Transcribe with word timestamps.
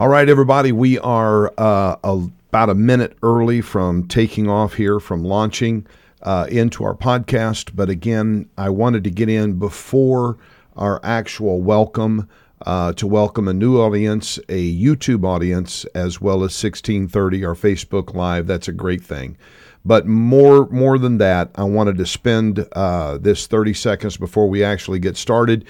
All 0.00 0.08
right, 0.08 0.30
everybody, 0.30 0.72
we 0.72 0.98
are 1.00 1.52
uh, 1.58 1.96
about 2.02 2.70
a 2.70 2.74
minute 2.74 3.18
early 3.22 3.60
from 3.60 4.08
taking 4.08 4.48
off 4.48 4.72
here, 4.72 4.98
from 4.98 5.22
launching 5.24 5.86
uh, 6.22 6.46
into 6.48 6.84
our 6.84 6.94
podcast. 6.94 7.76
But 7.76 7.90
again, 7.90 8.48
I 8.56 8.70
wanted 8.70 9.04
to 9.04 9.10
get 9.10 9.28
in 9.28 9.58
before 9.58 10.38
our 10.74 11.00
actual 11.04 11.60
welcome 11.60 12.30
uh, 12.64 12.94
to 12.94 13.06
welcome 13.06 13.46
a 13.46 13.52
new 13.52 13.78
audience, 13.78 14.38
a 14.48 14.74
YouTube 14.74 15.26
audience, 15.26 15.84
as 15.94 16.18
well 16.18 16.36
as 16.36 16.64
1630, 16.64 17.44
our 17.44 17.52
Facebook 17.52 18.14
Live. 18.14 18.46
That's 18.46 18.68
a 18.68 18.72
great 18.72 19.04
thing. 19.04 19.36
But 19.84 20.06
more, 20.06 20.66
more 20.70 20.98
than 20.98 21.18
that, 21.18 21.50
I 21.56 21.64
wanted 21.64 21.98
to 21.98 22.06
spend 22.06 22.66
uh, 22.72 23.18
this 23.18 23.46
30 23.46 23.74
seconds 23.74 24.16
before 24.16 24.48
we 24.48 24.64
actually 24.64 24.98
get 24.98 25.18
started 25.18 25.66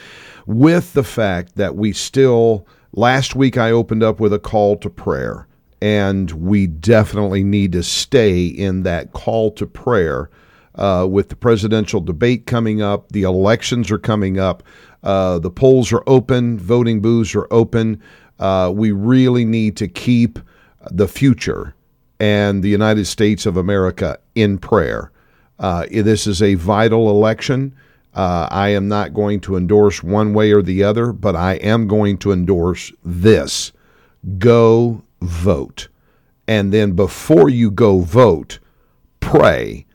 with 0.47 0.93
the 0.93 1.03
fact 1.03 1.57
that 1.57 1.75
we 1.75 1.93
still 1.93 2.65
Last 2.93 3.37
week, 3.37 3.57
I 3.57 3.71
opened 3.71 4.03
up 4.03 4.19
with 4.19 4.33
a 4.33 4.39
call 4.41 4.77
to 4.79 4.91
prayer, 4.91 5.47
and 5.81 6.31
we 6.33 6.67
definitely 6.67 7.45
need 7.45 7.73
to 7.73 7.85
stay 7.85 8.47
in 8.47 8.83
that 8.83 9.13
call 9.13 9.53
to 9.53 9.67
prayer 9.67 10.29
uh, 10.75 11.07
with 11.09 11.29
the 11.29 11.37
presidential 11.37 12.01
debate 12.01 12.47
coming 12.47 12.83
up. 12.83 13.13
The 13.13 13.23
elections 13.23 13.93
are 13.93 13.99
coming 13.99 14.41
up. 14.41 14.65
Uh, 15.05 15.39
the 15.39 15.51
polls 15.51 15.93
are 15.93 16.03
open, 16.09 16.59
voting 16.59 17.01
booths 17.01 17.35
are 17.37 17.47
open. 17.53 18.03
Uh, 18.41 18.73
we 18.75 18.91
really 18.91 19.45
need 19.45 19.77
to 19.77 19.87
keep 19.87 20.41
the 20.91 21.07
future 21.09 21.75
and 22.19 22.63
the 22.63 22.69
United 22.69 23.07
States 23.07 23.47
of 23.47 23.57
America 23.57 24.19
in 24.35 24.59
prayer. 24.59 25.13
Uh, 25.59 25.87
this 25.91 26.27
is 26.27 26.43
a 26.43 26.55
vital 26.55 27.09
election. 27.09 27.75
Uh, 28.15 28.49
I 28.51 28.71
am 28.71 28.89
not 28.89 29.15
going 29.15 29.41
to 29.41 29.57
endorse 29.57 30.03
one 30.03 30.35
way 30.35 30.53
or 30.53 30.63
the 30.63 30.83
other, 30.83 31.13
but 31.13 31.37
I 31.37 31.55
am 31.55 31.87
going 31.87 32.19
to 32.19 32.33
endorse 32.33 32.93
this 33.05 33.73
go 34.39 35.03
vote. 35.23 35.89
And 36.47 36.73
then 36.73 36.93
before 36.93 37.49
you 37.49 37.71
go 37.71 38.01
vote, 38.01 38.59
pray. 39.21 39.87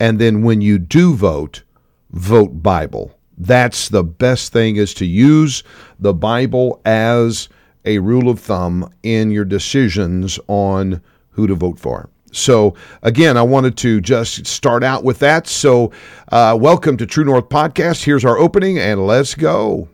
And 0.00 0.18
then 0.18 0.42
when 0.42 0.60
you 0.60 0.78
do 0.78 1.14
vote, 1.14 1.62
vote 2.10 2.62
Bible. 2.62 3.16
That's 3.38 3.88
the 3.88 4.04
best 4.04 4.52
thing 4.52 4.76
is 4.76 4.94
to 4.94 5.06
use 5.06 5.62
the 5.98 6.12
Bible 6.12 6.80
as 6.84 7.48
a 7.84 7.98
rule 7.98 8.28
of 8.28 8.40
thumb 8.40 8.92
in 9.02 9.30
your 9.30 9.44
decisions 9.44 10.38
on 10.48 11.02
who 11.30 11.46
to 11.46 11.54
vote 11.54 11.78
for. 11.78 12.10
So, 12.32 12.74
again, 13.02 13.36
I 13.36 13.42
wanted 13.42 13.76
to 13.78 14.00
just 14.00 14.46
start 14.46 14.82
out 14.82 15.04
with 15.04 15.18
that. 15.18 15.46
So, 15.46 15.92
uh, 16.30 16.56
welcome 16.58 16.96
to 16.96 17.06
True 17.06 17.24
North 17.24 17.50
Podcast. 17.50 18.04
Here's 18.04 18.24
our 18.24 18.38
opening, 18.38 18.78
and 18.78 19.06
let's 19.06 19.34
go. 19.34 19.88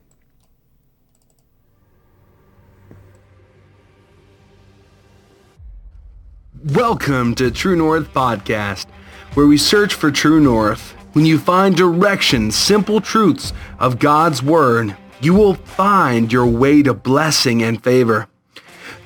Welcome 6.65 7.35
to 7.37 7.51
True 7.51 7.77
North 7.77 8.13
Podcast, 8.15 8.87
where 9.35 9.47
we 9.47 9.59
search 9.59 9.95
for 9.95 10.11
True 10.11 10.41
North. 10.41 10.93
When 11.15 11.25
you 11.27 11.39
find 11.39 11.77
direction, 11.77 12.53
simple 12.53 13.01
truths 13.01 13.53
of 13.81 13.99
God's 13.99 14.43
Word, 14.43 14.97
you 15.21 15.35
will 15.35 15.55
find 15.55 16.33
your 16.33 16.47
way 16.47 16.83
to 16.85 16.95
blessing 16.95 17.63
and 17.63 17.83
favor. 17.83 18.29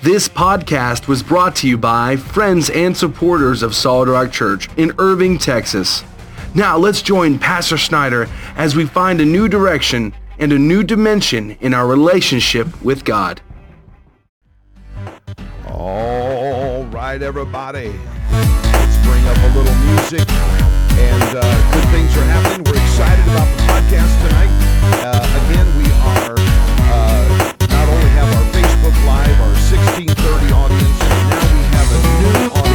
This 0.02 0.28
podcast 0.28 1.06
was 1.08 1.22
brought 1.22 1.54
to 1.56 1.68
you 1.68 1.78
by 1.78 2.16
friends 2.16 2.70
and 2.70 2.96
supporters 2.96 3.62
of 3.62 3.74
Solid 3.74 4.08
Rock 4.08 4.32
Church 4.32 4.68
in 4.76 4.92
Irving, 4.98 5.38
Texas. 5.38 6.02
Now 6.54 6.76
let's 6.76 7.02
join 7.02 7.38
Pastor 7.38 7.78
Snyder 7.78 8.28
as 8.56 8.76
we 8.76 8.84
find 8.84 9.20
a 9.20 9.24
new 9.24 9.48
direction 9.48 10.12
and 10.38 10.52
a 10.52 10.58
new 10.58 10.82
dimension 10.82 11.52
in 11.60 11.72
our 11.72 11.86
relationship 11.86 12.82
with 12.82 13.04
God. 13.04 13.40
All 15.68 16.84
right, 16.86 17.22
everybody. 17.22 17.92
Let's 18.30 19.06
bring 19.06 19.24
up 19.26 19.38
a 19.38 19.56
little 19.56 19.74
music. 19.86 20.28
And 20.98 21.38
uh, 21.38 21.72
good 21.72 21.88
things 21.90 22.16
are 22.16 22.24
happening. 22.24 22.64
We're 22.64 22.80
excited 22.82 23.24
about 23.24 23.48
the 23.56 23.62
podcast 23.64 24.26
tonight. 24.26 24.50
Uh, 25.04 25.48
again, 25.48 25.66
we 25.78 25.90
are 26.02 26.71
Facebook 28.82 29.06
Live, 29.06 29.40
our 29.40 29.54
1630 29.70 30.52
audience. 30.52 30.98
Now 30.98 31.54
we 31.54 31.62
have 31.70 31.88
a 31.92 32.00
new 32.20 32.50
audience 32.50 32.71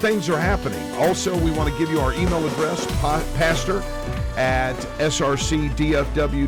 things 0.00 0.28
are 0.28 0.38
happening. 0.38 0.80
Also, 0.94 1.36
we 1.44 1.50
want 1.50 1.70
to 1.70 1.78
give 1.78 1.90
you 1.90 2.00
our 2.00 2.12
email 2.14 2.44
address, 2.46 2.86
pastor 3.36 3.82
at 4.36 4.74
srcdfw.com. 4.98 6.42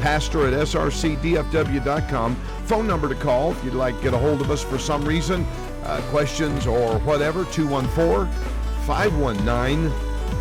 Pastor 0.00 0.46
at 0.46 0.54
srcdfw.com. 0.54 2.36
Phone 2.66 2.86
number 2.86 3.08
to 3.08 3.14
call 3.16 3.52
if 3.52 3.64
you'd 3.64 3.74
like 3.74 3.96
to 3.96 4.02
get 4.02 4.14
a 4.14 4.18
hold 4.18 4.40
of 4.40 4.50
us 4.50 4.62
for 4.62 4.78
some 4.78 5.04
reason, 5.04 5.44
uh, 5.84 6.00
questions 6.10 6.66
or 6.66 6.98
whatever, 7.00 7.44
214 7.46 8.32
519 8.86 9.90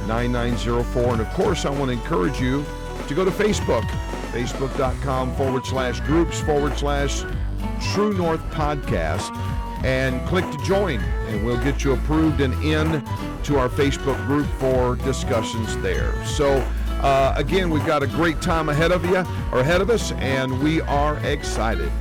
9904. 0.08 1.14
And 1.14 1.22
of 1.22 1.30
course, 1.30 1.66
I 1.66 1.70
want 1.70 1.92
to 1.92 1.94
encourage 1.94 2.40
you 2.40 2.64
to 3.08 3.14
go 3.14 3.26
to 3.26 3.32
Facebook, 3.32 3.84
facebook.com 4.32 5.36
forward 5.36 5.66
slash 5.66 6.00
groups 6.02 6.40
forward 6.42 6.78
slash 6.78 7.24
True 7.94 8.14
North 8.14 8.42
Podcast, 8.52 9.30
and 9.84 10.26
click 10.28 10.50
to 10.52 10.58
join, 10.60 11.00
and 11.28 11.46
we'll 11.46 11.62
get 11.64 11.84
you 11.84 11.94
approved 11.94 12.42
and 12.42 12.54
in 12.64 13.04
to 13.44 13.58
our 13.58 13.70
Facebook 13.70 14.26
group 14.26 14.48
for 14.58 14.96
discussions 14.96 15.78
there. 15.78 16.26
So, 16.26 16.66
uh, 17.02 17.34
again, 17.36 17.70
we've 17.70 17.86
got 17.86 18.02
a 18.02 18.08
great 18.08 18.42
time 18.42 18.70
ahead 18.70 18.92
of 18.92 19.06
you, 19.06 19.24
or 19.52 19.60
ahead 19.60 19.82
of 19.82 19.90
us, 19.90 20.12
and 20.14 20.62
we 20.62 20.82
are 20.82 21.18
excited. 21.26 21.92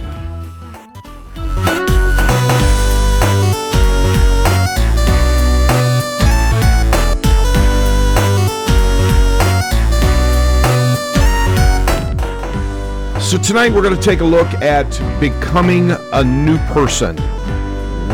So 13.33 13.39
tonight 13.39 13.73
we're 13.73 13.81
going 13.81 13.97
to 13.97 14.03
take 14.03 14.21
a 14.21 14.25
look 14.25 14.47
at 14.61 14.91
becoming 15.19 15.91
a 16.13 16.23
new 16.23 16.59
person. 16.75 17.17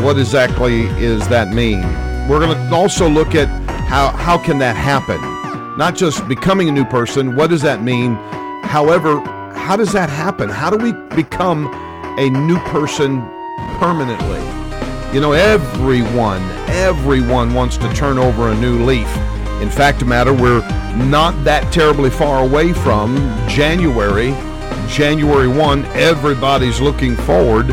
What 0.03 0.17
exactly 0.17 0.87
does 0.99 1.27
that 1.27 1.49
mean? 1.49 1.81
We're 2.27 2.39
going 2.39 2.55
to 2.57 2.75
also 2.75 3.09
look 3.09 3.35
at 3.35 3.47
how 3.87 4.11
how 4.11 4.37
can 4.37 4.57
that 4.59 4.75
happen? 4.75 5.19
Not 5.77 5.95
just 5.95 6.27
becoming 6.27 6.69
a 6.69 6.71
new 6.71 6.85
person, 6.85 7.35
what 7.35 7.49
does 7.49 7.61
that 7.63 7.83
mean? 7.83 8.15
However, 8.63 9.19
how 9.55 9.75
does 9.75 9.91
that 9.91 10.09
happen? 10.09 10.49
How 10.49 10.69
do 10.69 10.77
we 10.77 10.93
become 11.15 11.67
a 12.17 12.29
new 12.29 12.59
person 12.59 13.21
permanently? 13.77 14.39
You 15.13 15.21
know, 15.21 15.33
everyone, 15.33 16.41
everyone 16.69 17.53
wants 17.53 17.77
to 17.77 17.93
turn 17.93 18.17
over 18.17 18.49
a 18.49 18.55
new 18.55 18.85
leaf. 18.85 19.13
In 19.61 19.69
fact, 19.69 20.01
a 20.01 20.05
matter, 20.05 20.33
we're 20.33 20.61
not 20.95 21.43
that 21.43 21.71
terribly 21.73 22.09
far 22.09 22.43
away 22.43 22.73
from 22.73 23.17
January 23.47 24.33
January 24.89 25.47
1, 25.47 25.85
everybody's 25.85 26.81
looking 26.81 27.15
forward 27.15 27.67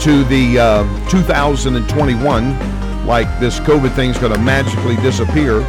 to 0.00 0.24
the 0.24 0.58
uh, 0.58 1.10
2021, 1.10 3.06
like 3.06 3.28
this 3.38 3.60
COVID 3.60 3.94
thing's 3.94 4.16
going 4.18 4.32
to 4.32 4.38
magically 4.40 4.96
disappear. 4.96 5.60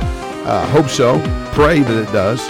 Uh, 0.45 0.65
hope 0.69 0.87
so. 0.87 1.19
Pray 1.53 1.81
that 1.81 2.07
it 2.07 2.11
does. 2.13 2.47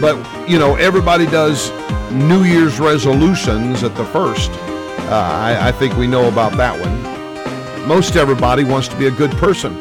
But, 0.00 0.16
you 0.48 0.58
know, 0.58 0.76
everybody 0.76 1.24
does 1.26 1.70
New 2.12 2.44
Year's 2.44 2.78
resolutions 2.78 3.82
at 3.82 3.94
the 3.94 4.04
first. 4.06 4.50
Uh, 4.50 5.08
I, 5.10 5.68
I 5.68 5.72
think 5.72 5.96
we 5.96 6.06
know 6.06 6.28
about 6.28 6.56
that 6.58 6.78
one. 6.78 7.88
Most 7.88 8.16
everybody 8.16 8.64
wants 8.64 8.88
to 8.88 8.96
be 8.96 9.06
a 9.06 9.10
good 9.10 9.30
person. 9.32 9.72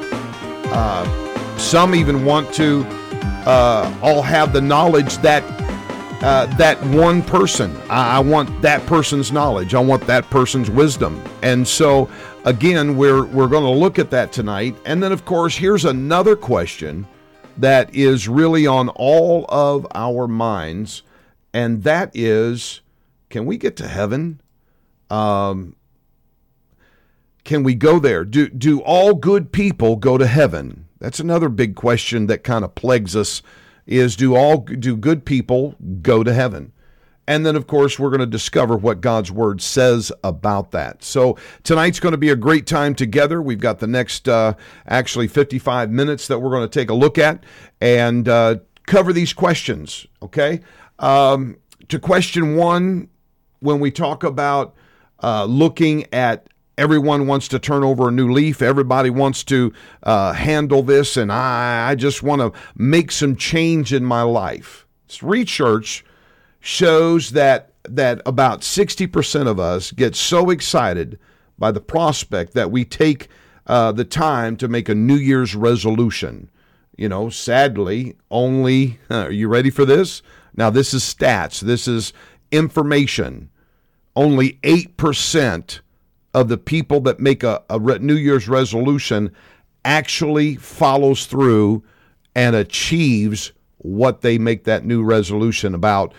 Uh, 0.66 1.58
Some 1.58 1.94
even 1.94 2.24
want 2.24 2.54
to 2.56 2.86
uh, 3.46 3.94
all 4.02 4.22
have 4.22 4.54
the 4.54 4.62
knowledge 4.62 5.18
that 5.18 5.44
uh, 6.24 6.46
that 6.56 6.82
one 6.86 7.22
person. 7.22 7.76
I, 7.90 8.20
want 8.20 8.62
that 8.62 8.86
person's 8.86 9.34
knowledge. 9.34 9.76
I 9.76 9.80
want 9.82 10.08
that 10.08 10.30
person's 10.30 10.70
wisdom. 10.70 11.22
And 11.42 11.68
so, 11.68 12.10
again, 12.46 12.96
we're 12.96 13.26
we're 13.26 13.50
going 13.50 13.66
to 13.66 13.70
look 13.70 14.00
at 14.00 14.10
that 14.12 14.32
tonight. 14.32 14.76
And 14.86 15.04
then, 15.04 15.12
of 15.12 15.26
course, 15.26 15.58
here's 15.58 15.84
another 15.84 16.38
question 16.38 17.06
that 17.58 17.94
is 17.94 18.30
really 18.30 18.66
on 18.66 18.88
all 18.90 19.46
of 19.50 19.86
our 19.94 20.28
minds, 20.28 21.04
and 21.54 21.84
that 21.84 22.12
is, 22.14 22.80
can 23.30 23.46
we 23.46 23.58
get 23.58 23.76
to 23.78 23.88
heaven? 23.88 24.40
Um, 25.10 25.76
can 27.44 27.64
we 27.64 27.76
go 27.76 28.00
there? 28.00 28.24
Do 28.24 28.48
do 28.48 28.80
all 28.80 29.14
good 29.14 29.52
people 29.52 29.98
go 29.98 30.18
to 30.18 30.26
heaven? 30.26 30.88
That's 31.00 31.20
another 31.20 31.50
big 31.50 31.76
question 31.76 32.28
that 32.28 32.46
kind 32.46 32.64
of 32.64 32.76
plagues 32.76 33.14
us 33.14 33.42
is 33.86 34.16
do 34.16 34.36
all 34.36 34.58
do 34.60 34.96
good 34.96 35.26
people 35.26 35.76
go 36.02 36.24
to 36.24 36.34
heaven? 36.34 36.72
And 37.26 37.46
then, 37.46 37.56
of 37.56 37.68
course, 37.68 37.98
we're 37.98 38.10
going 38.10 38.20
to 38.20 38.26
discover 38.26 38.76
what 38.76 39.00
God's 39.00 39.32
Word 39.32 39.62
says 39.62 40.12
about 40.24 40.72
that. 40.72 41.04
So, 41.04 41.38
tonight's 41.64 42.00
going 42.00 42.12
to 42.12 42.18
be 42.18 42.30
a 42.30 42.36
great 42.36 42.68
time 42.68 42.96
together. 42.96 43.42
We've 43.42 43.62
got 43.62 43.80
the 43.80 43.88
next, 43.88 44.28
uh, 44.28 44.56
actually, 44.88 45.30
55 45.30 45.90
minutes 45.90 46.28
that 46.28 46.40
we're 46.40 46.50
going 46.50 46.68
to 46.68 46.80
take 46.80 46.90
a 46.90 46.94
look 46.94 47.18
at 47.18 47.46
and 47.80 48.28
uh, 48.28 48.58
cover 48.88 49.14
these 49.14 49.32
questions, 49.32 50.06
okay? 50.22 50.60
Um, 51.00 51.58
to 51.88 51.98
question 51.98 52.58
one, 52.58 53.08
when 53.60 53.80
we 53.80 53.90
talk 53.90 54.26
about 54.26 54.76
uh, 55.22 55.46
looking 55.46 56.06
at 56.14 56.48
everyone 56.78 57.28
wants 57.28 57.48
to 57.50 57.60
turn 57.60 57.84
over 57.84 58.10
a 58.10 58.12
new 58.12 58.32
leaf. 58.32 58.62
Everybody 58.62 59.10
wants 59.10 59.44
to 59.46 59.74
uh, 60.04 60.34
handle 60.34 60.84
this, 60.84 61.18
and 61.18 61.32
I, 61.32 61.90
I 61.90 61.96
just 61.96 62.24
want 62.24 62.42
to 62.42 62.60
make 62.76 63.12
some 63.12 63.36
change 63.36 63.94
in 63.94 64.04
my 64.04 64.22
life. 64.24 64.86
Research 65.22 66.04
shows 66.60 67.32
that 67.32 67.74
that 67.84 68.22
about 68.26 68.62
60% 68.62 69.48
of 69.48 69.60
us 69.60 69.92
get 69.92 70.16
so 70.16 70.50
excited 70.50 71.20
by 71.58 71.72
the 71.72 71.82
prospect 71.82 72.54
that 72.54 72.72
we 72.72 72.86
take 72.86 73.28
uh, 73.68 73.92
the 73.92 74.06
time 74.06 74.56
to 74.58 74.68
make 74.68 74.90
a 74.90 74.96
New 74.96 75.16
Year's 75.16 75.56
resolution. 75.56 76.50
You 76.98 77.10
know, 77.10 77.30
sadly, 77.30 78.16
only, 78.32 79.00
are 79.10 79.32
you 79.32 79.48
ready 79.48 79.70
for 79.70 79.86
this? 79.86 80.22
Now, 80.56 80.70
this 80.70 80.94
is 80.94 81.04
stats, 81.04 81.60
this 81.60 81.88
is 81.88 82.14
information. 82.52 83.50
Only 84.16 84.54
8% 84.64 85.80
of 86.34 86.48
the 86.48 86.58
people 86.58 87.00
that 87.02 87.20
make 87.20 87.44
a, 87.44 87.62
a 87.70 87.80
New 88.00 88.16
Year's 88.16 88.48
resolution 88.48 89.32
actually 89.86 90.56
follows 90.56 91.26
through 91.26 91.84
and 92.36 92.56
achieves 92.56 93.52
what 93.78 94.22
they 94.22 94.38
make 94.38 94.64
that 94.64 94.86
new 94.86 95.04
resolution 95.04 95.76
about 95.76 96.14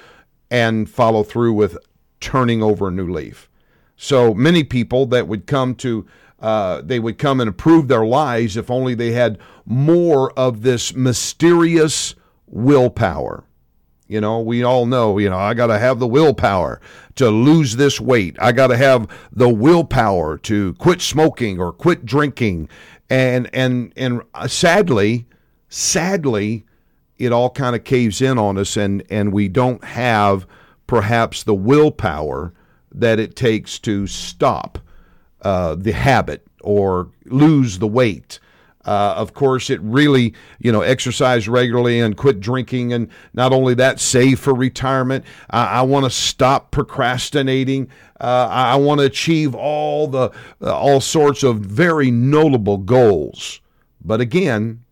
and 0.51 0.89
follow 0.89 1.23
through 1.23 1.53
with 1.53 1.77
turning 2.21 2.63
over 2.63 2.89
a 2.89 2.93
new 2.93 3.11
leaf. 3.11 3.49
So 3.97 4.35
many 4.35 4.65
people 4.65 5.07
that 5.07 5.29
would 5.29 5.47
come 5.47 5.75
to 5.77 6.07
uh, 6.41 6.83
they 6.83 6.99
would 6.99 7.17
come 7.17 7.41
and 7.41 7.49
improve 7.49 7.89
their 7.89 8.05
lives 8.05 8.59
if 8.59 8.71
only 8.71 8.95
they 8.95 9.13
had 9.13 9.39
more 9.65 10.31
of 10.39 10.61
this 10.61 10.95
mysterious 10.95 12.15
willpower. 12.47 13.45
You 14.07 14.21
know, 14.21 14.41
we 14.41 14.63
all 14.63 14.85
know, 14.85 15.19
you 15.19 15.31
know, 15.31 15.39
I 15.39 15.55
got 15.55 15.69
to 15.69 15.79
have 15.79 15.99
the 15.99 16.07
willpower 16.07 16.81
to 17.17 17.31
lose 17.31 17.77
this 17.77 18.01
weight. 18.01 18.37
I 18.39 18.53
got 18.53 18.67
to 18.67 18.77
have 18.77 19.09
the 19.33 19.49
willpower 19.49 20.37
to 20.39 20.75
quit 20.75 21.01
smoking 21.01 21.59
or 21.59 21.73
quit 21.73 22.05
drinking. 22.05 22.69
And 23.09 23.49
and 23.55 23.93
and 23.97 24.23
sadly, 24.47 25.27
sadly, 25.69 26.67
it 27.19 27.33
all 27.33 27.51
kind 27.51 27.75
of 27.75 27.85
caves 27.85 28.21
in 28.21 28.39
on 28.39 28.59
us 28.59 28.77
and 28.77 29.03
and 29.11 29.33
we 29.33 29.49
don't 29.49 29.83
have 29.85 30.47
perhaps 30.87 31.43
the 31.43 31.55
willpower 31.55 32.53
that 32.93 33.19
it 33.19 33.35
takes 33.35 33.79
to 33.81 34.07
stop 34.07 34.79
uh, 35.43 35.75
the 35.75 35.93
habit 35.93 36.47
or 36.63 37.11
lose 37.25 37.79
the 37.79 37.87
weight 37.87 38.39
uh, 38.85 39.15
of 39.17 39.35
course, 39.35 39.71
it 39.71 39.81
really, 39.83 40.35
you 40.59 40.71
know, 40.71 40.83
exercise 40.83 41.49
regularly 41.49 42.01
and 42.01 42.17
quit 42.17 42.41
drinking. 42.41 42.93
And 42.93 43.09
not 43.33 43.53
only 43.53 43.75
that, 43.75 44.01
save 44.01 44.39
for 44.39 44.55
retirement. 44.55 45.25
I, 45.51 45.67
I 45.67 45.83
want 45.83 46.05
to 46.05 46.11
stop 46.11 46.71
procrastinating. 46.71 47.89
Uh, 48.21 48.49
I 48.51 48.77
want 48.77 49.01
to 49.01 49.07
achieve 49.07 49.55
all 49.55 50.07
the 50.07 50.31
uh, 50.61 50.75
all 50.75 51.01
sorts 51.01 51.43
of 51.43 51.61
very 51.61 52.11
notable 52.11 52.79
goals. 52.79 53.61
But 54.05 54.21
again, 54.21 54.85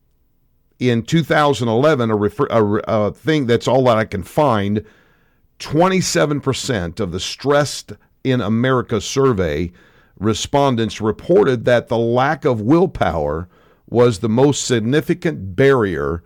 in 0.79 1.03
2011, 1.03 2.11
a, 2.11 2.17
refer, 2.17 2.47
a, 2.50 2.65
a 2.89 3.12
thing 3.12 3.47
that's 3.47 3.69
all 3.69 3.85
that 3.85 3.99
I 3.99 4.05
can 4.05 4.23
find, 4.23 4.85
27% 5.61 6.99
of 6.99 7.12
the 7.12 7.21
stressed 7.21 7.93
in 8.25 8.41
America 8.41 9.00
survey 9.00 9.71
respondents 10.19 11.00
reported 11.00 11.65
that 11.65 11.89
the 11.89 11.99
lack 11.99 12.44
of 12.44 12.61
willpower 12.61 13.49
was 13.93 14.19
the 14.19 14.29
most 14.29 14.65
significant 14.65 15.55
barrier 15.55 16.23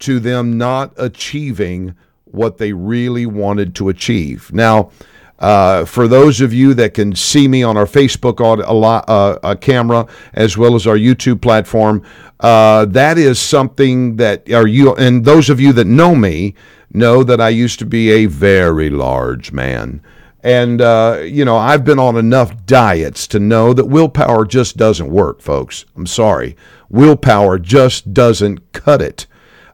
to 0.00 0.20
them 0.20 0.58
not 0.58 0.92
achieving 0.96 1.94
what 2.24 2.58
they 2.58 2.72
really 2.72 3.24
wanted 3.24 3.74
to 3.76 3.88
achieve. 3.88 4.52
Now, 4.52 4.90
uh, 5.38 5.84
for 5.84 6.06
those 6.06 6.40
of 6.40 6.52
you 6.52 6.74
that 6.74 6.94
can 6.94 7.14
see 7.14 7.48
me 7.48 7.62
on 7.62 7.76
our 7.76 7.86
Facebook 7.86 8.40
a 8.40 8.72
lot, 8.72 9.04
uh, 9.08 9.38
a 9.42 9.56
camera 9.56 10.06
as 10.32 10.56
well 10.56 10.74
as 10.74 10.86
our 10.86 10.96
YouTube 10.96 11.40
platform, 11.40 12.02
uh, 12.40 12.84
that 12.86 13.18
is 13.18 13.38
something 13.38 14.16
that 14.16 14.50
are 14.52 14.66
you 14.66 14.94
and 14.94 15.24
those 15.24 15.50
of 15.50 15.60
you 15.60 15.72
that 15.72 15.86
know 15.86 16.14
me 16.14 16.54
know 16.92 17.24
that 17.24 17.40
I 17.40 17.48
used 17.48 17.78
to 17.80 17.86
be 17.86 18.10
a 18.10 18.26
very 18.26 18.90
large 18.90 19.52
man. 19.52 20.00
And, 20.44 20.82
uh, 20.82 21.22
you 21.24 21.42
know, 21.44 21.56
I've 21.56 21.84
been 21.84 21.98
on 21.98 22.16
enough 22.16 22.66
diets 22.66 23.26
to 23.28 23.40
know 23.40 23.72
that 23.72 23.86
willpower 23.86 24.44
just 24.44 24.76
doesn't 24.76 25.10
work, 25.10 25.40
folks. 25.40 25.86
I'm 25.96 26.06
sorry. 26.06 26.54
Willpower 26.94 27.58
just 27.58 28.14
doesn't 28.14 28.72
cut 28.72 29.02
it. 29.02 29.26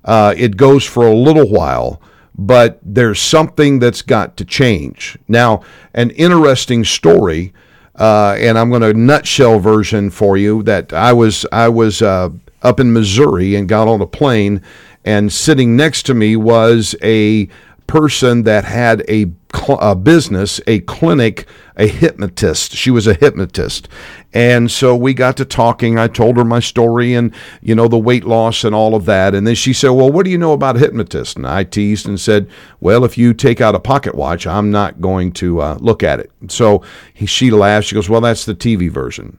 Uh, 0.05 0.35
it 0.37 0.57
goes 0.57 0.85
for 0.85 1.07
a 1.07 1.15
little 1.15 1.49
while, 1.49 2.01
but 2.35 2.81
there's 2.83 3.21
something 3.21 3.79
that's 3.79 4.01
got 4.01 4.39
to 4.39 4.45
change. 4.45 5.19
Now, 5.29 5.63
an 5.95 6.11
interesting 6.11 6.83
story, 6.85 7.53
uh, 7.97 8.37
and 8.39 8.59
I'm 8.59 8.71
going 8.71 8.81
to 8.81 8.95
nutshell 8.95 9.59
version 9.59 10.09
for 10.09 10.39
you 10.39 10.63
that 10.63 10.95
I 10.95 11.13
was, 11.13 11.45
I 11.53 11.69
was 11.69 12.01
uh, 12.01 12.31
up 12.63 12.81
in 12.81 12.95
Missouri 12.95 13.55
and 13.55 13.69
got 13.69 13.87
on 13.87 14.01
a 14.01 14.07
plane, 14.07 14.63
and 15.05 15.31
sitting 15.31 15.77
next 15.77 16.05
to 16.07 16.15
me 16.15 16.37
was 16.37 16.95
a 17.03 17.49
person 17.87 18.45
that 18.45 18.65
had 18.65 19.03
a, 19.11 19.27
a, 19.69 19.97
business, 19.97 20.61
a 20.67 20.79
clinic, 20.81 21.47
a 21.77 21.89
hypnotist. 21.89 22.73
She 22.73 22.91
was 22.91 23.07
a 23.07 23.15
hypnotist. 23.15 23.89
And 24.33 24.71
so 24.71 24.95
we 24.95 25.13
got 25.13 25.37
to 25.39 25.45
talking. 25.45 25.99
I 25.99 26.07
told 26.07 26.37
her 26.37 26.45
my 26.45 26.61
story 26.61 27.15
and, 27.15 27.35
you 27.61 27.75
know, 27.75 27.89
the 27.89 27.99
weight 27.99 28.25
loss 28.25 28.63
and 28.63 28.75
all 28.75 28.95
of 28.95 29.05
that. 29.07 29.35
And 29.35 29.47
then 29.47 29.57
she 29.57 29.73
said, 29.73 29.91
Well, 29.91 30.13
what 30.13 30.25
do 30.25 30.31
you 30.31 30.39
know 30.39 30.53
about 30.53 30.77
a 30.77 30.81
hypnotist? 30.81 31.37
And 31.37 31.47
I 31.47 31.65
teased 31.65 32.07
and 32.07 32.21
said, 32.21 32.49
Well, 32.79 33.05
if 33.05 33.19
you 33.19 33.35
take 33.35 33.61
out 33.61 33.75
a 33.75 33.81
pocket 33.81 34.15
watch, 34.15 34.47
I'm 34.47 34.71
not 34.71 35.01
going 35.01 35.33
to 35.33 35.61
uh, 35.61 35.79
look 35.81 36.03
at 36.05 36.21
it. 36.21 36.31
So 36.49 36.83
he, 37.13 37.27
she 37.27 37.51
laughed. 37.51 37.89
She 37.89 37.97
goes, 37.97 38.09
Well, 38.09 38.21
that's 38.21 38.45
the 38.45 38.55
TV 38.55 38.89
version. 38.89 39.39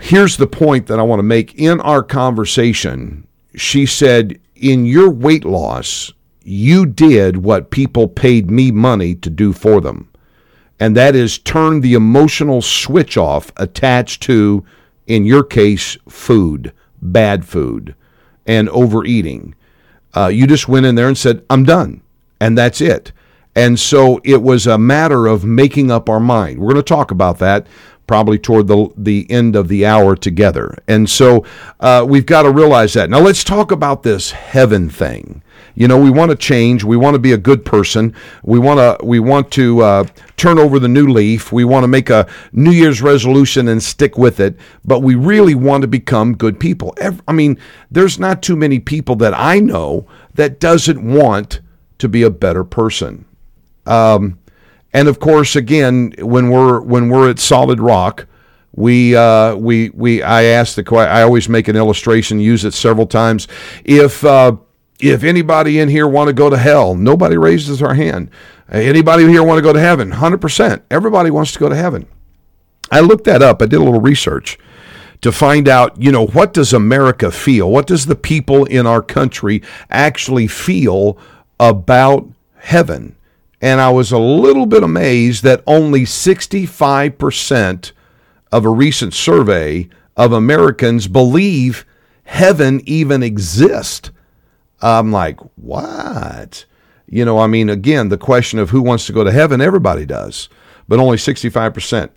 Here's 0.00 0.36
the 0.36 0.48
point 0.48 0.88
that 0.88 0.98
I 0.98 1.02
want 1.02 1.20
to 1.20 1.24
make. 1.24 1.54
In 1.54 1.80
our 1.80 2.02
conversation, 2.02 3.26
she 3.54 3.86
said, 3.86 4.40
In 4.56 4.84
your 4.84 5.10
weight 5.10 5.44
loss, 5.44 6.12
you 6.42 6.86
did 6.86 7.38
what 7.38 7.70
people 7.70 8.08
paid 8.08 8.50
me 8.50 8.72
money 8.72 9.14
to 9.14 9.30
do 9.30 9.52
for 9.52 9.80
them. 9.80 10.10
And 10.84 10.94
that 10.98 11.16
is 11.16 11.38
turn 11.38 11.80
the 11.80 11.94
emotional 11.94 12.60
switch 12.60 13.16
off 13.16 13.50
attached 13.56 14.22
to, 14.24 14.66
in 15.06 15.24
your 15.24 15.42
case, 15.42 15.96
food, 16.10 16.74
bad 17.00 17.46
food, 17.46 17.94
and 18.44 18.68
overeating. 18.68 19.54
Uh, 20.14 20.26
you 20.26 20.46
just 20.46 20.68
went 20.68 20.84
in 20.84 20.94
there 20.94 21.08
and 21.08 21.16
said, 21.16 21.42
I'm 21.48 21.64
done. 21.64 22.02
And 22.38 22.58
that's 22.58 22.82
it. 22.82 23.12
And 23.56 23.80
so 23.80 24.20
it 24.24 24.42
was 24.42 24.66
a 24.66 24.76
matter 24.76 25.26
of 25.26 25.42
making 25.42 25.90
up 25.90 26.10
our 26.10 26.20
mind. 26.20 26.58
We're 26.58 26.74
going 26.74 26.76
to 26.76 26.82
talk 26.82 27.10
about 27.10 27.38
that 27.38 27.66
probably 28.06 28.38
toward 28.38 28.66
the, 28.66 28.90
the 28.94 29.26
end 29.30 29.56
of 29.56 29.68
the 29.68 29.86
hour 29.86 30.14
together. 30.14 30.76
And 30.86 31.08
so 31.08 31.46
uh, 31.80 32.04
we've 32.06 32.26
got 32.26 32.42
to 32.42 32.50
realize 32.50 32.92
that. 32.92 33.08
Now 33.08 33.20
let's 33.20 33.42
talk 33.42 33.72
about 33.72 34.02
this 34.02 34.32
heaven 34.32 34.90
thing. 34.90 35.42
You 35.74 35.88
know, 35.88 35.98
we 35.98 36.10
want 36.10 36.30
to 36.30 36.36
change. 36.36 36.84
We 36.84 36.96
want 36.96 37.14
to 37.14 37.18
be 37.18 37.32
a 37.32 37.38
good 37.38 37.64
person. 37.64 38.14
We 38.42 38.58
want 38.58 38.78
to 38.78 39.04
we 39.04 39.18
want 39.18 39.50
to 39.52 39.80
uh, 39.80 40.04
turn 40.36 40.58
over 40.58 40.78
the 40.78 40.88
new 40.88 41.08
leaf. 41.08 41.52
We 41.52 41.64
want 41.64 41.84
to 41.84 41.88
make 41.88 42.10
a 42.10 42.26
New 42.52 42.70
Year's 42.70 43.02
resolution 43.02 43.68
and 43.68 43.82
stick 43.82 44.16
with 44.16 44.40
it. 44.40 44.56
But 44.84 45.00
we 45.00 45.14
really 45.14 45.54
want 45.54 45.82
to 45.82 45.88
become 45.88 46.36
good 46.36 46.60
people. 46.60 46.94
I 47.28 47.32
mean, 47.32 47.58
there's 47.90 48.18
not 48.18 48.42
too 48.42 48.56
many 48.56 48.78
people 48.78 49.16
that 49.16 49.34
I 49.34 49.58
know 49.58 50.06
that 50.34 50.60
doesn't 50.60 51.02
want 51.02 51.60
to 51.98 52.08
be 52.08 52.22
a 52.22 52.30
better 52.30 52.64
person. 52.64 53.24
Um, 53.86 54.38
and 54.92 55.08
of 55.08 55.18
course, 55.18 55.56
again, 55.56 56.14
when 56.18 56.50
we're 56.50 56.80
when 56.80 57.08
we're 57.08 57.30
at 57.30 57.38
solid 57.38 57.80
rock, 57.80 58.26
We, 58.76 59.14
uh, 59.14 59.54
we, 59.54 59.90
we, 59.94 60.20
I 60.20 60.42
asked 60.58 60.74
the, 60.74 60.96
I 60.96 61.22
always 61.22 61.48
make 61.48 61.70
an 61.70 61.76
illustration, 61.76 62.40
use 62.40 62.66
it 62.66 62.74
several 62.74 63.06
times. 63.06 63.46
If, 63.84 64.24
uh, 64.24 64.56
if 65.12 65.24
anybody 65.24 65.78
in 65.78 65.88
here 65.88 66.08
want 66.08 66.28
to 66.28 66.32
go 66.32 66.50
to 66.50 66.56
hell, 66.56 66.94
nobody 66.94 67.36
raises 67.36 67.80
their 67.80 67.94
hand. 67.94 68.30
Uh, 68.72 68.78
anybody 68.78 69.26
here 69.26 69.42
want 69.42 69.58
to 69.58 69.62
go 69.62 69.72
to 69.72 69.80
heaven? 69.80 70.12
100%. 70.12 70.82
Everybody 70.90 71.30
wants 71.30 71.52
to 71.52 71.58
go 71.58 71.68
to 71.68 71.76
heaven. 71.76 72.06
I 72.90 73.00
looked 73.00 73.24
that 73.24 73.42
up. 73.42 73.60
I 73.60 73.66
did 73.66 73.80
a 73.80 73.84
little 73.84 74.00
research 74.00 74.58
to 75.20 75.32
find 75.32 75.68
out, 75.68 76.00
you 76.00 76.12
know, 76.12 76.26
what 76.26 76.52
does 76.52 76.72
America 76.72 77.30
feel? 77.30 77.70
What 77.70 77.86
does 77.86 78.06
the 78.06 78.14
people 78.14 78.64
in 78.66 78.86
our 78.86 79.02
country 79.02 79.62
actually 79.90 80.46
feel 80.46 81.18
about 81.58 82.28
heaven? 82.58 83.16
And 83.60 83.80
I 83.80 83.90
was 83.90 84.12
a 84.12 84.18
little 84.18 84.66
bit 84.66 84.82
amazed 84.82 85.42
that 85.44 85.62
only 85.66 86.02
65% 86.02 87.92
of 88.52 88.64
a 88.64 88.70
recent 88.70 89.14
survey 89.14 89.88
of 90.16 90.32
Americans 90.32 91.08
believe 91.08 91.86
heaven 92.24 92.82
even 92.84 93.22
exists. 93.22 94.10
I'm 94.84 95.12
like, 95.12 95.40
what? 95.56 96.66
You 97.06 97.24
know, 97.24 97.38
I 97.38 97.46
mean, 97.46 97.70
again, 97.70 98.10
the 98.10 98.18
question 98.18 98.58
of 98.58 98.70
who 98.70 98.82
wants 98.82 99.06
to 99.06 99.12
go 99.12 99.24
to 99.24 99.32
heaven, 99.32 99.60
everybody 99.60 100.04
does, 100.04 100.48
but 100.88 100.98
only 100.98 101.16
65%. 101.16 102.10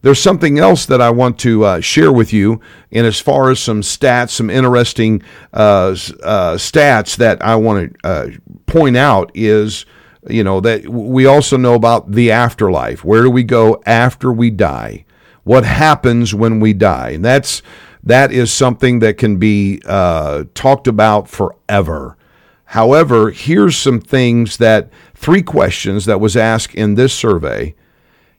There's 0.00 0.20
something 0.20 0.58
else 0.58 0.86
that 0.86 1.00
I 1.00 1.10
want 1.10 1.38
to 1.40 1.64
uh, 1.64 1.80
share 1.80 2.12
with 2.12 2.32
you, 2.32 2.60
and 2.92 3.06
as 3.06 3.20
far 3.20 3.50
as 3.50 3.58
some 3.58 3.80
stats, 3.80 4.30
some 4.30 4.50
interesting 4.50 5.22
uh, 5.52 5.96
uh, 6.22 6.56
stats 6.56 7.16
that 7.16 7.42
I 7.42 7.56
want 7.56 7.94
to 8.02 8.08
uh, 8.08 8.28
point 8.66 8.96
out 8.96 9.30
is, 9.34 9.86
you 10.28 10.44
know, 10.44 10.60
that 10.60 10.88
we 10.88 11.26
also 11.26 11.56
know 11.56 11.74
about 11.74 12.12
the 12.12 12.30
afterlife. 12.30 13.04
Where 13.04 13.22
do 13.22 13.30
we 13.30 13.44
go 13.44 13.82
after 13.86 14.30
we 14.30 14.50
die? 14.50 15.04
What 15.42 15.64
happens 15.64 16.34
when 16.34 16.60
we 16.60 16.72
die? 16.74 17.10
And 17.10 17.24
that's 17.24 17.62
that 18.04 18.32
is 18.32 18.52
something 18.52 18.98
that 19.00 19.18
can 19.18 19.38
be 19.38 19.80
uh, 19.86 20.44
talked 20.54 20.86
about 20.86 21.28
forever. 21.28 22.16
However, 22.66 23.30
here's 23.30 23.76
some 23.76 24.00
things 24.00 24.58
that 24.58 24.90
three 25.14 25.42
questions 25.42 26.04
that 26.04 26.20
was 26.20 26.36
asked 26.36 26.74
in 26.74 26.94
this 26.94 27.12
survey 27.12 27.74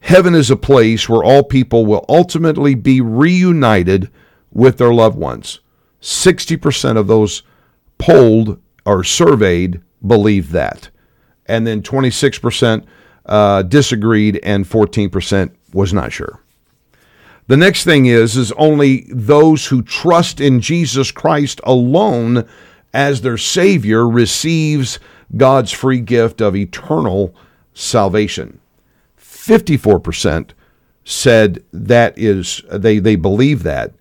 Heaven 0.02 0.36
is 0.36 0.52
a 0.52 0.56
place 0.56 1.10
where 1.10 1.24
all 1.24 1.42
people 1.42 1.84
will 1.84 2.06
ultimately 2.08 2.76
be 2.76 3.02
reunited 3.02 4.12
with 4.52 4.78
their 4.78 4.94
loved 4.94 5.18
ones. 5.18 5.62
60% 6.00 6.96
of 6.96 7.08
those 7.08 7.42
polled 7.98 8.62
or 8.86 9.04
surveyed 9.04 9.82
believe 10.06 10.52
that. 10.52 10.92
And 11.48 11.66
then 11.66 11.82
26% 11.82 12.86
uh, 13.26 13.64
disagreed 13.64 14.40
and 14.44 14.66
14% 14.66 15.56
was 15.74 15.92
not 15.92 16.14
sure. 16.14 16.45
The 17.48 17.58
next 17.58 17.84
thing 17.84 18.08
is 18.08 18.36
is 18.36 18.52
only 18.54 19.06
those 19.10 19.68
who 19.68 19.82
trust 19.84 20.42
in 20.42 20.62
Jesus 20.62 21.12
Christ 21.12 21.62
alone 21.64 22.48
as 22.94 23.22
their 23.22 23.38
savior 23.38 24.08
receives 24.08 25.00
God's 25.36 25.72
free 25.72 26.00
gift 26.00 26.42
of 26.42 26.56
eternal 26.56 27.36
salvation. 27.74 28.60
54% 29.20 30.52
said 31.04 31.64
that 31.72 32.18
is 32.18 32.64
they 32.72 32.98
they 33.00 33.16
believe 33.16 33.64
that. 33.64 33.94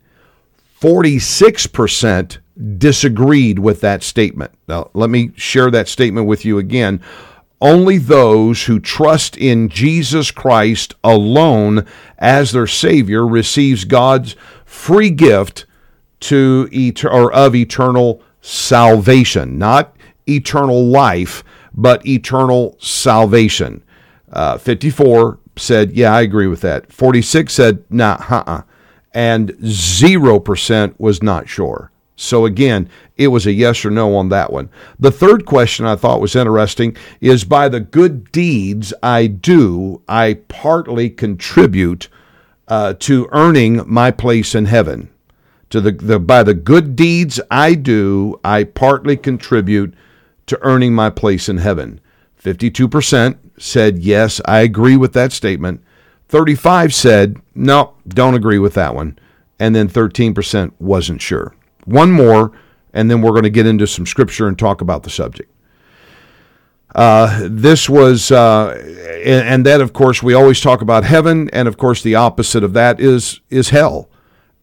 46% 0.81 2.39
disagreed 2.79 3.59
with 3.59 3.81
that 3.81 4.03
statement. 4.03 4.53
Now 4.69 4.91
let 4.95 5.11
me 5.11 5.33
share 5.35 5.71
that 5.71 5.89
statement 5.89 6.27
with 6.27 6.45
you 6.45 6.59
again 6.59 7.03
only 7.61 7.99
those 7.99 8.65
who 8.65 8.79
trust 8.79 9.37
in 9.37 9.69
Jesus 9.69 10.31
Christ 10.31 10.95
alone 11.03 11.87
as 12.19 12.53
their 12.53 12.67
savior 12.67 13.27
receives 13.27 13.85
God's 13.85 14.37
free 14.65 15.11
gift 15.11 15.67
to 16.21 16.69
et- 16.73 17.05
or 17.05 17.33
of 17.33 17.55
eternal 17.55 18.23
salvation 18.41 19.59
not 19.59 19.97
eternal 20.29 20.85
life 20.87 21.43
but 21.73 22.07
eternal 22.07 22.77
salvation 22.81 23.83
uh, 24.33 24.59
54 24.59 25.39
said, 25.57 25.93
yeah, 25.93 26.13
I 26.13 26.23
agree 26.23 26.49
with 26.49 26.61
that. 26.63 26.93
46 26.93 27.53
said, 27.53 27.85
nah, 27.89 28.17
uh-uh. 28.29 28.63
And 29.13 29.51
0% 29.51 30.95
was 30.99 31.23
not 31.23 31.49
sure. 31.49 31.93
So 32.17 32.47
again, 32.47 32.89
it 33.17 33.29
was 33.29 33.47
a 33.47 33.53
yes 33.53 33.85
or 33.85 33.91
no 33.91 34.15
on 34.17 34.29
that 34.29 34.53
one. 34.53 34.71
The 34.99 35.11
third 35.11 35.47
question 35.47 35.85
I 35.85 35.97
thought 35.97 36.21
was 36.21 36.37
interesting 36.37 36.97
is 37.21 37.45
by 37.45 37.69
the 37.69 37.81
good 37.81 38.31
deeds 38.31 38.95
I 39.03 39.27
do, 39.27 40.03
I 40.09 40.35
partly 40.49 41.11
contribute 41.11 42.09
uh, 42.69 42.95
to 43.01 43.29
earning 43.33 43.83
my 43.87 44.11
place 44.11 44.55
in 44.55 44.67
heaven. 44.67 45.11
To 45.71 45.81
the, 45.81 45.91
the 45.91 46.21
by 46.21 46.45
the 46.45 46.55
good 46.55 46.95
deeds 46.95 47.41
I 47.51 47.75
do, 47.75 48.39
I 48.45 48.65
partly 48.65 49.17
contribute 49.17 49.95
to 50.47 50.63
earning 50.63 50.95
my 50.95 51.11
place 51.11 51.49
in 51.49 51.59
heaven. 51.59 52.01
52% 52.41 53.39
said, 53.59 53.99
yes, 53.99 54.41
I 54.45 54.61
agree 54.61 54.97
with 54.97 55.15
that 55.15 55.33
statement. 55.33 55.83
35 56.29 56.95
said, 56.95 57.37
no, 57.55 57.95
don't 58.07 58.35
agree 58.35 58.59
with 58.59 58.75
that 58.75 58.95
one. 58.95 59.19
And 59.59 59.75
then 59.75 59.89
13% 59.89 60.73
wasn't 60.79 61.23
sure. 61.23 61.55
One 61.85 62.11
more, 62.11 62.53
and 62.93 63.11
then 63.11 63.21
we're 63.23 63.31
going 63.31 63.45
to 63.45 63.51
get 63.51 63.67
into 63.67 63.87
some 63.87 64.07
scripture 64.07 64.49
and 64.49 64.59
talk 64.59 64.81
about 64.81 65.03
the 65.03 65.11
subject. 65.11 65.51
Uh, 66.95 67.49
this 67.51 67.89
was, 67.89 68.31
uh, 68.31 68.71
and 69.25 69.67
that, 69.67 69.81
of 69.81 69.93
course, 69.93 70.23
we 70.23 70.33
always 70.33 70.61
talk 70.61 70.81
about 70.81 71.05
heaven, 71.05 71.51
and 71.53 71.67
of 71.67 71.77
course, 71.77 72.03
the 72.03 72.15
opposite 72.15 72.63
of 72.63 72.73
that 72.75 73.01
is 73.01 73.41
is 73.51 73.71
hell. 73.71 74.09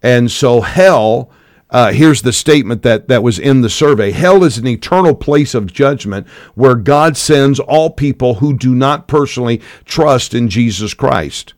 And 0.02 0.32
so, 0.32 0.62
hell 0.62 1.30
uh, 1.72 1.94
here's 1.94 2.22
the 2.22 2.34
statement 2.34 2.82
that, 2.84 3.08
that 3.08 3.24
was 3.24 3.40
in 3.40 3.62
the 3.62 3.70
survey 3.70 4.12
Hell 4.12 4.44
is 4.44 4.58
an 4.58 4.68
eternal 4.68 5.16
place 5.16 5.56
of 5.56 5.72
judgment 5.72 6.28
where 6.54 6.76
God 6.76 7.16
sends 7.16 7.60
all 7.60 7.90
people 7.90 8.36
who 8.36 8.58
do 8.58 8.76
not 8.76 9.08
personally 9.08 9.62
trust 9.86 10.34
in 10.34 10.50
Jesus 10.50 10.94
Christ. 10.94 11.54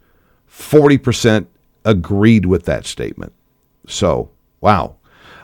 40% 0.50 1.48
agreed 1.84 2.46
with 2.46 2.66
that 2.66 2.86
statement. 2.86 3.34
So, 3.88 4.30
wow. 4.62 4.98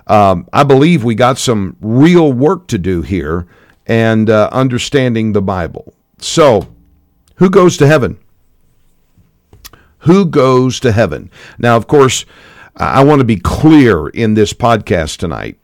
Um, 0.09 0.49
I 0.51 0.63
believe 0.63 1.03
we 1.03 1.15
got 1.15 1.37
some 1.37 1.77
real 1.79 2.33
work 2.33 2.67
to 2.67 2.77
do 2.77 3.03
here 3.03 3.47
and 3.85 4.29
uh, 4.29 4.49
understanding 4.51 5.31
the 5.31 5.41
Bible. 5.41 5.93
So, 6.17 6.67
who 7.35 7.49
goes 7.49 7.77
to 7.77 7.87
heaven? 7.87 8.17
Who 9.99 10.25
goes 10.25 10.79
to 10.81 10.91
heaven? 10.91 11.29
Now, 11.57 11.77
of 11.77 11.87
course, 11.87 12.25
I 12.75 13.03
want 13.03 13.19
to 13.19 13.25
be 13.25 13.37
clear 13.37 14.07
in 14.07 14.33
this 14.33 14.51
podcast 14.51 15.17
tonight. 15.17 15.59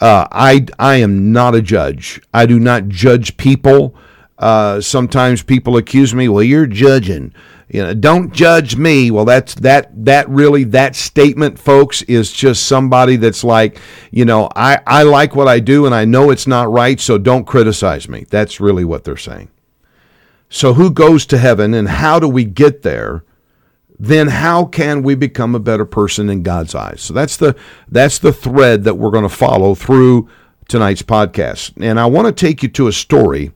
Uh, 0.00 0.28
I 0.30 0.66
I 0.78 0.96
am 0.96 1.32
not 1.32 1.54
a 1.54 1.62
judge. 1.62 2.20
I 2.32 2.46
do 2.46 2.60
not 2.60 2.88
judge 2.88 3.36
people. 3.36 3.94
Uh, 4.38 4.80
sometimes 4.80 5.42
people 5.42 5.76
accuse 5.76 6.14
me. 6.14 6.28
Well, 6.28 6.42
you're 6.42 6.66
judging. 6.66 7.34
You 7.68 7.82
know, 7.82 7.94
don't 7.94 8.32
judge 8.32 8.76
me. 8.76 9.10
Well, 9.10 9.24
that's 9.24 9.54
that 9.56 9.90
that 10.04 10.28
really 10.28 10.64
that 10.64 10.96
statement, 10.96 11.58
folks, 11.58 12.02
is 12.02 12.32
just 12.32 12.64
somebody 12.64 13.16
that's 13.16 13.44
like, 13.44 13.78
you 14.10 14.24
know, 14.24 14.48
I 14.56 14.80
I 14.86 15.02
like 15.02 15.34
what 15.34 15.48
I 15.48 15.60
do 15.60 15.84
and 15.84 15.94
I 15.94 16.04
know 16.04 16.30
it's 16.30 16.46
not 16.46 16.70
right, 16.70 16.98
so 16.98 17.18
don't 17.18 17.46
criticize 17.46 18.08
me. 18.08 18.24
That's 18.30 18.60
really 18.60 18.84
what 18.84 19.04
they're 19.04 19.16
saying. 19.16 19.50
So, 20.48 20.72
who 20.72 20.90
goes 20.90 21.26
to 21.26 21.36
heaven 21.36 21.74
and 21.74 21.88
how 21.88 22.18
do 22.18 22.28
we 22.28 22.44
get 22.44 22.82
there? 22.82 23.24
then 23.98 24.28
how 24.28 24.64
can 24.64 25.02
we 25.02 25.14
become 25.14 25.54
a 25.54 25.60
better 25.60 25.84
person 25.84 26.30
in 26.30 26.42
God's 26.42 26.74
eyes? 26.74 27.02
So 27.02 27.12
that's 27.12 27.36
the 27.36 27.56
that's 27.88 28.18
the 28.18 28.32
thread 28.32 28.84
that 28.84 28.94
we're 28.94 29.10
going 29.10 29.24
to 29.24 29.28
follow 29.28 29.74
through 29.74 30.28
tonight's 30.68 31.02
podcast. 31.02 31.72
And 31.80 31.98
I 31.98 32.06
want 32.06 32.26
to 32.26 32.32
take 32.32 32.62
you 32.62 32.68
to 32.68 32.86
a 32.86 32.92
story 32.92 33.52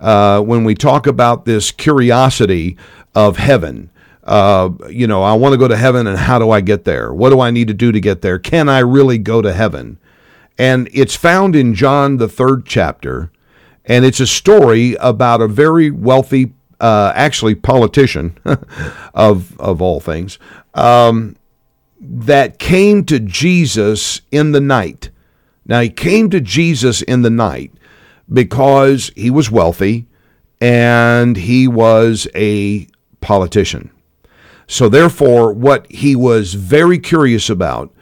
uh, 0.00 0.40
when 0.40 0.64
we 0.64 0.74
talk 0.74 1.06
about 1.06 1.44
this 1.44 1.70
curiosity 1.70 2.76
of 3.14 3.36
heaven. 3.36 3.90
Uh, 4.24 4.70
you 4.90 5.06
know, 5.06 5.22
I 5.22 5.32
want 5.34 5.54
to 5.54 5.58
go 5.58 5.68
to 5.68 5.76
heaven, 5.76 6.06
and 6.06 6.18
how 6.18 6.38
do 6.38 6.50
I 6.50 6.60
get 6.60 6.84
there? 6.84 7.12
What 7.12 7.30
do 7.30 7.40
I 7.40 7.50
need 7.50 7.68
to 7.68 7.74
do 7.74 7.92
to 7.92 8.00
get 8.00 8.20
there? 8.20 8.38
Can 8.38 8.68
I 8.68 8.80
really 8.80 9.18
go 9.18 9.40
to 9.40 9.52
heaven? 9.52 9.98
And 10.58 10.88
it's 10.92 11.14
found 11.14 11.56
in 11.56 11.74
John 11.74 12.18
the 12.18 12.28
third 12.28 12.66
chapter, 12.66 13.30
and 13.84 14.04
it's 14.04 14.20
a 14.20 14.26
story 14.26 14.96
about 15.00 15.40
a 15.40 15.48
very 15.48 15.90
wealthy 15.90 16.52
uh, 16.80 17.12
actually 17.14 17.54
politician 17.54 18.36
of 19.14 19.58
of 19.58 19.80
all 19.80 20.00
things, 20.00 20.38
um, 20.74 21.36
that 22.00 22.58
came 22.58 23.04
to 23.06 23.18
Jesus 23.18 24.20
in 24.30 24.52
the 24.52 24.60
night. 24.60 25.10
Now 25.64 25.80
he 25.80 25.90
came 25.90 26.30
to 26.30 26.40
Jesus 26.40 27.02
in 27.02 27.22
the 27.22 27.30
night 27.30 27.72
because 28.32 29.10
he 29.16 29.30
was 29.30 29.50
wealthy 29.50 30.06
and 30.60 31.36
he 31.36 31.68
was 31.68 32.26
a 32.34 32.86
politician. 33.20 33.90
So 34.66 34.88
therefore, 34.88 35.52
what 35.52 35.90
he 35.90 36.14
was 36.14 36.54
very 36.54 36.98
curious 36.98 37.48
about, 37.48 37.94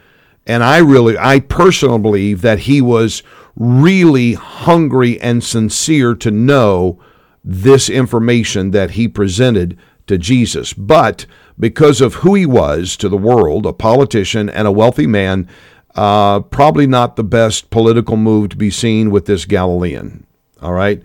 and 0.45 0.63
I 0.63 0.79
really, 0.79 1.17
I 1.17 1.39
personally 1.39 1.99
believe 1.99 2.41
that 2.41 2.59
he 2.59 2.81
was 2.81 3.23
really 3.55 4.33
hungry 4.33 5.19
and 5.21 5.43
sincere 5.43 6.13
to 6.15 6.31
know 6.31 6.99
this 7.43 7.89
information 7.89 8.71
that 8.71 8.91
he 8.91 9.07
presented 9.07 9.77
to 10.07 10.17
Jesus. 10.17 10.73
But 10.73 11.25
because 11.59 12.01
of 12.01 12.15
who 12.15 12.35
he 12.35 12.45
was 12.45 12.97
to 12.97 13.09
the 13.09 13.17
world, 13.17 13.65
a 13.65 13.73
politician 13.73 14.49
and 14.49 14.67
a 14.67 14.71
wealthy 14.71 15.07
man, 15.07 15.47
uh, 15.97 16.41
probably 16.41 16.85
not 16.85 17.15
the 17.15 17.23
best 17.23 17.71
political 17.71 18.15
move 18.15 18.49
to 18.49 18.55
be 18.55 18.69
seen 18.69 19.09
with 19.09 19.25
this 19.25 19.45
Galilean. 19.45 20.25
All 20.61 20.73
right. 20.73 21.01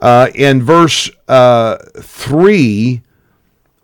Uh, 0.00 0.28
in 0.34 0.62
verse 0.62 1.08
uh, 1.28 1.76
3, 1.96 3.00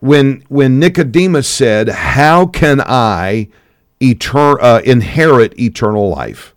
when, 0.01 0.45
when 0.49 0.79
Nicodemus 0.81 1.49
said, 1.49 1.89
How 1.89 2.47
can 2.47 2.81
I 2.81 3.49
etern- 4.01 4.59
uh, 4.61 4.83
inherit 4.85 5.59
eternal 5.59 6.11
life? 6.11 6.55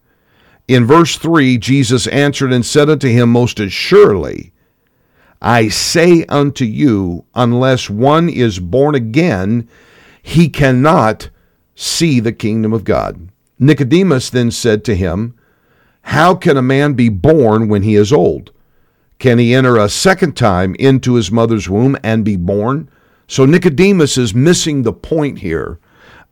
In 0.68 0.86
verse 0.86 1.16
3, 1.18 1.60
Jesus 1.60 2.08
answered 2.08 2.52
and 2.52 2.66
said 2.66 2.90
unto 2.90 3.08
him, 3.08 3.30
Most 3.30 3.60
assuredly, 3.60 4.52
I 5.42 5.70
say 5.70 6.26
unto 6.26 6.66
you, 6.66 7.26
unless 7.36 7.88
one 7.88 8.30
is 8.30 8.58
born 8.58 8.96
again, 8.96 9.70
he 10.24 10.50
cannot 10.50 11.30
see 11.76 12.20
the 12.20 12.34
kingdom 12.34 12.74
of 12.74 12.84
God. 12.84 13.30
Nicodemus 13.60 14.30
then 14.30 14.52
said 14.52 14.84
to 14.86 14.96
him, 14.96 15.36
How 16.02 16.36
can 16.36 16.58
a 16.58 16.62
man 16.62 16.94
be 16.94 17.10
born 17.10 17.68
when 17.68 17.84
he 17.84 17.96
is 17.96 18.12
old? 18.12 18.52
Can 19.20 19.40
he 19.40 19.54
enter 19.54 19.78
a 19.78 19.90
second 19.90 20.36
time 20.36 20.76
into 20.76 21.16
his 21.16 21.32
mother's 21.32 21.70
womb 21.70 21.98
and 22.04 22.26
be 22.26 22.36
born? 22.36 22.90
So 23.28 23.46
Nicodemus 23.46 24.18
is 24.18 24.36
missing 24.36 24.84
the 24.84 24.94
point 24.94 25.40
here 25.40 25.80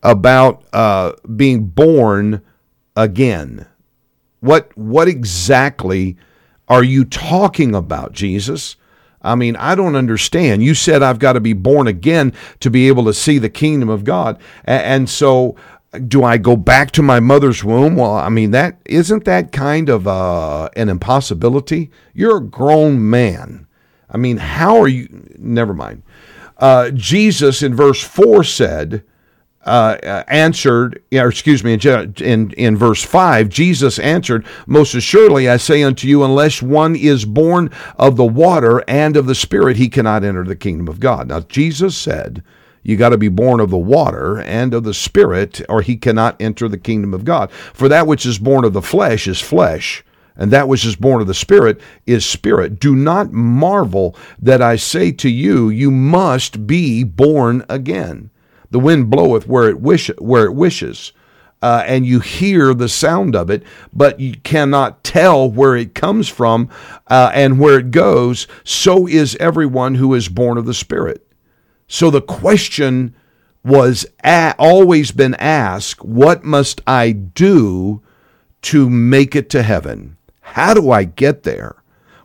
about 0.04 0.64
uh, 0.74 1.14
being 1.36 1.66
born 1.66 2.42
again. 2.96 3.66
What 4.42 4.78
what 4.78 5.08
exactly 5.08 6.18
are 6.68 6.84
you 6.84 7.06
talking 7.06 7.74
about, 7.74 8.12
Jesus? 8.12 8.76
I 9.22 9.36
mean, 9.36 9.56
I 9.56 9.74
don't 9.74 9.96
understand. 9.96 10.64
You 10.64 10.76
said 10.76 11.02
I've 11.02 11.20
got 11.20 11.34
to 11.34 11.40
be 11.40 11.54
born 11.54 11.88
again 11.88 12.34
to 12.60 12.70
be 12.70 12.90
able 12.90 13.06
to 13.06 13.14
see 13.14 13.38
the 13.38 13.50
kingdom 13.50 13.88
of 13.88 14.04
God. 14.04 14.38
And 14.66 15.10
so 15.10 15.56
do 16.08 16.24
I 16.24 16.38
go 16.38 16.56
back 16.56 16.92
to 16.92 17.02
my 17.02 17.20
mother's 17.20 17.64
womb? 17.64 17.96
Well, 17.96 18.16
I 18.16 18.30
mean, 18.30 18.52
that 18.52 18.78
isn't 18.86 19.26
that 19.26 19.52
kind 19.52 19.90
of 19.90 20.08
uh, 20.08 20.70
an 20.76 20.90
impossibility? 20.90 21.92
You're 22.14 22.38
a 22.38 22.42
grown 22.42 23.10
man. 23.10 23.68
I 24.10 24.18
mean, 24.18 24.38
how 24.38 24.80
are 24.80 24.88
you? 24.88 25.08
Never 25.38 25.74
mind. 25.74 26.04
Uh, 26.58 26.92
Jesus 26.92 27.62
in 27.64 27.76
verse 27.76 28.02
4 28.02 28.44
said, 28.44 29.04
uh, 29.66 30.24
answered, 30.28 31.02
or 31.14 31.30
excuse 31.30 31.64
me, 31.64 31.74
in, 31.74 32.14
in, 32.18 32.52
in 32.52 32.78
verse 32.78 33.04
5, 33.04 33.50
Jesus 33.50 33.98
answered, 34.00 34.46
Most 34.68 34.94
assuredly 34.94 35.50
I 35.50 35.58
say 35.58 35.84
unto 35.84 36.08
you, 36.08 36.24
unless 36.24 36.62
one 36.62 36.96
is 36.96 37.26
born 37.26 37.72
of 37.98 38.18
the 38.18 38.26
water 38.26 38.84
and 38.88 39.16
of 39.16 39.26
the 39.26 39.36
Spirit, 39.36 39.78
he 39.78 39.90
cannot 39.90 40.24
enter 40.24 40.44
the 40.44 40.56
kingdom 40.56 40.88
of 40.88 41.00
God. 41.00 41.30
Now, 41.30 41.42
Jesus 41.42 41.96
said, 41.96 42.44
you 42.84 42.98
got 42.98 43.10
to 43.10 43.18
be 43.18 43.30
born 43.30 43.60
of 43.60 43.70
the 43.70 43.78
water 43.78 44.40
and 44.42 44.74
of 44.74 44.84
the 44.84 44.94
Spirit, 44.94 45.62
or 45.70 45.82
he 45.82 45.96
cannot 45.96 46.42
enter 46.42 46.68
the 46.68 46.78
kingdom 46.78 47.14
of 47.14 47.26
God. 47.26 47.52
For 47.52 47.88
that 47.88 48.08
which 48.08 48.26
is 48.26 48.38
born 48.38 48.66
of 48.66 48.74
the 48.74 48.82
flesh 48.82 49.28
is 49.28 49.40
flesh, 49.40 50.04
and 50.36 50.52
that 50.52 50.68
which 50.68 50.86
is 50.86 50.96
born 50.96 51.22
of 51.22 51.28
the 51.28 51.34
Spirit 51.34 51.80
is 52.06 52.26
spirit. 52.26 52.80
Do 52.80 52.96
not 52.96 53.32
marvel 53.32 54.16
that 54.40 54.62
I 54.62 54.76
say 54.76 55.12
to 55.14 55.30
you, 55.30 55.70
you 55.70 55.92
must 55.92 56.68
be 56.68 57.04
born 57.04 57.64
again. 57.70 58.30
The 58.72 58.80
wind 58.80 59.10
bloweth 59.10 59.48
where 59.48 59.70
it 59.70 59.80
wish 59.80 60.10
where 60.18 60.46
it 60.46 60.56
wishes. 60.56 61.14
Uh, 61.62 61.82
and 61.88 62.06
you 62.06 62.20
hear 62.20 62.74
the 62.74 62.90
sound 62.90 63.38
of 63.38 63.50
it, 63.50 63.64
but 63.94 64.20
you 64.20 64.34
cannot 64.44 65.02
tell 65.02 65.50
where 65.50 65.78
it 65.78 65.96
comes 65.96 66.28
from 66.28 66.68
uh, 67.08 67.32
and 67.34 67.58
where 67.58 67.80
it 67.80 67.90
goes. 67.92 68.48
So 68.66 69.08
is 69.08 69.38
everyone 69.38 69.96
who 69.96 70.14
is 70.14 70.28
born 70.28 70.58
of 70.58 70.66
the 70.66 70.74
Spirit. 70.74 71.26
So 71.94 72.10
the 72.10 72.22
question 72.22 73.14
was 73.64 74.08
a- 74.24 74.56
always 74.58 75.12
been 75.12 75.36
asked 75.36 76.04
what 76.04 76.44
must 76.44 76.82
I 76.88 77.12
do 77.12 78.02
to 78.64 78.90
make 78.90 79.36
it 79.36 79.48
to 79.52 79.62
heaven? 79.62 80.18
How 80.42 80.74
do 80.74 80.90
I 80.90 81.04
get 81.04 81.44
there? 81.44 81.76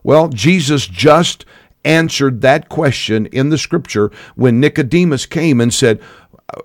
Well, 0.03 0.29
Jesus 0.31 0.87
just 0.87 1.45
answered 1.85 2.41
that 2.41 2.71
question 2.71 3.27
in 3.27 3.51
the 3.51 3.59
scripture 3.59 4.11
when 4.37 4.59
Nicodemus 4.59 5.27
came 5.27 5.61
and 5.61 5.73
said, 5.73 6.01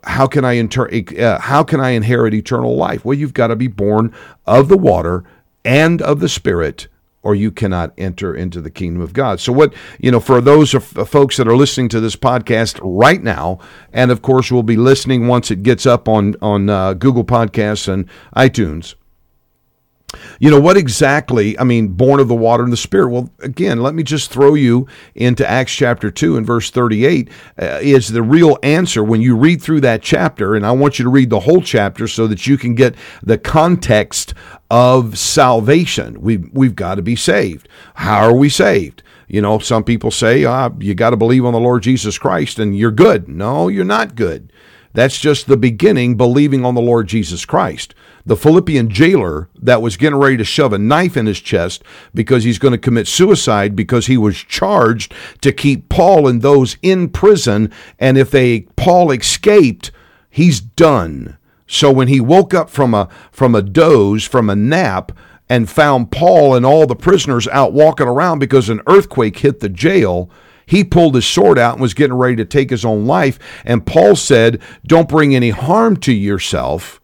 how 0.06 0.26
can 0.26 0.46
I 0.46 0.54
inter- 0.54 0.90
uh, 1.20 1.40
how 1.42 1.62
can 1.62 1.82
I 1.82 1.90
inherit 1.90 2.34
eternal 2.34 2.78
life? 2.78 3.04
Well, 3.04 3.18
you've 3.18 3.34
got 3.34 3.48
to 3.48 3.58
be 3.58 3.68
born 3.68 4.14
of 4.48 4.70
the 4.70 4.78
water 4.78 5.26
and 5.66 6.02
of 6.02 6.22
the 6.22 6.30
spirit 6.30 6.88
or 7.24 7.34
you 7.34 7.52
cannot 7.52 7.94
enter 7.98 8.36
into 8.36 8.62
the 8.62 8.70
kingdom 8.70 9.02
of 9.02 9.14
God. 9.14 9.40
So, 9.40 9.52
what, 9.52 9.74
you 10.00 10.12
know, 10.12 10.20
for 10.20 10.42
those 10.42 10.74
of, 10.74 10.84
folks 10.84 11.38
that 11.38 11.48
are 11.48 11.56
listening 11.56 11.90
to 11.90 12.00
this 12.00 12.16
podcast 12.16 12.80
right 12.84 13.24
now, 13.24 13.60
and 13.92 14.12
of 14.12 14.22
course, 14.22 14.52
we'll 14.52 14.64
be 14.64 14.78
listening 14.78 15.28
once 15.28 15.50
it 15.50 15.64
gets 15.64 15.86
up 15.86 16.08
on, 16.08 16.36
on 16.42 16.70
uh, 16.70 16.94
Google 16.94 17.24
Podcasts 17.24 17.88
and 17.88 18.08
iTunes. 18.36 18.96
You 20.40 20.52
know, 20.52 20.60
what 20.60 20.78
exactly, 20.78 21.58
I 21.58 21.64
mean, 21.64 21.90
born 21.90 22.20
of 22.20 22.28
the 22.28 22.36
water 22.36 22.64
and 22.64 22.72
the 22.72 22.78
Spirit? 22.78 23.10
Well, 23.10 23.30
again, 23.40 23.82
let 23.82 23.96
me 23.96 24.04
just 24.04 24.32
throw 24.32 24.54
you 24.54 24.88
into 25.16 25.50
Acts 25.50 25.74
chapter 25.74 26.12
2 26.12 26.38
and 26.38 26.46
verse 26.46 26.70
38 26.70 27.30
uh, 27.62 27.80
is 27.82 28.10
the 28.10 28.22
real 28.22 28.58
answer 28.64 29.04
when 29.04 29.22
you 29.22 29.36
read 29.36 29.62
through 29.62 29.82
that 29.82 30.02
chapter. 30.02 30.56
And 30.56 30.66
I 30.66 30.72
want 30.72 31.00
you 31.00 31.04
to 31.04 31.10
read 31.10 31.30
the 31.30 31.42
whole 31.42 31.62
chapter 31.62 32.08
so 32.08 32.28
that 32.28 32.46
you 32.48 32.58
can 32.58 32.76
get 32.76 32.96
the 33.22 33.38
context 33.38 34.34
of 34.70 35.18
salvation. 35.18 36.22
We've, 36.22 36.50
we've 36.54 36.76
got 36.76 36.96
to 36.96 37.02
be 37.02 37.16
saved. 37.16 37.68
How 37.96 38.28
are 38.28 38.36
we 38.36 38.50
saved? 38.50 39.04
You 39.28 39.42
know, 39.42 39.58
some 39.60 39.84
people 39.84 40.12
say, 40.12 40.46
ah, 40.46 40.70
you 40.80 40.94
got 40.94 41.12
to 41.12 41.18
believe 41.18 41.46
on 41.46 41.54
the 41.54 41.60
Lord 41.60 41.84
Jesus 41.84 42.18
Christ 42.18 42.60
and 42.60 42.78
you're 42.78 42.92
good. 42.92 43.28
No, 43.28 43.68
you're 43.68 43.86
not 43.86 44.16
good. 44.16 44.52
That's 44.94 45.20
just 45.20 45.48
the 45.48 45.58
beginning, 45.58 46.18
believing 46.18 46.64
on 46.64 46.76
the 46.76 46.82
Lord 46.82 47.08
Jesus 47.08 47.46
Christ. 47.46 47.96
The 48.26 48.38
Philippian 48.38 48.90
jailer 48.90 49.50
that 49.62 49.82
was 49.82 49.98
getting 49.98 50.18
ready 50.18 50.38
to 50.38 50.46
shove 50.46 50.72
a 50.72 50.78
knife 50.78 51.18
in 51.18 51.26
his 51.26 51.42
chest 51.42 51.84
because 52.14 52.46
he's 52.46 52.60
going 52.60 52.72
to 52.72 52.78
commit 52.78 53.08
suicide 53.08 53.76
because 53.76 54.08
he 54.08 54.18
was 54.18 54.38
charged 54.38 55.14
to 55.42 55.52
keep 55.52 55.90
Paul 55.90 56.28
and 56.28 56.42
those 56.42 56.78
in 56.82 57.10
prison. 57.10 57.72
And 58.00 58.18
if 58.18 58.32
they 58.32 58.62
Paul 58.78 59.12
escaped, 59.12 59.92
he's 60.30 60.62
done. 60.62 61.38
So 61.68 61.92
when 61.92 62.08
he 62.08 62.22
woke 62.22 62.54
up 62.54 62.70
from 62.70 62.94
a 62.94 63.10
from 63.32 63.56
a 63.56 63.62
doze, 63.62 64.24
from 64.24 64.50
a 64.50 64.56
nap, 64.56 65.12
and 65.50 65.70
found 65.70 66.12
Paul 66.12 66.56
and 66.56 66.66
all 66.66 66.88
the 66.88 66.96
prisoners 66.96 67.48
out 67.50 67.74
walking 67.74 68.08
around 68.08 68.40
because 68.40 68.70
an 68.70 68.82
earthquake 68.88 69.38
hit 69.40 69.60
the 69.60 69.70
jail, 69.70 70.30
he 70.66 70.84
pulled 70.84 71.16
his 71.16 71.26
sword 71.26 71.60
out 71.60 71.74
and 71.74 71.82
was 71.82 71.94
getting 71.94 72.16
ready 72.16 72.36
to 72.38 72.46
take 72.46 72.70
his 72.70 72.86
own 72.86 73.06
life. 73.06 73.38
And 73.66 73.86
Paul 73.86 74.16
said, 74.16 74.62
Don't 74.86 75.10
bring 75.10 75.36
any 75.36 75.50
harm 75.50 75.98
to 75.98 76.14
yourself. 76.14 77.02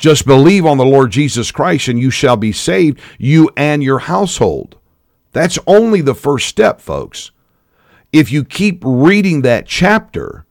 Just 0.00 0.24
believe 0.24 0.64
on 0.64 0.78
the 0.78 0.84
Lord 0.86 1.12
Jesus 1.12 1.52
Christ 1.52 1.86
and 1.86 1.98
you 1.98 2.10
shall 2.10 2.38
be 2.38 2.52
saved, 2.52 2.98
you 3.18 3.50
and 3.54 3.82
your 3.82 3.98
household. 3.98 4.78
That's 5.32 5.58
only 5.66 6.00
the 6.00 6.14
first 6.14 6.48
step, 6.48 6.80
folks. 6.80 7.32
If 8.10 8.32
you 8.32 8.42
keep 8.42 8.82
reading 8.82 9.42
that 9.42 9.66
chapter, 9.66 10.46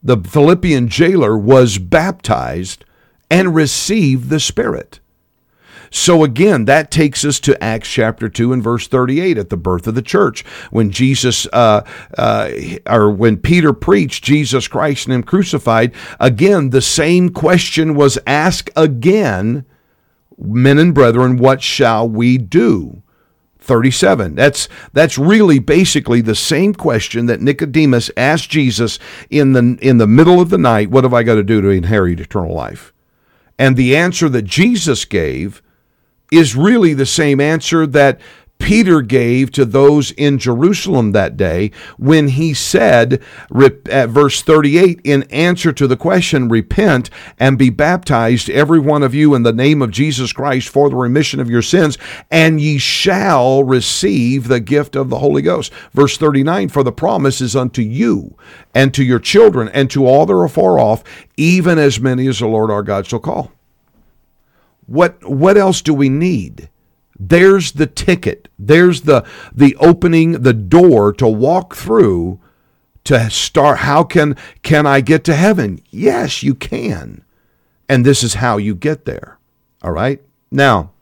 the 0.00 0.18
Philippian 0.18 0.86
jailer 0.86 1.36
was 1.36 1.78
baptized 1.78 2.84
and 3.28 3.52
received 3.52 4.28
the 4.30 4.38
Spirit. 4.38 5.00
So 5.90 6.24
again, 6.24 6.64
that 6.66 6.90
takes 6.90 7.24
us 7.24 7.40
to 7.40 7.62
Acts 7.62 7.88
chapter 7.88 8.28
2 8.28 8.52
and 8.52 8.62
verse 8.62 8.86
38 8.88 9.38
at 9.38 9.50
the 9.50 9.56
birth 9.56 9.86
of 9.86 9.94
the 9.94 10.02
church. 10.02 10.44
When 10.70 10.90
Jesus, 10.90 11.46
uh, 11.52 11.86
uh, 12.18 12.50
or 12.86 13.10
when 13.10 13.36
Peter 13.38 13.72
preached 13.72 14.24
Jesus 14.24 14.68
Christ 14.68 15.06
and 15.06 15.14
Him 15.14 15.22
crucified, 15.22 15.94
again, 16.20 16.70
the 16.70 16.82
same 16.82 17.30
question 17.30 17.94
was 17.94 18.18
asked 18.26 18.70
again 18.76 19.64
Men 20.38 20.78
and 20.78 20.94
brethren, 20.94 21.36
what 21.36 21.62
shall 21.62 22.08
we 22.08 22.38
do? 22.38 23.02
37. 23.60 24.34
That's 24.34 24.68
that's 24.92 25.16
really 25.16 25.58
basically 25.58 26.20
the 26.20 26.34
same 26.34 26.74
question 26.74 27.26
that 27.26 27.40
Nicodemus 27.40 28.10
asked 28.16 28.50
Jesus 28.50 28.98
in 29.30 29.52
the 29.52 29.78
in 29.80 29.96
the 29.96 30.06
middle 30.06 30.40
of 30.40 30.50
the 30.50 30.58
night, 30.58 30.90
what 30.90 31.04
have 31.04 31.14
I 31.14 31.22
got 31.22 31.36
to 31.36 31.42
do 31.42 31.62
to 31.62 31.68
inherit 31.68 32.20
eternal 32.20 32.54
life? 32.54 32.92
And 33.58 33.76
the 33.76 33.96
answer 33.96 34.28
that 34.28 34.42
Jesus 34.42 35.04
gave 35.04 35.62
is 36.36 36.56
really 36.56 36.94
the 36.94 37.06
same 37.06 37.40
answer 37.40 37.86
that 37.86 38.20
Peter 38.58 39.02
gave 39.02 39.50
to 39.52 39.64
those 39.64 40.10
in 40.12 40.38
Jerusalem 40.38 41.12
that 41.12 41.36
day 41.36 41.70
when 41.98 42.28
he 42.28 42.54
said, 42.54 43.20
at 43.90 44.08
verse 44.08 44.42
38, 44.42 45.00
in 45.04 45.24
answer 45.24 45.72
to 45.72 45.86
the 45.86 45.96
question, 45.96 46.48
Repent 46.48 47.10
and 47.38 47.58
be 47.58 47.68
baptized, 47.68 48.48
every 48.48 48.78
one 48.78 49.02
of 49.02 49.14
you, 49.14 49.34
in 49.34 49.42
the 49.42 49.52
name 49.52 49.82
of 49.82 49.90
Jesus 49.90 50.32
Christ 50.32 50.68
for 50.68 50.88
the 50.88 50.96
remission 50.96 51.40
of 51.40 51.50
your 51.50 51.62
sins, 51.62 51.98
and 52.30 52.60
ye 52.60 52.78
shall 52.78 53.64
receive 53.64 54.48
the 54.48 54.60
gift 54.60 54.96
of 54.96 55.10
the 55.10 55.18
Holy 55.18 55.42
Ghost. 55.42 55.72
Verse 55.92 56.16
39, 56.16 56.70
For 56.70 56.82
the 56.82 56.92
promise 56.92 57.40
is 57.40 57.54
unto 57.54 57.82
you 57.82 58.36
and 58.74 58.94
to 58.94 59.04
your 59.04 59.18
children 59.18 59.68
and 59.68 59.90
to 59.90 60.06
all 60.06 60.26
that 60.26 60.32
are 60.32 60.48
far 60.48 60.78
off, 60.78 61.04
even 61.36 61.78
as 61.78 62.00
many 62.00 62.26
as 62.28 62.38
the 62.38 62.46
Lord 62.46 62.70
our 62.70 62.82
God 62.82 63.06
shall 63.06 63.20
call. 63.20 63.53
What 64.86 65.28
what 65.28 65.56
else 65.56 65.82
do 65.82 65.94
we 65.94 66.08
need? 66.08 66.68
There's 67.18 67.72
the 67.72 67.86
ticket. 67.86 68.48
There's 68.58 69.02
the 69.02 69.24
the 69.52 69.76
opening, 69.76 70.42
the 70.42 70.52
door 70.52 71.12
to 71.14 71.28
walk 71.28 71.74
through 71.74 72.40
to 73.04 73.30
start 73.30 73.78
how 73.78 74.04
can 74.04 74.36
can 74.62 74.86
I 74.86 75.00
get 75.00 75.24
to 75.24 75.34
heaven? 75.34 75.80
Yes, 75.90 76.42
you 76.42 76.54
can. 76.54 77.22
And 77.88 78.04
this 78.04 78.22
is 78.22 78.34
how 78.34 78.56
you 78.56 78.74
get 78.74 79.04
there. 79.04 79.38
All 79.82 79.92
right? 79.92 80.20
Now, 80.50 80.92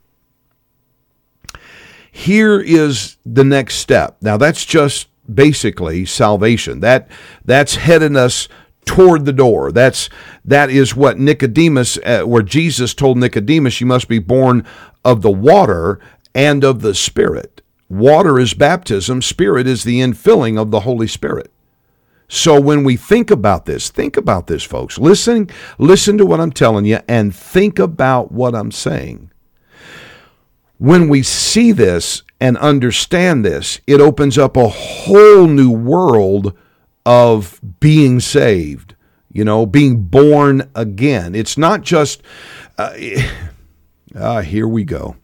here 2.10 2.60
is 2.60 3.16
the 3.24 3.44
next 3.44 3.76
step. 3.76 4.16
Now 4.20 4.36
that's 4.36 4.64
just 4.64 5.08
basically 5.32 6.04
salvation. 6.04 6.80
That 6.80 7.08
that's 7.44 7.76
heading 7.76 8.16
us 8.16 8.48
toward 8.84 9.24
the 9.24 9.32
door. 9.32 9.72
That's 9.72 10.08
that 10.44 10.70
is 10.70 10.96
what 10.96 11.18
Nicodemus, 11.18 11.98
uh, 12.04 12.22
where 12.22 12.42
Jesus 12.42 12.94
told 12.94 13.18
Nicodemus, 13.18 13.80
"You 13.80 13.86
must 13.86 14.08
be 14.08 14.18
born 14.18 14.64
of 15.04 15.22
the 15.22 15.30
water 15.30 16.00
and 16.34 16.64
of 16.64 16.82
the 16.82 16.94
Spirit." 16.94 17.62
Water 17.88 18.38
is 18.38 18.54
baptism. 18.54 19.20
Spirit 19.20 19.66
is 19.66 19.84
the 19.84 20.00
infilling 20.00 20.58
of 20.58 20.70
the 20.70 20.80
Holy 20.80 21.06
Spirit. 21.06 21.50
So 22.26 22.58
when 22.58 22.82
we 22.82 22.96
think 22.96 23.30
about 23.30 23.66
this, 23.66 23.90
think 23.90 24.16
about 24.16 24.46
this, 24.46 24.62
folks. 24.62 24.96
Listen, 24.96 25.50
listen 25.78 26.16
to 26.16 26.24
what 26.24 26.40
I'm 26.40 26.52
telling 26.52 26.86
you, 26.86 27.00
and 27.06 27.34
think 27.34 27.78
about 27.78 28.32
what 28.32 28.54
I'm 28.54 28.72
saying. 28.72 29.30
When 30.78 31.08
we 31.08 31.22
see 31.22 31.70
this 31.70 32.22
and 32.40 32.56
understand 32.56 33.44
this, 33.44 33.80
it 33.86 34.00
opens 34.00 34.38
up 34.38 34.56
a 34.56 34.68
whole 34.68 35.46
new 35.46 35.70
world 35.70 36.54
of 37.04 37.60
being 37.80 38.20
saved, 38.20 38.94
you 39.30 39.44
know, 39.44 39.66
being 39.66 40.02
born 40.02 40.70
again. 40.74 41.34
It's 41.34 41.58
not 41.58 41.82
just, 41.82 42.22
uh, 42.78 42.96
uh, 44.14 44.42
here 44.42 44.68
we 44.68 44.84
go. 44.84 45.16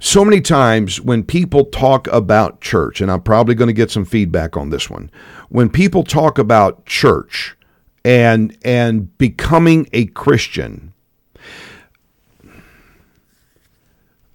So 0.00 0.22
many 0.22 0.42
times 0.42 1.00
when 1.00 1.22
people 1.22 1.64
talk 1.64 2.08
about 2.08 2.60
church, 2.60 3.00
and 3.00 3.10
I'm 3.10 3.22
probably 3.22 3.54
going 3.54 3.68
to 3.68 3.72
get 3.72 3.90
some 3.90 4.04
feedback 4.04 4.54
on 4.54 4.68
this 4.68 4.90
one, 4.90 5.10
when 5.48 5.70
people 5.70 6.04
talk 6.04 6.38
about 6.38 6.84
church 6.84 7.56
and 8.04 8.54
and 8.64 9.16
becoming 9.16 9.88
a 9.94 10.04
Christian, 10.06 10.92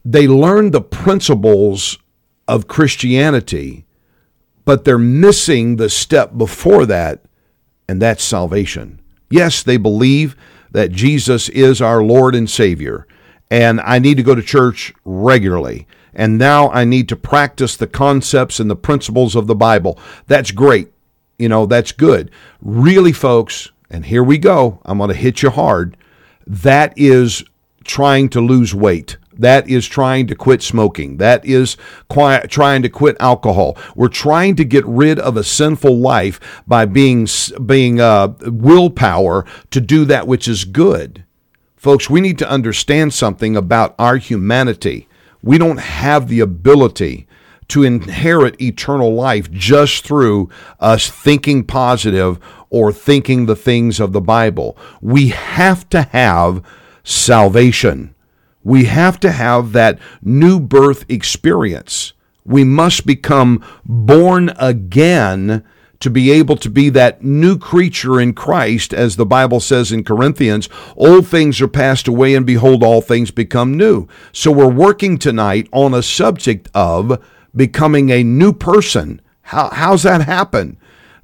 they 0.04 0.28
learn 0.28 0.72
the 0.72 0.82
principles 0.82 2.00
of 2.48 2.68
Christianity 2.68 3.86
but 4.70 4.86
they're 4.86 5.00
missing 5.00 5.78
the 5.78 5.90
step 5.90 6.38
before 6.38 6.86
that, 6.86 7.24
and 7.88 8.00
that's 8.00 8.24
salvation. 8.24 9.00
Yes, 9.32 9.64
they 9.64 9.78
believe 9.78 10.36
that 10.70 10.92
Jesus 10.92 11.50
is 11.50 11.82
our 11.82 12.04
Lord 12.04 12.36
and 12.36 12.48
Savior, 12.48 13.08
and 13.50 13.82
I 13.82 13.98
need 13.98 14.18
to 14.18 14.24
go 14.24 14.36
to 14.36 14.44
church 14.44 14.94
regularly. 15.04 15.88
And 16.14 16.38
now 16.38 16.70
I 16.70 16.86
need 16.86 17.10
to 17.10 17.16
practice 17.16 17.76
the 17.76 17.88
concepts 17.88 18.60
and 18.60 18.70
the 18.70 18.76
principles 18.76 19.36
of 19.36 19.48
the 19.48 19.56
Bible. 19.56 19.98
That's 20.28 20.52
great. 20.52 20.92
You 21.40 21.50
know, 21.50 21.66
that's 21.66 21.92
good. 21.92 22.30
Really, 22.62 23.12
folks, 23.12 23.72
and 23.90 24.06
here 24.06 24.24
we 24.24 24.38
go. 24.38 24.82
I'm 24.86 25.00
going 25.00 25.08
to 25.08 25.16
hit 25.16 25.42
you 25.42 25.50
hard. 25.50 25.98
That 26.46 26.94
is 26.96 27.44
trying 27.86 28.30
to 28.30 28.40
lose 28.40 28.76
weight. 28.76 29.18
That 29.40 29.70
is 29.70 29.88
trying 29.88 30.28
to 30.28 30.36
quit 30.36 30.62
smoking. 30.62 31.18
That 31.18 31.46
is 31.46 31.78
quiet, 32.10 32.52
trying 32.52 32.82
to 32.84 32.90
quit 32.90 33.16
alcohol. 33.20 33.78
We're 33.96 34.10
trying 34.10 34.56
to 34.58 34.66
get 34.66 34.86
rid 34.86 35.18
of 35.18 35.38
a 35.38 35.44
sinful 35.44 35.98
life 35.98 36.62
by 36.68 36.86
being 36.86 37.28
being 37.66 38.02
uh, 38.02 38.34
willpower 38.42 39.46
to 39.72 39.82
do 39.82 40.06
that 40.06 40.28
which 40.28 40.48
is 40.48 40.66
good. 40.66 41.24
Folks, 41.78 42.10
we 42.10 42.20
need 42.20 42.38
to 42.40 42.50
understand 42.50 43.14
something 43.14 43.56
about 43.56 43.96
our 43.98 44.18
humanity. 44.18 45.08
We 45.42 45.58
don't 45.58 45.80
have 45.80 46.28
the 46.28 46.42
ability 46.42 47.26
to 47.70 47.84
inherit 47.84 48.60
eternal 48.62 49.14
life 49.14 49.50
just 49.52 50.06
through 50.06 50.50
us 50.82 51.10
thinking 51.10 51.64
positive 51.64 52.40
or 52.70 52.92
thinking 52.92 53.46
the 53.46 53.56
things 53.56 54.02
of 54.02 54.12
the 54.12 54.22
Bible. 54.22 54.78
We 55.02 55.30
have 55.30 55.88
to 55.90 56.02
have 56.02 56.62
salvation. 57.04 58.14
We 58.64 58.86
have 58.86 59.20
to 59.22 59.32
have 59.32 59.72
that 59.74 60.00
new 60.22 60.60
birth 60.60 61.06
experience. 61.10 62.14
We 62.46 62.64
must 62.64 63.06
become 63.06 63.64
born 63.86 64.52
again 64.58 65.64
to 66.00 66.10
be 66.10 66.32
able 66.32 66.56
to 66.58 66.70
be 66.70 66.90
that 66.90 67.24
new 67.24 67.58
creature 67.58 68.22
in 68.22 68.34
Christ, 68.34 68.94
as 68.94 69.16
the 69.16 69.26
Bible 69.26 69.60
says 69.60 69.92
in 69.92 70.04
Corinthians, 70.04 70.70
old 70.96 71.28
things 71.28 71.60
are 71.60 71.68
passed 71.68 72.08
away, 72.08 72.36
and 72.36 72.46
behold, 72.46 72.84
all 72.84 73.02
things 73.02 73.32
become 73.32 73.76
new. 73.76 74.08
So 74.32 74.52
we're 74.52 74.68
working 74.72 75.18
tonight 75.18 75.68
on 75.74 75.94
a 75.94 76.02
subject 76.02 76.70
of 76.74 77.22
becoming 77.56 78.10
a 78.10 78.24
new 78.24 78.54
person. 78.54 79.22
How, 79.42 79.70
how's 79.74 80.04
that 80.04 80.22
happen? 80.22 80.78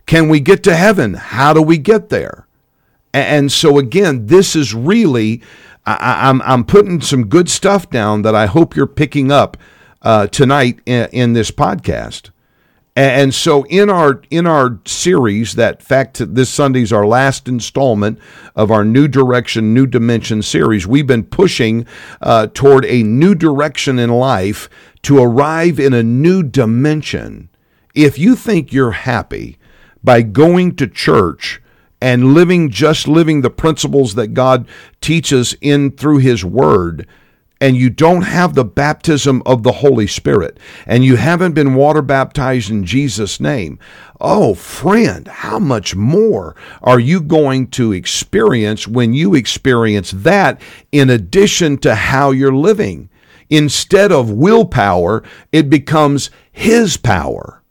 Can 0.06 0.30
we 0.30 0.39
get 0.39 0.62
to 0.63 0.76
heaven? 0.76 1.13
How 1.13 1.54
do 1.54 1.62
we 1.62 1.78
get 1.78 2.10
there? 2.10 2.45
And 3.13 3.50
so, 3.50 3.78
again, 3.78 4.26
this 4.28 4.58
is 4.58 4.74
really 4.74 5.41
I, 5.86 6.30
am 6.30 6.41
I'm, 6.41 6.52
I'm 6.52 6.63
putting 6.65 7.02
some 7.02 7.28
good 7.28 7.50
stuff 7.50 7.89
down 7.89 8.24
that 8.24 8.36
I 8.36 8.48
hope 8.48 8.76
you're 8.76 8.88
picking 8.88 9.32
up 9.32 9.58
uh, 10.02 10.28
tonight 10.28 10.80
in, 10.86 11.10
in, 11.12 11.34
this 11.34 11.52
podcast. 11.52 12.32
And 12.95 13.34
so 13.34 13.63
in 13.63 13.89
our 13.89 14.21
in 14.30 14.48
our 14.48 14.80
series, 14.86 15.56
that 15.56 15.84
fact 15.84 16.21
this 16.34 16.50
Sunday's 16.50 16.93
our 16.93 17.06
last 17.06 17.50
installment 17.50 18.19
of 18.56 18.71
our 18.71 18.86
New 18.86 19.10
Direction, 19.10 19.74
New 19.74 19.86
Dimension 19.86 20.41
series. 20.41 20.88
We've 20.88 21.06
been 21.06 21.26
pushing 21.26 21.86
uh, 22.21 22.48
toward 22.54 22.86
a 22.86 23.04
new 23.04 23.36
direction 23.36 24.00
in 24.00 24.12
life 24.12 24.69
to 25.02 25.21
arrive 25.21 25.78
in 25.78 25.93
a 25.93 26.04
new 26.04 26.41
dimension. 26.41 27.50
If 27.93 28.17
you 28.17 28.36
think 28.36 28.71
you're 28.71 28.91
happy 28.91 29.58
by 30.02 30.21
going 30.21 30.78
to 30.78 30.88
church 30.88 31.62
and 32.01 32.34
living 32.34 32.69
just 32.69 33.08
living 33.08 33.41
the 33.41 33.49
principles 33.49 34.15
that 34.15 34.34
God 34.34 34.67
teaches 35.01 35.55
in 35.62 35.91
through 35.91 36.17
his 36.19 36.43
word. 36.43 37.08
And 37.62 37.77
you 37.77 37.89
don't 37.89 38.23
have 38.23 38.53
the 38.53 38.65
baptism 38.65 39.41
of 39.45 39.63
the 39.63 39.71
Holy 39.71 40.08
Spirit. 40.08 40.60
And 40.86 41.05
you 41.05 41.15
haven't 41.15 41.53
been 41.53 41.73
water 41.73 42.01
baptized 42.01 42.69
in 42.69 42.86
Jesus 42.86 43.39
name. 43.39 43.79
Oh 44.19 44.53
friend 44.53 45.27
how 45.27 45.60
much 45.60 45.95
more 45.95 46.55
are 46.81 46.99
you 46.99 47.21
going 47.21 47.67
to 47.67 47.93
experience 47.93 48.88
when 48.88 49.13
you 49.13 49.36
experience 49.36 50.12
that 50.12 50.62
in 50.91 51.10
addition 51.10 51.77
to 51.79 51.95
how 51.95 52.31
you're 52.31 52.55
living? 52.55 53.10
Instead 53.49 54.12
of 54.12 54.31
willpower 54.31 55.23
it 55.51 55.69
becomes 55.69 56.29
his 56.51 56.97
power. 56.97 57.62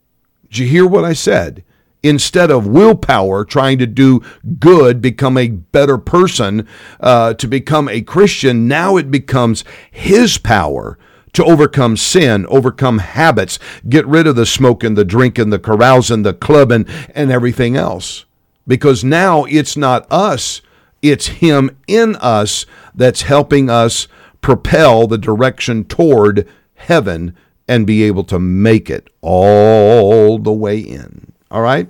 Did 0.49 0.59
you 0.59 0.67
hear 0.67 0.87
what 0.87 1.05
I 1.05 1.13
said 1.13 1.63
instead 2.05 2.51
of 2.51 2.67
willpower, 2.69 3.45
trying 3.45 3.79
to 3.79 3.87
do 3.87 4.23
good, 4.61 5.01
become 5.01 5.37
a 5.37 5.49
better 5.49 5.99
person, 5.99 6.69
uh, 7.01 7.35
to 7.35 7.49
become 7.49 7.89
a 7.89 8.03
Christian, 8.03 8.69
now 8.69 8.97
it 8.97 9.11
becomes 9.11 9.65
His 9.91 10.39
power 10.39 10.99
to 11.33 11.45
overcome 11.45 11.97
sin, 11.97 12.47
overcome 12.47 12.99
habits, 12.99 13.59
get 13.89 14.07
rid 14.07 14.27
of 14.29 14.37
the 14.37 14.47
smoking, 14.47 14.95
the 14.95 15.05
drinking, 15.05 15.51
the 15.51 15.59
carousing, 15.59 16.23
the 16.23 16.35
clubbing, 16.35 16.87
and 17.15 17.33
everything 17.33 17.77
else. 17.77 18.25
Because 18.69 19.03
now 19.03 19.45
it's 19.45 19.77
not 19.77 20.07
us, 20.13 20.61
it's 21.03 21.27
Him 21.27 21.77
in 21.89 22.17
us 22.17 22.67
that's 22.95 23.23
helping 23.23 23.69
us 23.69 24.07
propel 24.43 25.07
the 25.07 25.19
direction 25.19 25.85
toward 25.85 26.47
heaven 26.75 27.35
and 27.67 27.87
be 27.87 28.03
able 28.03 28.25
to 28.25 28.39
make 28.39 28.91
it 28.91 29.09
all 29.23 30.39
the 30.39 30.53
way 30.53 30.79
in. 30.79 31.34
All 31.55 31.63
right? 31.63 31.89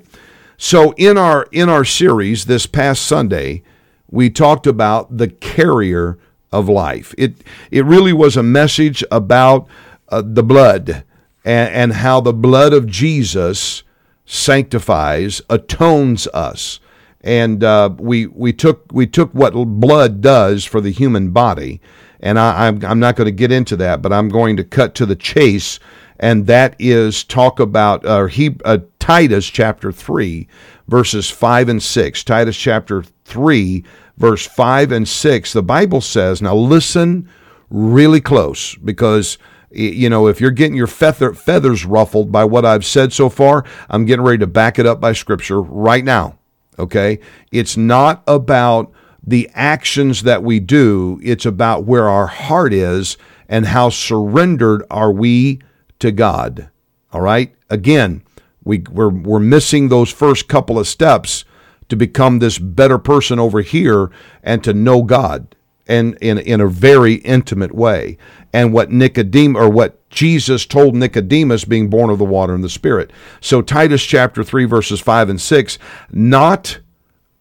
So 0.58 0.92
in 0.98 1.16
our 1.16 1.48
in 1.50 1.70
our 1.70 1.86
series 1.86 2.44
this 2.44 2.66
past 2.66 3.02
Sunday, 3.06 3.62
we 4.10 4.28
talked 4.28 4.66
about 4.66 5.16
the 5.16 5.28
carrier 5.28 6.18
of 6.52 6.68
life. 6.68 7.14
It 7.16 7.38
it 7.70 7.86
really 7.86 8.12
was 8.12 8.36
a 8.36 8.42
message 8.42 9.02
about 9.10 9.66
uh, 10.10 10.22
the 10.22 10.42
blood 10.42 11.02
and, 11.46 11.74
and 11.74 11.92
how 11.94 12.20
the 12.20 12.34
blood 12.34 12.74
of 12.74 12.86
Jesus 12.86 13.84
sanctifies, 14.26 15.40
atones 15.48 16.26
us. 16.28 16.78
And 17.22 17.64
uh, 17.64 17.88
we 17.98 18.26
we 18.26 18.52
took 18.52 18.84
we 18.92 19.06
took 19.06 19.32
what 19.32 19.54
blood 19.54 20.20
does 20.20 20.66
for 20.66 20.82
the 20.82 20.90
human 20.90 21.30
body, 21.30 21.80
and 22.20 22.38
I, 22.38 22.66
I'm 22.66 22.84
I'm 22.84 23.00
not 23.00 23.16
going 23.16 23.28
to 23.28 23.32
get 23.32 23.50
into 23.50 23.76
that, 23.76 24.02
but 24.02 24.12
I'm 24.12 24.28
going 24.28 24.58
to 24.58 24.64
cut 24.64 24.94
to 24.96 25.06
the 25.06 25.16
chase 25.16 25.80
and 26.18 26.46
that 26.46 26.76
is 26.78 27.24
talk 27.24 27.60
about 27.60 28.04
uh, 28.04 28.26
he, 28.26 28.56
uh, 28.64 28.78
Titus 28.98 29.46
chapter 29.46 29.92
3, 29.92 30.48
verses 30.88 31.30
5 31.30 31.68
and 31.68 31.82
6. 31.82 32.24
Titus 32.24 32.56
chapter 32.56 33.02
3, 33.24 33.84
verse 34.16 34.46
5 34.46 34.92
and 34.92 35.08
6. 35.08 35.52
The 35.52 35.62
Bible 35.62 36.00
says, 36.00 36.40
now 36.40 36.54
listen 36.54 37.28
really 37.70 38.20
close 38.20 38.74
because 38.76 39.38
you 39.74 40.08
know, 40.08 40.28
if 40.28 40.40
you're 40.40 40.52
getting 40.52 40.76
your 40.76 40.86
feather, 40.86 41.34
feathers 41.34 41.84
ruffled 41.84 42.30
by 42.30 42.44
what 42.44 42.64
I've 42.64 42.84
said 42.84 43.12
so 43.12 43.28
far, 43.28 43.64
I'm 43.90 44.04
getting 44.04 44.24
ready 44.24 44.38
to 44.38 44.46
back 44.46 44.78
it 44.78 44.86
up 44.86 45.00
by 45.00 45.12
scripture 45.12 45.60
right 45.60 46.04
now. 46.04 46.38
Okay? 46.78 47.18
It's 47.50 47.76
not 47.76 48.22
about 48.28 48.92
the 49.26 49.50
actions 49.54 50.22
that 50.22 50.42
we 50.42 50.60
do, 50.60 51.18
it's 51.22 51.46
about 51.46 51.84
where 51.84 52.08
our 52.08 52.26
heart 52.26 52.72
is 52.72 53.16
and 53.48 53.66
how 53.66 53.88
surrendered 53.88 54.84
are 54.90 55.10
we 55.10 55.60
to 56.04 56.12
God. 56.12 56.68
All 57.12 57.22
right? 57.22 57.54
Again, 57.70 58.22
We, 58.62 58.80
we're, 58.90 59.08
we're 59.08 59.40
missing 59.40 59.88
those 59.88 60.10
first 60.12 60.48
couple 60.48 60.78
of 60.78 60.86
steps 60.86 61.46
to 61.88 61.96
become 61.96 62.38
this 62.38 62.58
better 62.58 62.98
person 62.98 63.38
over 63.38 63.62
here 63.62 64.10
and 64.42 64.62
to 64.64 64.74
know 64.74 65.02
God 65.02 65.56
and 65.86 66.16
in, 66.20 66.38
in 66.38 66.60
a 66.60 66.66
very 66.66 67.14
intimate 67.14 67.74
way. 67.74 68.18
And 68.52 68.72
what 68.72 68.90
Nicodemus 68.90 69.60
or 69.60 69.70
what 69.70 70.08
Jesus 70.10 70.66
told 70.66 70.94
Nicodemus 70.94 71.64
being 71.64 71.88
born 71.88 72.10
of 72.10 72.18
the 72.18 72.24
water 72.24 72.54
and 72.54 72.62
the 72.64 72.68
spirit. 72.68 73.10
So 73.40 73.62
Titus 73.62 74.04
chapter 74.04 74.44
3 74.44 74.66
verses 74.66 75.00
5 75.00 75.30
and 75.30 75.40
6, 75.40 75.78
not 76.10 76.80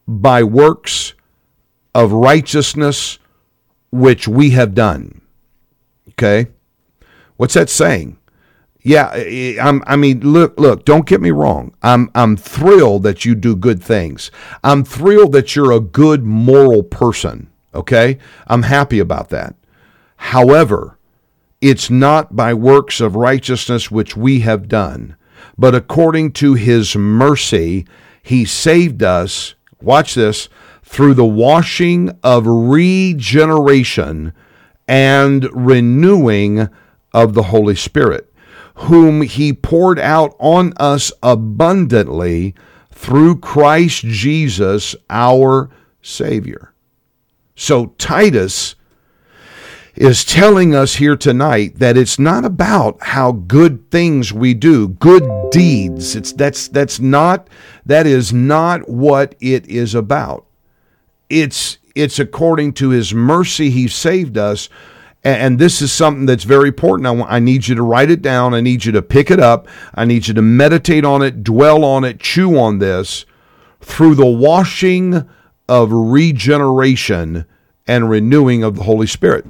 by 0.07 0.43
works 0.43 1.13
of 1.93 2.11
righteousness 2.13 3.19
which 3.91 4.27
we 4.27 4.51
have 4.51 4.73
done. 4.73 5.21
Okay? 6.11 6.47
What's 7.37 7.55
that 7.55 7.69
saying? 7.69 8.17
Yeah, 8.85 9.13
I'm, 9.61 9.81
I 9.87 9.95
mean, 9.95 10.19
look, 10.19 10.59
look. 10.59 10.83
Don't 10.83 11.05
get 11.05 11.21
me 11.21 11.31
wrong. 11.31 11.73
I'm, 11.81 12.11
I'm 12.13 12.35
thrilled 12.35 13.03
that 13.03 13.23
you 13.23 13.33
do 13.33 13.55
good 13.55 13.81
things. 13.81 14.29
I'm 14.61 14.83
thrilled 14.83 15.31
that 15.31 15.55
you're 15.55 15.71
a 15.71 15.79
good 15.79 16.23
moral 16.23 16.83
person. 16.83 17.49
Okay, 17.73 18.19
I'm 18.45 18.63
happy 18.63 18.99
about 18.99 19.29
that. 19.29 19.55
However, 20.17 20.99
it's 21.61 21.89
not 21.89 22.35
by 22.35 22.53
works 22.53 22.99
of 22.99 23.15
righteousness 23.15 23.89
which 23.89 24.17
we 24.17 24.41
have 24.41 24.67
done, 24.67 25.15
but 25.57 25.73
according 25.73 26.33
to 26.33 26.53
His 26.53 26.93
mercy, 26.95 27.87
He 28.21 28.43
saved 28.43 29.01
us. 29.01 29.55
Watch 29.81 30.13
this 30.13 30.49
through 30.83 31.13
the 31.13 31.25
washing 31.25 32.11
of 32.21 32.45
regeneration 32.45 34.33
and 34.89 35.47
renewing 35.53 36.67
of 37.13 37.33
the 37.33 37.43
Holy 37.43 37.75
Spirit 37.75 38.32
whom 38.75 39.21
he 39.21 39.53
poured 39.53 39.99
out 39.99 40.35
on 40.39 40.73
us 40.77 41.11
abundantly 41.21 42.55
through 42.91 43.39
Christ 43.39 44.03
Jesus 44.03 44.95
our 45.09 45.69
Savior. 46.01 46.73
So 47.55 47.87
Titus 47.97 48.75
is 49.95 50.25
telling 50.25 50.73
us 50.73 50.95
here 50.95 51.15
tonight 51.15 51.77
that 51.77 51.97
it's 51.97 52.17
not 52.17 52.43
about 52.43 53.01
how 53.01 53.31
good 53.31 53.91
things 53.91 54.33
we 54.33 54.53
do, 54.53 54.87
good 54.87 55.23
deeds. 55.51 56.15
It's 56.15 56.33
that's 56.33 56.67
that's 56.67 56.99
not 56.99 57.47
that 57.85 58.07
is 58.07 58.33
not 58.33 58.89
what 58.89 59.35
it 59.39 59.67
is 59.67 59.93
about. 59.93 60.45
It's 61.29 61.77
it's 61.93 62.17
according 62.17 62.73
to 62.73 62.89
his 62.89 63.13
mercy 63.13 63.69
he 63.69 63.87
saved 63.87 64.37
us 64.37 64.67
and 65.23 65.57
this 65.57 65.81
is 65.81 65.91
something 65.91 66.25
that's 66.25 66.43
very 66.43 66.67
important. 66.67 67.07
I, 67.07 67.35
I 67.35 67.39
need 67.39 67.67
you 67.67 67.75
to 67.75 67.81
write 67.81 68.11
it 68.11 68.21
down. 68.21 68.53
I 68.53 68.61
need 68.61 68.85
you 68.85 68.91
to 68.91 69.01
pick 69.01 69.31
it 69.31 69.39
up. 69.39 69.67
I 69.95 70.05
need 70.05 70.27
you 70.27 70.33
to 70.33 70.41
meditate 70.41 71.05
on 71.05 71.21
it, 71.21 71.43
dwell 71.43 71.85
on 71.85 72.03
it, 72.03 72.19
chew 72.19 72.57
on 72.57 72.79
this 72.79 73.25
through 73.79 74.15
the 74.15 74.25
washing 74.25 75.29
of 75.69 75.91
regeneration 75.91 77.45
and 77.87 78.09
renewing 78.09 78.63
of 78.63 78.75
the 78.75 78.83
Holy 78.83 79.07
Spirit. 79.07 79.45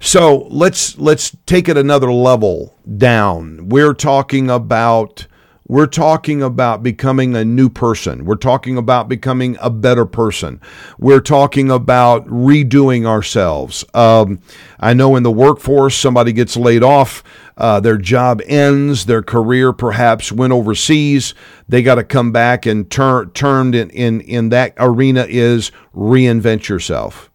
So 0.00 0.48
let's 0.50 0.98
let's 0.98 1.34
take 1.46 1.68
it 1.68 1.78
another 1.78 2.12
level 2.12 2.76
down. 2.98 3.68
We're 3.68 3.94
talking 3.94 4.50
about 4.50 5.26
we're 5.66 5.86
talking 5.86 6.42
about 6.42 6.82
becoming 6.82 7.34
a 7.34 7.44
new 7.44 7.70
person. 7.70 8.26
We're 8.26 8.34
talking 8.36 8.76
about 8.76 9.08
becoming 9.08 9.56
a 9.60 9.70
better 9.70 10.04
person. 10.04 10.60
We're 10.98 11.22
talking 11.22 11.70
about 11.70 12.26
redoing 12.26 13.06
ourselves. 13.06 13.82
Um, 13.94 14.40
I 14.78 14.92
know 14.92 15.16
in 15.16 15.22
the 15.22 15.30
workforce, 15.30 15.96
somebody 15.96 16.32
gets 16.32 16.56
laid 16.56 16.82
off, 16.82 17.24
uh, 17.56 17.80
their 17.80 17.96
job 17.96 18.42
ends, 18.46 19.06
their 19.06 19.22
career 19.22 19.72
perhaps 19.72 20.30
went 20.30 20.52
overseas. 20.52 21.34
They 21.66 21.82
got 21.82 21.94
to 21.94 22.04
come 22.04 22.30
back 22.30 22.66
and 22.66 22.90
turn 22.90 23.30
turned 23.30 23.74
in, 23.74 23.88
in 23.90 24.20
in 24.20 24.48
that 24.50 24.74
arena 24.76 25.24
is 25.28 25.72
reinvent 25.94 26.68
yourself. 26.68 27.30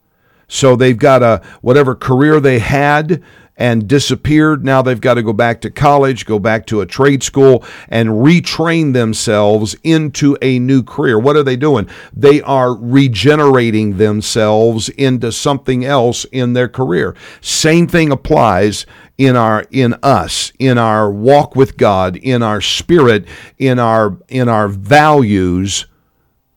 So 0.47 0.75
they've 0.75 0.97
got 0.97 1.23
a 1.23 1.41
whatever 1.61 1.95
career 1.95 2.39
they 2.39 2.59
had, 2.59 3.23
and 3.59 3.87
disappeared. 3.87 4.63
Now 4.63 4.81
they've 4.81 4.99
got 4.99 5.15
to 5.15 5.21
go 5.23 5.33
back 5.33 5.61
to 5.61 5.69
college, 5.69 6.25
go 6.25 6.39
back 6.39 6.65
to 6.67 6.79
a 6.79 6.85
trade 6.85 7.21
school, 7.21 7.63
and 7.89 8.09
retrain 8.09 8.93
themselves 8.93 9.75
into 9.83 10.37
a 10.41 10.57
new 10.57 10.81
career. 10.81 11.19
What 11.19 11.35
are 11.35 11.43
they 11.43 11.57
doing? 11.57 11.87
They 12.13 12.41
are 12.41 12.73
regenerating 12.73 13.97
themselves 13.97 14.87
into 14.89 15.33
something 15.33 15.83
else 15.83 16.25
in 16.31 16.53
their 16.53 16.69
career. 16.69 17.15
Same 17.41 17.85
thing 17.85 18.11
applies 18.11 18.85
in 19.17 19.35
our 19.35 19.65
in 19.69 19.93
us 20.01 20.53
in 20.59 20.77
our 20.77 21.11
walk 21.11 21.53
with 21.53 21.75
God 21.75 22.15
in 22.15 22.41
our 22.41 22.61
spirit 22.61 23.27
in 23.57 23.77
our 23.77 24.17
in 24.29 24.47
our 24.47 24.69
values 24.69 25.87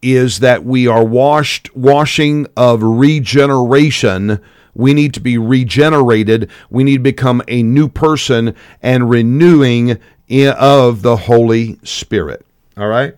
is 0.01 0.39
that 0.39 0.65
we 0.65 0.87
are 0.87 1.05
washed 1.05 1.75
washing 1.75 2.47
of 2.57 2.81
regeneration 2.81 4.41
we 4.75 4.95
need 4.95 5.15
to 5.15 5.21
be 5.21 5.39
regenerated. 5.39 6.51
We 6.71 6.85
need 6.85 6.99
to 6.99 7.03
become 7.03 7.43
a 7.49 7.63
new 7.63 7.89
person 7.89 8.55
and 8.81 9.11
renewing 9.11 9.99
of 10.31 11.03
the 11.03 11.17
Holy 11.17 11.79
Spirit. 11.83 12.47
All 12.77 12.89
right? 12.89 13.15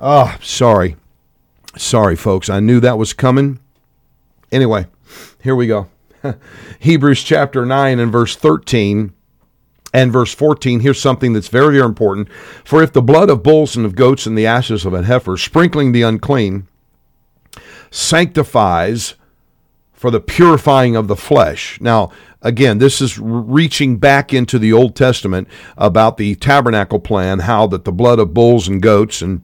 oh, 0.00 0.36
sorry. 0.42 0.96
Sorry, 1.76 2.16
folks. 2.16 2.48
I 2.48 2.60
knew 2.60 2.80
that 2.80 2.98
was 2.98 3.12
coming. 3.12 3.60
Anyway, 4.52 4.86
here 5.42 5.54
we 5.54 5.66
go. 5.66 5.88
Hebrews 6.80 7.22
chapter 7.22 7.64
9 7.64 7.98
and 7.98 8.12
verse 8.12 8.36
13 8.36 9.12
and 9.92 10.12
verse 10.12 10.32
14, 10.34 10.80
here's 10.80 11.00
something 11.00 11.32
that's 11.32 11.48
very, 11.48 11.74
very 11.74 11.84
important. 11.84 12.28
For 12.64 12.82
if 12.82 12.92
the 12.92 13.02
blood 13.02 13.28
of 13.28 13.42
bulls 13.42 13.76
and 13.76 13.84
of 13.84 13.96
goats 13.96 14.26
and 14.26 14.38
the 14.38 14.46
ashes 14.46 14.84
of 14.86 14.94
an 14.94 15.04
heifer, 15.04 15.36
sprinkling 15.36 15.92
the 15.92 16.02
unclean, 16.02 16.68
sanctifies 17.90 19.14
for 19.92 20.10
the 20.10 20.20
purifying 20.20 20.96
of 20.96 21.08
the 21.08 21.16
flesh. 21.16 21.78
Now, 21.80 22.10
again, 22.40 22.78
this 22.78 23.00
is 23.00 23.18
reaching 23.18 23.98
back 23.98 24.32
into 24.32 24.58
the 24.58 24.72
Old 24.72 24.96
Testament 24.96 25.46
about 25.76 26.16
the 26.16 26.36
tabernacle 26.36 27.00
plan, 27.00 27.40
how 27.40 27.66
that 27.66 27.84
the 27.84 27.92
blood 27.92 28.18
of 28.18 28.32
bulls 28.32 28.66
and 28.66 28.80
goats 28.80 29.20
and 29.20 29.42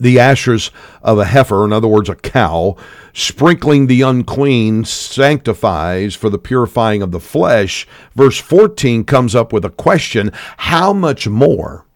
the 0.00 0.18
ashes 0.18 0.70
of 1.02 1.18
a 1.18 1.26
heifer, 1.26 1.64
in 1.64 1.72
other 1.72 1.88
words, 1.88 2.08
a 2.08 2.14
cow, 2.14 2.76
sprinkling 3.12 3.86
the 3.86 4.02
unclean 4.02 4.84
sanctifies 4.84 6.14
for 6.14 6.30
the 6.30 6.38
purifying 6.38 7.02
of 7.02 7.12
the 7.12 7.20
flesh. 7.20 7.86
Verse 8.14 8.38
14 8.38 9.04
comes 9.04 9.34
up 9.34 9.52
with 9.52 9.64
a 9.64 9.70
question 9.70 10.30
How 10.56 10.92
much 10.92 11.28
more 11.28 11.86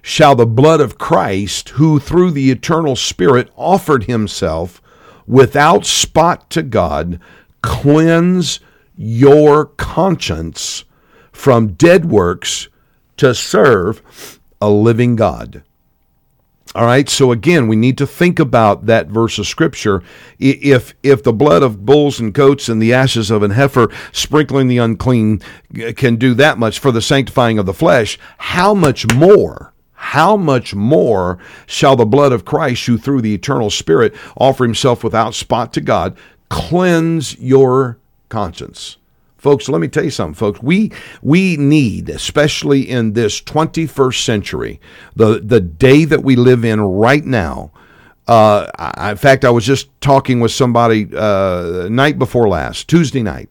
shall 0.00 0.34
the 0.34 0.46
blood 0.46 0.80
of 0.80 0.98
Christ, 0.98 1.70
who 1.70 1.98
through 1.98 2.30
the 2.30 2.50
eternal 2.50 2.96
Spirit 2.96 3.50
offered 3.56 4.04
himself 4.04 4.80
without 5.28 5.86
spot 5.86 6.50
to 6.50 6.62
God, 6.62 7.20
cleanse 7.62 8.60
your 8.96 9.66
conscience 9.66 10.84
from 11.30 11.74
dead 11.74 12.06
works 12.06 12.68
to 13.18 13.34
serve 13.34 14.40
a 14.60 14.70
living 14.70 15.14
God. 15.14 15.62
All 16.74 16.84
right, 16.84 17.08
so 17.08 17.32
again, 17.32 17.66
we 17.66 17.76
need 17.76 17.96
to 17.98 18.06
think 18.06 18.38
about 18.38 18.86
that 18.86 19.08
verse 19.08 19.38
of 19.38 19.46
scripture. 19.46 20.02
If 20.38 20.94
if 21.02 21.22
the 21.22 21.32
blood 21.32 21.62
of 21.62 21.86
bulls 21.86 22.20
and 22.20 22.32
goats 22.32 22.68
and 22.68 22.80
the 22.80 22.92
ashes 22.92 23.30
of 23.30 23.42
an 23.42 23.52
heifer 23.52 23.88
sprinkling 24.12 24.68
the 24.68 24.78
unclean 24.78 25.40
can 25.96 26.16
do 26.16 26.34
that 26.34 26.58
much 26.58 26.78
for 26.78 26.92
the 26.92 27.00
sanctifying 27.00 27.58
of 27.58 27.66
the 27.66 27.72
flesh, 27.72 28.18
how 28.36 28.74
much 28.74 29.12
more 29.14 29.72
how 30.08 30.38
much 30.38 30.74
more 30.74 31.38
shall 31.66 31.94
the 31.94 32.06
blood 32.06 32.32
of 32.32 32.46
Christ, 32.46 32.86
who 32.86 32.96
through 32.96 33.20
the 33.20 33.34
eternal 33.34 33.68
Spirit 33.68 34.14
offer 34.38 34.64
himself 34.64 35.04
without 35.04 35.34
spot 35.34 35.74
to 35.74 35.82
God, 35.82 36.16
cleanse 36.48 37.38
your 37.38 37.98
conscience? 38.30 38.96
Folks, 39.36 39.68
let 39.68 39.82
me 39.82 39.86
tell 39.86 40.04
you 40.04 40.10
something, 40.10 40.34
folks. 40.34 40.62
We 40.62 40.92
we 41.20 41.58
need, 41.58 42.08
especially 42.08 42.88
in 42.88 43.12
this 43.12 43.42
21st 43.42 44.24
century, 44.24 44.80
the 45.14 45.40
the 45.40 45.60
day 45.60 46.06
that 46.06 46.24
we 46.24 46.36
live 46.36 46.64
in 46.64 46.80
right 46.80 47.24
now. 47.24 47.70
Uh, 48.26 48.66
I, 48.78 49.10
in 49.10 49.16
fact, 49.18 49.44
I 49.44 49.50
was 49.50 49.66
just 49.66 49.88
talking 50.00 50.40
with 50.40 50.52
somebody 50.52 51.06
uh, 51.14 51.88
night 51.90 52.18
before 52.18 52.48
last, 52.48 52.88
Tuesday 52.88 53.22
night, 53.22 53.50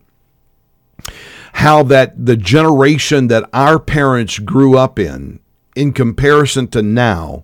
how 1.54 1.84
that 1.84 2.26
the 2.26 2.36
generation 2.36 3.28
that 3.28 3.48
our 3.54 3.78
parents 3.78 4.40
grew 4.40 4.76
up 4.76 4.98
in 4.98 5.40
in 5.78 5.94
comparison 5.94 6.68
to 6.70 6.82
now 6.82 7.44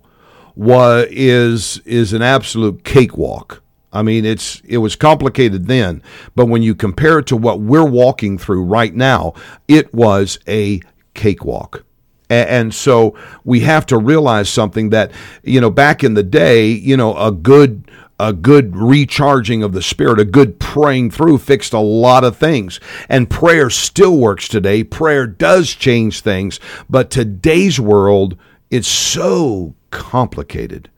was 0.56 1.06
is 1.10 1.78
is 1.84 2.12
an 2.12 2.22
absolute 2.22 2.84
cakewalk. 2.84 3.62
I 3.92 4.02
mean, 4.02 4.24
it's 4.24 4.60
it 4.64 4.78
was 4.78 4.96
complicated 4.96 5.66
then, 5.66 6.02
but 6.34 6.46
when 6.46 6.62
you 6.62 6.74
compare 6.74 7.20
it 7.20 7.26
to 7.26 7.36
what 7.36 7.60
we're 7.60 7.88
walking 7.88 8.38
through 8.38 8.64
right 8.64 8.94
now, 8.94 9.34
it 9.68 9.94
was 9.94 10.38
a 10.48 10.80
cakewalk. 11.14 11.84
And 12.30 12.74
so 12.74 13.16
we 13.44 13.60
have 13.60 13.86
to 13.86 13.98
realize 13.98 14.48
something 14.48 14.90
that, 14.90 15.12
you 15.44 15.60
know, 15.60 15.70
back 15.70 16.02
in 16.02 16.14
the 16.14 16.22
day, 16.22 16.68
you 16.68 16.96
know, 16.96 17.16
a 17.16 17.30
good 17.30 17.83
a 18.18 18.32
good 18.32 18.76
recharging 18.76 19.62
of 19.62 19.72
the 19.72 19.82
spirit, 19.82 20.20
a 20.20 20.24
good 20.24 20.60
praying 20.60 21.10
through 21.10 21.38
fixed 21.38 21.72
a 21.72 21.80
lot 21.80 22.24
of 22.24 22.36
things. 22.36 22.78
And 23.08 23.28
prayer 23.28 23.70
still 23.70 24.18
works 24.18 24.48
today. 24.48 24.84
Prayer 24.84 25.26
does 25.26 25.70
change 25.74 26.20
things, 26.20 26.60
but 26.88 27.10
today's 27.10 27.80
world 27.80 28.36
it's 28.70 28.88
so 28.88 29.74
complicated 29.90 30.90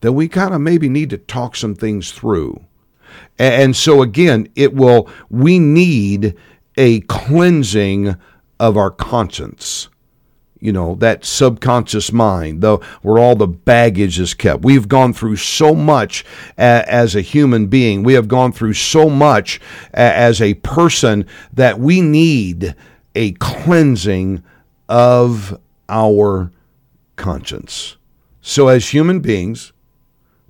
that 0.00 0.12
we 0.12 0.28
kind 0.28 0.54
of 0.54 0.60
maybe 0.60 0.88
need 0.88 1.10
to 1.10 1.18
talk 1.18 1.54
some 1.56 1.74
things 1.74 2.12
through. 2.12 2.64
And 3.38 3.76
so 3.76 4.00
again, 4.00 4.48
it 4.54 4.74
will 4.74 5.08
we 5.28 5.58
need 5.58 6.34
a 6.76 7.00
cleansing 7.00 8.16
of 8.58 8.76
our 8.76 8.90
conscience 8.90 9.88
you 10.64 10.72
know 10.72 10.94
that 10.96 11.26
subconscious 11.26 12.10
mind 12.10 12.62
though 12.62 12.78
where 13.02 13.18
all 13.18 13.36
the 13.36 13.46
baggage 13.46 14.18
is 14.18 14.32
kept. 14.32 14.64
We've 14.64 14.88
gone 14.88 15.12
through 15.12 15.36
so 15.36 15.74
much 15.74 16.24
a, 16.56 16.84
as 16.88 17.14
a 17.14 17.20
human 17.20 17.66
being. 17.66 18.02
We 18.02 18.14
have 18.14 18.28
gone 18.28 18.50
through 18.50 18.72
so 18.72 19.10
much 19.10 19.60
a, 19.92 19.98
as 19.98 20.40
a 20.40 20.54
person 20.54 21.26
that 21.52 21.78
we 21.78 22.00
need 22.00 22.74
a 23.14 23.32
cleansing 23.32 24.42
of 24.88 25.60
our 25.90 26.50
conscience. 27.16 27.98
So 28.40 28.68
as 28.68 28.88
human 28.88 29.20
beings 29.20 29.74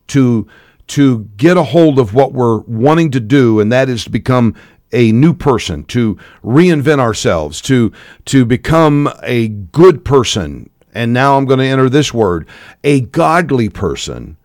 to 0.09 0.46
to 0.87 1.24
get 1.37 1.57
a 1.57 1.64
hold 1.64 1.98
of 1.98 2.14
what 2.14 2.33
we're 2.33 2.59
wanting 2.61 3.11
to 3.11 3.20
do 3.20 3.59
and 3.59 3.72
that 3.72 3.88
is 3.88 4.05
to 4.05 4.11
become 4.11 4.55
a 4.95 5.13
new 5.13 5.35
person, 5.35 5.85
to 5.85 6.17
reinvent 6.43 7.01
ourselves, 7.01 7.61
to 7.63 7.93
to 8.27 8.47
become 8.47 9.13
a 9.23 9.49
good 9.49 10.05
person. 10.05 10.71
And 10.95 11.13
now 11.13 11.37
I'm 11.37 11.45
going 11.45 11.59
to 11.59 11.67
enter 11.67 11.91
this 11.91 12.15
word, 12.15 12.49
a 12.85 13.01
godly 13.01 13.69
person. 13.69 14.37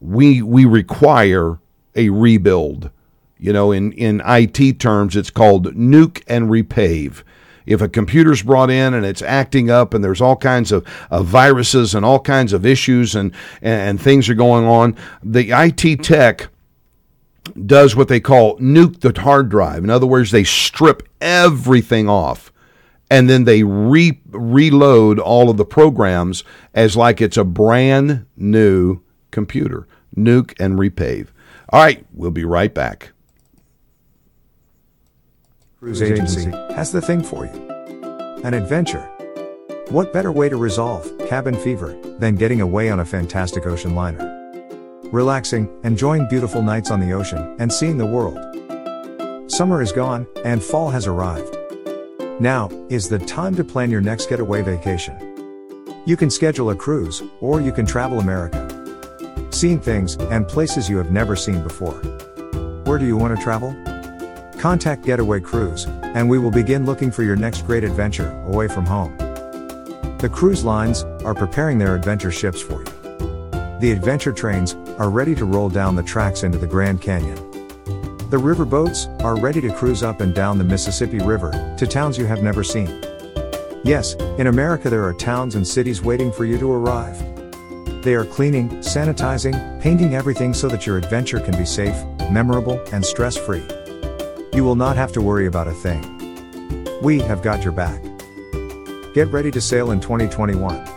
We 0.00 0.40
we 0.40 0.64
require 0.64 1.58
a 1.94 2.08
rebuild. 2.08 2.90
You 3.38 3.52
know, 3.52 3.72
in 3.72 3.92
in 3.92 4.22
IT 4.24 4.78
terms, 4.78 5.16
it's 5.16 5.30
called 5.30 5.74
nuke 5.74 6.22
and 6.28 6.48
repave 6.48 7.22
if 7.66 7.80
a 7.80 7.88
computer's 7.88 8.42
brought 8.42 8.70
in 8.70 8.94
and 8.94 9.06
it's 9.06 9.22
acting 9.22 9.70
up 9.70 9.94
and 9.94 10.04
there's 10.04 10.20
all 10.20 10.36
kinds 10.36 10.70
of, 10.70 10.86
of 11.10 11.26
viruses 11.26 11.94
and 11.94 12.04
all 12.04 12.20
kinds 12.20 12.52
of 12.52 12.66
issues 12.66 13.14
and, 13.14 13.32
and 13.62 14.00
things 14.00 14.28
are 14.28 14.34
going 14.34 14.66
on, 14.66 14.94
the 15.22 15.50
IT 15.50 16.02
tech 16.04 16.48
does 17.66 17.94
what 17.94 18.08
they 18.08 18.20
call 18.20 18.58
nuke 18.58 19.00
the 19.00 19.20
hard 19.20 19.48
drive. 19.48 19.84
In 19.84 19.90
other 19.90 20.06
words, 20.06 20.30
they 20.30 20.44
strip 20.44 21.08
everything 21.20 22.08
off 22.08 22.52
and 23.10 23.28
then 23.28 23.44
they 23.44 23.62
re- 23.62 24.20
reload 24.30 25.18
all 25.18 25.50
of 25.50 25.56
the 25.56 25.64
programs 25.64 26.42
as 26.74 26.96
like 26.96 27.20
it's 27.20 27.36
a 27.36 27.44
brand 27.44 28.26
new 28.36 29.00
computer. 29.30 29.86
Nuke 30.16 30.54
and 30.58 30.78
repave. 30.78 31.28
All 31.70 31.80
right, 31.82 32.04
we'll 32.12 32.30
be 32.30 32.44
right 32.44 32.72
back. 32.72 33.12
Cruise 35.78 36.02
Agency 36.02 36.50
has 36.74 36.92
the 36.92 37.00
thing 37.00 37.22
for 37.22 37.44
you 37.44 37.70
an 38.42 38.54
adventure. 38.54 39.02
What 39.88 40.12
better 40.12 40.32
way 40.32 40.48
to 40.48 40.56
resolve 40.56 41.10
cabin 41.28 41.56
fever 41.56 41.98
than 42.18 42.36
getting 42.36 42.60
away 42.60 42.90
on 42.90 43.00
a 43.00 43.04
fantastic 43.04 43.66
ocean 43.66 43.94
liner? 43.94 44.33
Relaxing, 45.12 45.68
enjoying 45.84 46.26
beautiful 46.28 46.62
nights 46.62 46.90
on 46.90 47.00
the 47.00 47.12
ocean, 47.12 47.56
and 47.58 47.72
seeing 47.72 47.98
the 47.98 48.06
world. 48.06 48.38
Summer 49.50 49.82
is 49.82 49.92
gone, 49.92 50.26
and 50.44 50.62
fall 50.62 50.90
has 50.90 51.06
arrived. 51.06 51.56
Now 52.40 52.68
is 52.88 53.08
the 53.08 53.18
time 53.18 53.54
to 53.56 53.64
plan 53.64 53.90
your 53.90 54.00
next 54.00 54.28
getaway 54.28 54.62
vacation. 54.62 55.14
You 56.06 56.16
can 56.16 56.30
schedule 56.30 56.70
a 56.70 56.76
cruise, 56.76 57.22
or 57.40 57.60
you 57.60 57.72
can 57.72 57.86
travel 57.86 58.20
America. 58.20 58.60
Seeing 59.50 59.80
things 59.80 60.16
and 60.16 60.48
places 60.48 60.88
you 60.88 60.96
have 60.96 61.10
never 61.10 61.36
seen 61.36 61.62
before. 61.62 61.94
Where 62.84 62.98
do 62.98 63.06
you 63.06 63.16
want 63.16 63.36
to 63.36 63.42
travel? 63.42 63.74
Contact 64.58 65.04
Getaway 65.04 65.40
Cruise, 65.40 65.86
and 66.14 66.28
we 66.28 66.38
will 66.38 66.50
begin 66.50 66.86
looking 66.86 67.10
for 67.10 67.22
your 67.22 67.36
next 67.36 67.66
great 67.66 67.84
adventure 67.84 68.30
away 68.46 68.66
from 68.66 68.86
home. 68.86 69.16
The 70.18 70.30
cruise 70.32 70.64
lines 70.64 71.04
are 71.24 71.34
preparing 71.34 71.78
their 71.78 71.94
adventure 71.94 72.30
ships 72.30 72.62
for 72.62 72.82
you. 72.82 72.93
The 73.84 73.92
adventure 73.92 74.32
trains 74.32 74.72
are 74.98 75.10
ready 75.10 75.34
to 75.34 75.44
roll 75.44 75.68
down 75.68 75.94
the 75.94 76.02
tracks 76.02 76.42
into 76.42 76.56
the 76.56 76.66
Grand 76.66 77.02
Canyon. 77.02 77.36
The 78.30 78.38
river 78.38 78.64
boats 78.64 79.08
are 79.20 79.38
ready 79.38 79.60
to 79.60 79.74
cruise 79.74 80.02
up 80.02 80.22
and 80.22 80.34
down 80.34 80.56
the 80.56 80.64
Mississippi 80.64 81.18
River 81.18 81.52
to 81.76 81.86
towns 81.86 82.16
you 82.16 82.24
have 82.24 82.42
never 82.42 82.64
seen. 82.64 82.88
Yes, 83.84 84.14
in 84.38 84.46
America 84.46 84.88
there 84.88 85.04
are 85.04 85.12
towns 85.12 85.54
and 85.54 85.68
cities 85.68 86.00
waiting 86.00 86.32
for 86.32 86.46
you 86.46 86.56
to 86.60 86.72
arrive. 86.72 87.18
They 88.02 88.14
are 88.14 88.24
cleaning, 88.24 88.70
sanitizing, 88.78 89.82
painting 89.82 90.14
everything 90.14 90.54
so 90.54 90.68
that 90.68 90.86
your 90.86 90.96
adventure 90.96 91.40
can 91.40 91.54
be 91.54 91.66
safe, 91.66 92.06
memorable, 92.30 92.82
and 92.90 93.04
stress 93.04 93.36
free. 93.36 93.68
You 94.54 94.64
will 94.64 94.76
not 94.76 94.96
have 94.96 95.12
to 95.12 95.20
worry 95.20 95.44
about 95.44 95.68
a 95.68 95.74
thing. 95.74 96.00
We 97.02 97.20
have 97.20 97.42
got 97.42 97.62
your 97.62 97.72
back. 97.72 98.02
Get 99.12 99.28
ready 99.28 99.50
to 99.50 99.60
sail 99.60 99.90
in 99.90 100.00
2021. 100.00 100.88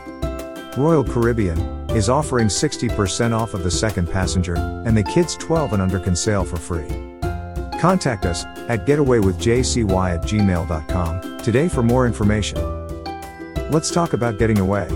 Royal 0.77 1.03
Caribbean, 1.03 1.76
is 1.97 2.09
offering 2.09 2.47
60% 2.47 3.33
off 3.33 3.55
of 3.55 3.63
the 3.63 3.71
second 3.71 4.09
passenger, 4.09 4.55
and 4.55 4.95
the 4.95 5.03
kids 5.03 5.35
12 5.35 5.73
and 5.73 5.81
under 5.81 5.99
can 5.99 6.15
sail 6.15 6.45
for 6.45 6.57
free. 6.57 6.87
Contact 7.79 8.25
us 8.25 8.45
at 8.69 8.85
getawaywithjcy 8.85 10.13
at 10.13 10.21
gmail.com 10.21 11.37
today 11.39 11.67
for 11.67 11.83
more 11.83 12.05
information. 12.05 12.57
Let's 13.71 13.91
talk 13.91 14.13
about 14.13 14.37
getting 14.37 14.59
away. 14.59 14.87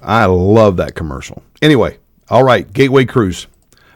I 0.00 0.26
love 0.26 0.76
that 0.76 0.94
commercial. 0.94 1.42
Anyway, 1.61 1.98
all 2.28 2.44
right, 2.44 2.72
Gateway 2.72 3.07
Cruise 3.07 3.48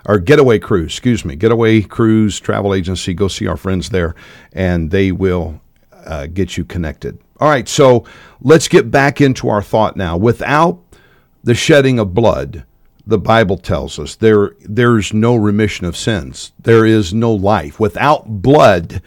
or 0.06 0.18
Getaway 0.18 0.58
Cruise, 0.58 0.92
excuse 0.92 1.24
me, 1.24 1.36
Getaway 1.36 1.82
Cruise 1.82 2.40
Travel 2.40 2.74
Agency. 2.74 3.14
Go 3.14 3.28
see 3.28 3.46
our 3.46 3.56
friends 3.56 3.90
there, 3.90 4.16
and 4.52 4.90
they 4.90 5.12
will 5.12 5.60
uh, 6.04 6.26
get 6.26 6.56
you 6.56 6.64
connected. 6.64 7.20
All 7.40 7.48
right, 7.48 7.68
so 7.68 8.04
let's 8.40 8.66
get 8.66 8.90
back 8.90 9.20
into 9.20 9.48
our 9.48 9.62
thought 9.62 9.96
now. 9.96 10.16
Without 10.16 10.80
the 11.44 11.54
shedding 11.54 11.98
of 11.98 12.12
blood, 12.14 12.64
the 13.06 13.18
Bible 13.18 13.56
tells 13.56 13.98
us 13.98 14.16
there 14.16 14.56
there's 14.60 15.14
no 15.14 15.36
remission 15.36 15.86
of 15.86 15.96
sins. 15.96 16.52
There 16.58 16.84
is 16.84 17.14
no 17.14 17.32
life 17.32 17.78
without 17.78 18.42
blood. 18.42 19.02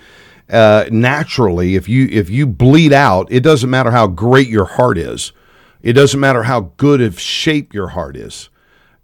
Uh, 0.49 0.85
naturally, 0.91 1.75
if 1.75 1.89
you 1.89 2.07
if 2.09 2.29
you 2.29 2.47
bleed 2.47 2.93
out, 2.93 3.31
it 3.31 3.41
doesn't 3.41 3.69
matter 3.69 3.91
how 3.91 4.07
great 4.07 4.47
your 4.47 4.65
heart 4.65 4.97
is. 4.97 5.33
It 5.81 5.93
doesn't 5.93 6.19
matter 6.19 6.43
how 6.43 6.71
good 6.77 7.01
of 7.01 7.19
shape 7.19 7.73
your 7.73 7.89
heart 7.89 8.15
is. 8.15 8.49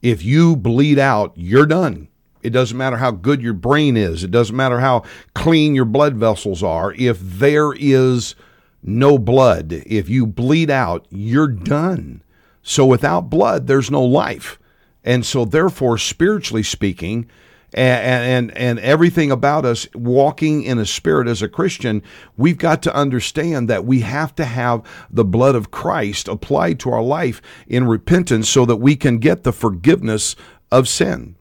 If 0.01 0.23
you 0.23 0.55
bleed 0.55 0.99
out, 0.99 1.33
you're 1.35 1.65
done. 1.65 2.07
It 2.43 2.51
doesn't 2.51 2.77
matter 2.77 2.97
how 2.97 3.11
good 3.11 3.41
your 3.41 3.53
brain 3.53 3.97
is. 3.97 4.23
It 4.23 4.31
doesn't 4.31 4.55
matter 4.55 4.79
how 4.79 5.03
clean 5.33 5.75
your 5.75 5.85
blood 5.85 6.15
vessels 6.15 6.63
are. 6.63 6.93
If 6.93 7.19
there 7.19 7.73
is 7.73 8.35
no 8.83 9.17
blood. 9.17 9.71
If 9.85 10.09
you 10.09 10.25
bleed 10.25 10.69
out, 10.69 11.05
you're 11.09 11.47
done. 11.47 12.23
So 12.61 12.85
without 12.85 13.29
blood, 13.29 13.67
there's 13.67 13.91
no 13.91 14.03
life. 14.03 14.59
And 15.03 15.25
so, 15.25 15.45
therefore, 15.45 15.97
spiritually 15.97 16.63
speaking, 16.63 17.29
and, 17.73 18.51
and 18.51 18.57
and 18.57 18.79
everything 18.79 19.31
about 19.31 19.65
us 19.65 19.87
walking 19.93 20.63
in 20.63 20.79
a 20.79 20.85
spirit 20.85 21.27
as 21.27 21.41
a 21.41 21.49
Christian, 21.49 22.01
we've 22.37 22.57
got 22.57 22.81
to 22.83 22.95
understand 22.95 23.69
that 23.69 23.85
we 23.85 24.01
have 24.01 24.33
to 24.35 24.45
have 24.45 24.83
the 25.09 25.25
blood 25.25 25.55
of 25.55 25.71
Christ 25.71 26.27
applied 26.27 26.79
to 26.79 26.91
our 26.91 27.01
life 27.01 27.41
in 27.67 27.85
repentance 27.85 28.49
so 28.49 28.65
that 28.65 28.77
we 28.77 28.95
can 28.95 29.17
get 29.17 29.43
the 29.43 29.53
forgiveness 29.53 30.35
of 30.71 30.87
sin. 30.87 31.35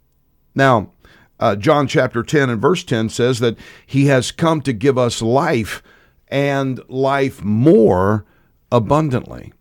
Now, 0.54 0.90
uh, 1.38 1.54
John 1.54 1.86
chapter 1.86 2.22
10 2.22 2.50
and 2.50 2.60
verse 2.60 2.82
10 2.82 3.08
says 3.08 3.40
that 3.40 3.58
he 3.84 4.06
has 4.06 4.30
come 4.32 4.60
to 4.62 4.72
give 4.72 4.98
us 4.98 5.20
life 5.22 5.82
and 6.28 6.80
life 6.88 7.42
more 7.42 8.24
abundantly. 8.72 9.52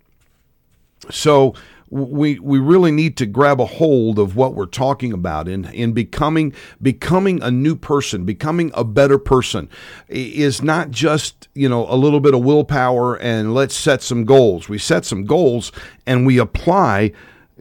So 1.12 1.54
we 1.90 2.40
we 2.40 2.58
really 2.58 2.92
need 2.92 3.16
to 3.18 3.26
grab 3.26 3.62
a 3.62 3.66
hold 3.66 4.18
of 4.18 4.36
what 4.36 4.56
we're 4.56 4.66
talking 4.66 5.14
about 5.14 5.48
in 5.48 5.66
in 5.66 5.94
becoming 5.94 6.54
becoming 6.82 7.42
a 7.44 7.52
new 7.52 7.76
person, 7.76 8.26
becoming 8.26 8.72
a 8.74 8.84
better 8.84 9.20
person 9.20 9.70
is 10.10 10.62
not 10.62 10.92
just, 10.92 11.48
you 11.54 11.70
know, 11.70 11.86
a 11.88 11.96
little 11.96 12.20
bit 12.20 12.34
of 12.34 12.44
willpower 12.44 13.16
and 13.16 13.54
let's 13.54 13.76
set 13.76 14.02
some 14.02 14.26
goals. 14.26 14.68
We 14.68 14.80
set 14.80 15.06
some 15.06 15.26
goals 15.26 15.72
and 16.08 16.26
we 16.26 16.40
apply 16.40 17.12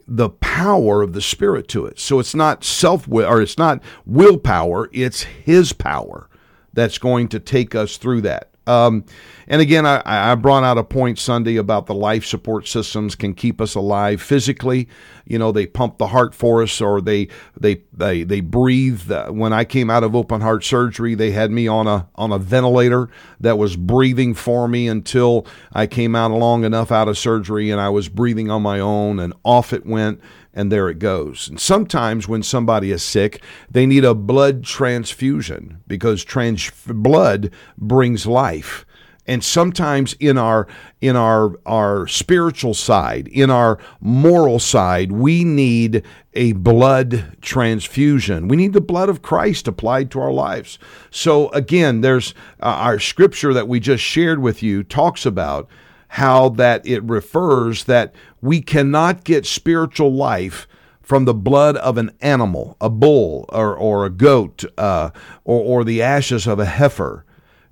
the 0.07 0.29
power 0.29 1.01
of 1.01 1.13
the 1.13 1.21
Spirit 1.21 1.67
to 1.69 1.85
it. 1.85 1.99
So 1.99 2.19
it's 2.19 2.35
not 2.35 2.63
self 2.63 3.07
will 3.07 3.27
or 3.27 3.41
it's 3.41 3.57
not 3.57 3.81
willpower, 4.05 4.89
it's 4.91 5.23
His 5.23 5.71
power 5.71 6.29
that's 6.73 6.97
going 6.97 7.27
to 7.29 7.39
take 7.39 7.75
us 7.75 7.97
through 7.97 8.21
that. 8.21 8.49
Um, 8.67 9.05
and 9.47 9.61
again, 9.61 9.85
I, 9.85 10.01
I 10.05 10.35
brought 10.35 10.63
out 10.63 10.77
a 10.77 10.83
point 10.83 11.19
Sunday 11.19 11.57
about 11.57 11.85
the 11.85 11.93
life 11.93 12.25
support 12.25 12.67
systems 12.67 13.15
can 13.15 13.33
keep 13.33 13.61
us 13.61 13.75
alive 13.75 14.21
physically. 14.21 14.87
You 15.25 15.39
know, 15.39 15.51
they 15.51 15.67
pump 15.67 15.97
the 15.97 16.07
heart 16.07 16.33
for 16.33 16.61
us, 16.63 16.81
or 16.81 17.01
they 17.01 17.27
they 17.59 17.81
they 17.93 18.23
they 18.23 18.41
breathe. 18.41 19.11
When 19.29 19.53
I 19.53 19.65
came 19.65 19.89
out 19.89 20.03
of 20.03 20.15
open 20.15 20.41
heart 20.41 20.63
surgery, 20.63 21.15
they 21.15 21.31
had 21.31 21.51
me 21.51 21.67
on 21.67 21.87
a 21.87 22.07
on 22.15 22.31
a 22.31 22.39
ventilator 22.39 23.09
that 23.39 23.57
was 23.57 23.75
breathing 23.75 24.33
for 24.33 24.67
me 24.67 24.87
until 24.87 25.45
I 25.73 25.87
came 25.87 26.15
out 26.15 26.31
long 26.31 26.63
enough 26.63 26.91
out 26.91 27.07
of 27.07 27.17
surgery, 27.17 27.69
and 27.69 27.81
I 27.81 27.89
was 27.89 28.09
breathing 28.09 28.49
on 28.49 28.61
my 28.61 28.79
own, 28.79 29.19
and 29.19 29.33
off 29.43 29.73
it 29.73 29.85
went 29.85 30.21
and 30.55 30.71
there 30.71 30.89
it 30.89 30.99
goes. 30.99 31.49
And 31.49 31.59
sometimes 31.59 32.27
when 32.27 32.41
somebody 32.41 32.91
is 32.91 33.03
sick, 33.03 33.43
they 33.69 33.85
need 33.85 34.05
a 34.05 34.15
blood 34.15 34.63
transfusion 34.63 35.83
because 35.85 36.23
trans- 36.23 36.71
blood 36.87 37.51
brings 37.77 38.25
life. 38.25 38.85
And 39.27 39.43
sometimes 39.43 40.13
in 40.19 40.37
our 40.37 40.67
in 41.01 41.15
our 41.15 41.59
our 41.65 42.05
spiritual 42.05 42.75
side, 42.75 43.27
in 43.27 43.49
our 43.49 43.79
moral 43.99 44.59
side, 44.59 45.11
we 45.11 45.43
need 45.43 46.03
a 46.35 46.51
blood 46.53 47.35
transfusion. 47.41 48.47
We 48.47 48.55
need 48.55 48.73
the 48.73 48.81
blood 48.81 49.09
of 49.09 49.23
Christ 49.23 49.67
applied 49.67 50.11
to 50.11 50.19
our 50.19 50.31
lives. 50.31 50.77
So 51.09 51.49
again, 51.49 52.01
there's 52.01 52.35
uh, 52.61 52.65
our 52.65 52.99
scripture 52.99 53.51
that 53.53 53.67
we 53.67 53.79
just 53.79 54.03
shared 54.03 54.43
with 54.43 54.61
you 54.61 54.83
talks 54.83 55.25
about 55.25 55.67
how 56.09 56.49
that 56.49 56.85
it 56.85 57.03
refers 57.03 57.85
that 57.85 58.13
we 58.45 58.61
cannot 58.61 59.23
get 59.23 59.45
spiritual 59.45 60.13
life 60.13 60.67
from 61.01 61.25
the 61.25 61.33
blood 61.33 61.75
of 61.77 61.97
an 61.97 62.11
animal, 62.21 62.77
a 62.79 62.89
bull 62.89 63.45
or, 63.49 63.75
or 63.75 64.05
a 64.05 64.09
goat, 64.09 64.63
uh, 64.77 65.09
or, 65.43 65.79
or 65.79 65.83
the 65.83 66.01
ashes 66.01 66.45
of 66.45 66.59
a 66.59 66.65
heifer. 66.65 67.25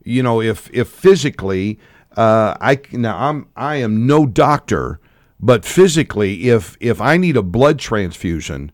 You 0.04 0.24
know, 0.24 0.42
if 0.42 0.70
if 0.74 0.90
physically, 0.90 1.80
uh, 2.18 2.56
I 2.60 2.80
now 2.92 3.18
I'm 3.18 3.48
I 3.56 3.78
am 3.78 4.06
no 4.06 4.26
doctor, 4.26 5.00
but 5.40 5.64
physically, 5.64 6.50
if 6.50 6.76
if 6.80 7.00
I 7.00 7.18
need 7.18 7.38
a 7.38 7.44
blood 7.44 7.80
transfusion, 7.80 8.72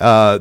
uh, 0.00 0.40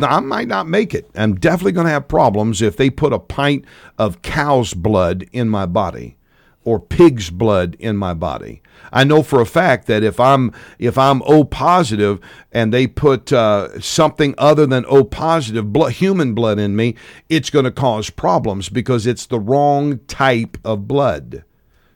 I 0.00 0.20
might 0.20 0.48
not 0.48 0.66
make 0.66 0.94
it. 0.94 1.08
I'm 1.14 1.36
definitely 1.36 1.72
going 1.72 1.86
to 1.86 1.92
have 1.92 2.08
problems 2.08 2.60
if 2.60 2.76
they 2.76 2.90
put 2.90 3.12
a 3.12 3.18
pint 3.18 3.66
of 3.98 4.22
cow's 4.22 4.74
blood 4.74 5.28
in 5.32 5.48
my 5.48 5.66
body 5.66 6.16
or 6.64 6.80
pig's 6.80 7.30
blood 7.30 7.76
in 7.78 7.96
my 7.96 8.14
body. 8.14 8.62
I 8.92 9.04
know 9.04 9.22
for 9.22 9.40
a 9.40 9.46
fact 9.46 9.86
that 9.86 10.02
if 10.02 10.20
I'm 10.20 10.52
if 10.78 10.98
I'm 10.98 11.22
O 11.22 11.44
positive 11.44 12.20
and 12.52 12.72
they 12.72 12.86
put 12.86 13.32
uh, 13.32 13.80
something 13.80 14.34
other 14.38 14.66
than 14.66 14.84
O 14.86 15.04
positive 15.04 15.72
blood, 15.72 15.92
human 15.92 16.34
blood 16.34 16.58
in 16.58 16.76
me, 16.76 16.94
it's 17.28 17.50
going 17.50 17.64
to 17.64 17.70
cause 17.70 18.10
problems 18.10 18.68
because 18.68 19.06
it's 19.06 19.26
the 19.26 19.40
wrong 19.40 19.98
type 20.08 20.58
of 20.64 20.86
blood. 20.86 21.44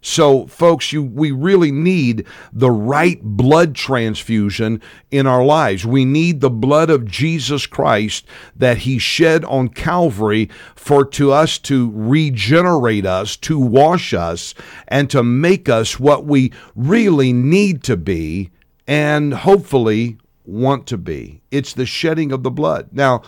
So, 0.07 0.47
folks, 0.47 0.93
you 0.93 1.03
we 1.03 1.33
really 1.33 1.73
need 1.73 2.29
the 2.53 2.71
right 2.71 3.21
blood 3.21 3.75
transfusion 3.75 4.81
in 5.11 5.27
our 5.27 5.45
lives. 5.45 5.85
We 5.85 6.05
need 6.05 6.41
the 6.41 6.49
blood 6.49 6.91
of 6.91 7.07
Jesus 7.07 7.67
Christ 7.67 8.25
that 8.55 8.79
he 8.79 9.01
shed 9.01 9.45
on 9.47 9.69
Calvary 9.69 10.49
for 10.77 11.05
to 11.07 11.33
us 11.33 11.59
to 11.59 11.91
regenerate 11.93 13.05
us, 13.05 13.37
to 13.39 13.59
wash 13.59 14.15
us, 14.15 14.55
and 14.87 15.11
to 15.11 15.25
make 15.25 15.69
us 15.69 15.99
what 15.99 16.25
we 16.25 16.53
really 16.77 17.33
need 17.33 17.83
to 17.83 17.97
be 17.97 18.53
and 18.87 19.35
hopefully 19.35 20.19
want 20.45 20.87
to 20.87 20.97
be. 20.97 21.43
It's 21.51 21.73
the 21.73 21.85
shedding 21.85 22.31
of 22.31 22.45
the 22.45 22.53
blood. 22.53 22.91
Now, 22.93 23.23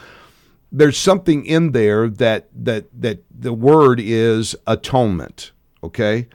there's 0.71 0.97
something 0.97 1.45
in 1.45 1.73
there 1.73 2.09
that 2.09 2.51
that 2.55 2.87
that 3.03 3.25
the 3.37 3.53
word 3.53 3.99
is 3.99 4.55
atonement, 4.65 5.51
okay? 5.83 6.29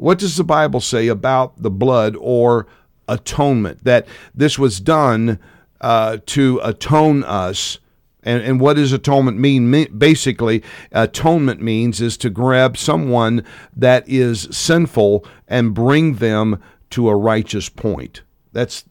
What 0.00 0.18
does 0.18 0.38
the 0.38 0.44
Bible 0.44 0.80
say 0.80 1.08
about 1.08 1.60
the 1.62 1.70
blood 1.70 2.16
or 2.18 2.66
atonement? 3.06 3.84
That 3.84 4.08
this 4.34 4.58
was 4.58 4.80
done 4.80 5.38
uh, 5.80 6.18
to 6.26 6.58
atone 6.62 7.22
us. 7.24 7.78
And, 8.22 8.42
and 8.42 8.60
what 8.60 8.76
does 8.76 8.92
atonement 8.92 9.38
mean? 9.38 9.70
Basically, 9.96 10.62
atonement 10.90 11.60
means 11.60 12.00
is 12.00 12.16
to 12.18 12.30
grab 12.30 12.78
someone 12.78 13.44
that 13.76 14.08
is 14.08 14.48
sinful 14.50 15.26
and 15.46 15.74
bring 15.74 16.14
them 16.14 16.62
to 16.90 17.10
a 17.10 17.16
righteous 17.16 17.68
point. 17.68 18.22
That's 18.52 18.84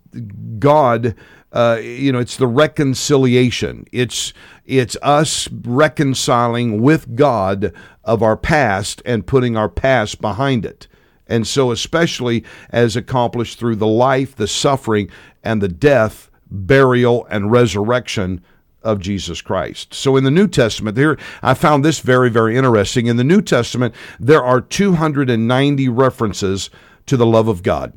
God. 0.59 1.15
Uh, 1.51 1.79
you 1.81 2.11
know, 2.11 2.19
it's 2.19 2.37
the 2.37 2.47
reconciliation. 2.47 3.85
It's 3.91 4.31
it's 4.65 4.95
us 5.01 5.49
reconciling 5.51 6.83
with 6.83 7.15
God 7.15 7.73
of 8.03 8.21
our 8.21 8.37
past 8.37 9.01
and 9.05 9.25
putting 9.25 9.57
our 9.57 9.69
past 9.69 10.21
behind 10.21 10.65
it. 10.65 10.87
And 11.29 11.47
so, 11.47 11.71
especially 11.71 12.43
as 12.71 12.95
accomplished 12.95 13.59
through 13.59 13.75
the 13.75 13.87
life, 13.87 14.35
the 14.35 14.47
suffering, 14.47 15.09
and 15.43 15.61
the 15.61 15.69
death, 15.69 16.29
burial, 16.49 17.25
and 17.29 17.51
resurrection 17.51 18.43
of 18.81 18.99
Jesus 18.99 19.41
Christ. 19.41 19.93
So 19.93 20.17
in 20.17 20.23
the 20.23 20.31
New 20.31 20.47
Testament, 20.47 20.97
here 20.97 21.19
I 21.43 21.53
found 21.53 21.85
this 21.85 21.99
very, 21.99 22.29
very 22.29 22.57
interesting. 22.57 23.05
In 23.05 23.17
the 23.17 23.23
New 23.23 23.41
Testament, 23.41 23.93
there 24.19 24.43
are 24.43 24.59
290 24.59 25.89
references 25.89 26.69
to 27.05 27.15
the 27.15 27.25
love 27.25 27.47
of 27.47 27.61
God. 27.61 27.93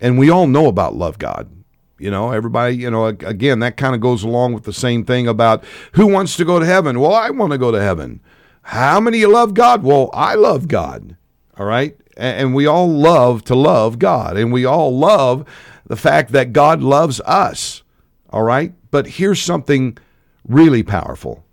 And 0.00 0.18
we 0.18 0.30
all 0.30 0.48
know 0.48 0.66
about 0.66 0.96
love 0.96 1.18
God. 1.18 1.50
You 1.98 2.10
know, 2.10 2.32
everybody, 2.32 2.76
you 2.76 2.90
know, 2.90 3.06
again, 3.06 3.60
that 3.60 3.76
kind 3.76 3.94
of 3.94 4.00
goes 4.00 4.24
along 4.24 4.54
with 4.54 4.64
the 4.64 4.72
same 4.72 5.04
thing 5.04 5.28
about 5.28 5.62
who 5.92 6.08
wants 6.08 6.36
to 6.36 6.44
go 6.44 6.58
to 6.58 6.66
heaven? 6.66 6.98
Well, 6.98 7.14
I 7.14 7.30
want 7.30 7.52
to 7.52 7.58
go 7.58 7.70
to 7.70 7.80
heaven. 7.80 8.20
How 8.62 8.98
many 8.98 9.18
you 9.18 9.30
love 9.30 9.54
God? 9.54 9.84
Well, 9.84 10.10
I 10.12 10.34
love 10.34 10.66
God. 10.66 11.16
All 11.56 11.66
right 11.66 11.96
and 12.16 12.54
we 12.54 12.66
all 12.66 12.88
love 12.88 13.44
to 13.44 13.54
love 13.54 13.98
God, 13.98 14.36
and 14.36 14.52
we 14.52 14.64
all 14.64 14.96
love 14.96 15.46
the 15.86 15.96
fact 15.96 16.32
that 16.32 16.52
God 16.52 16.82
loves 16.82 17.20
us. 17.22 17.82
All 18.30 18.42
right? 18.42 18.72
But 18.90 19.06
here's 19.06 19.42
something 19.42 19.98
really 20.46 20.82
powerful. 20.82 21.44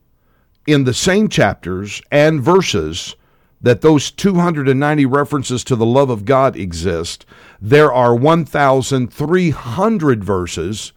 In 0.67 0.83
the 0.83 0.93
same 0.93 1.29
chapters 1.29 2.01
and 2.11 2.41
verses 2.41 3.15
that 3.61 3.81
those 3.81 4.11
290 4.11 5.05
references 5.05 5.63
to 5.65 5.75
the 5.75 5.85
love 5.85 6.09
of 6.09 6.25
God 6.25 6.55
exist, 6.55 7.25
there 7.61 7.91
are 7.91 8.15
1,300 8.15 10.23
verses 10.23 10.93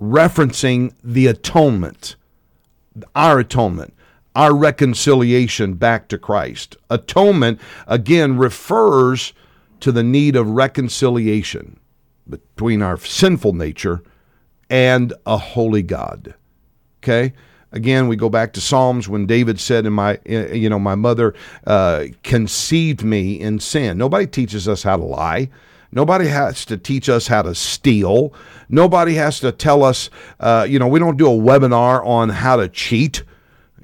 referencing 0.00 0.94
the 1.04 1.26
atonement, 1.26 2.16
our 3.14 3.40
atonement 3.40 3.94
our 4.34 4.54
reconciliation 4.54 5.74
back 5.74 6.08
to 6.08 6.18
Christ. 6.18 6.76
Atonement, 6.88 7.60
again, 7.86 8.38
refers 8.38 9.32
to 9.80 9.90
the 9.90 10.02
need 10.02 10.36
of 10.36 10.48
reconciliation 10.48 11.78
between 12.28 12.82
our 12.82 12.96
sinful 12.96 13.54
nature 13.54 14.02
and 14.68 15.12
a 15.26 15.36
holy 15.36 15.82
God. 15.82 16.34
Okay? 17.02 17.32
Again, 17.72 18.08
we 18.08 18.16
go 18.16 18.28
back 18.28 18.52
to 18.54 18.60
Psalms 18.60 19.08
when 19.08 19.26
David 19.26 19.60
said, 19.60 19.86
"In 19.86 19.92
my, 19.92 20.18
you 20.26 20.68
know, 20.68 20.78
my 20.78 20.96
mother 20.96 21.34
uh, 21.66 22.06
conceived 22.24 23.04
me 23.04 23.40
in 23.40 23.60
sin." 23.60 23.96
Nobody 23.96 24.26
teaches 24.26 24.66
us 24.66 24.82
how 24.82 24.96
to 24.96 25.04
lie. 25.04 25.50
Nobody 25.92 26.26
has 26.26 26.64
to 26.66 26.76
teach 26.76 27.08
us 27.08 27.28
how 27.28 27.42
to 27.42 27.54
steal. 27.54 28.32
Nobody 28.68 29.14
has 29.14 29.40
to 29.40 29.52
tell 29.52 29.82
us, 29.84 30.10
uh, 30.40 30.66
you 30.68 30.78
know, 30.78 30.88
we 30.88 30.98
don't 30.98 31.16
do 31.16 31.26
a 31.26 31.36
webinar 31.36 32.04
on 32.04 32.28
how 32.28 32.56
to 32.56 32.68
cheat. 32.68 33.22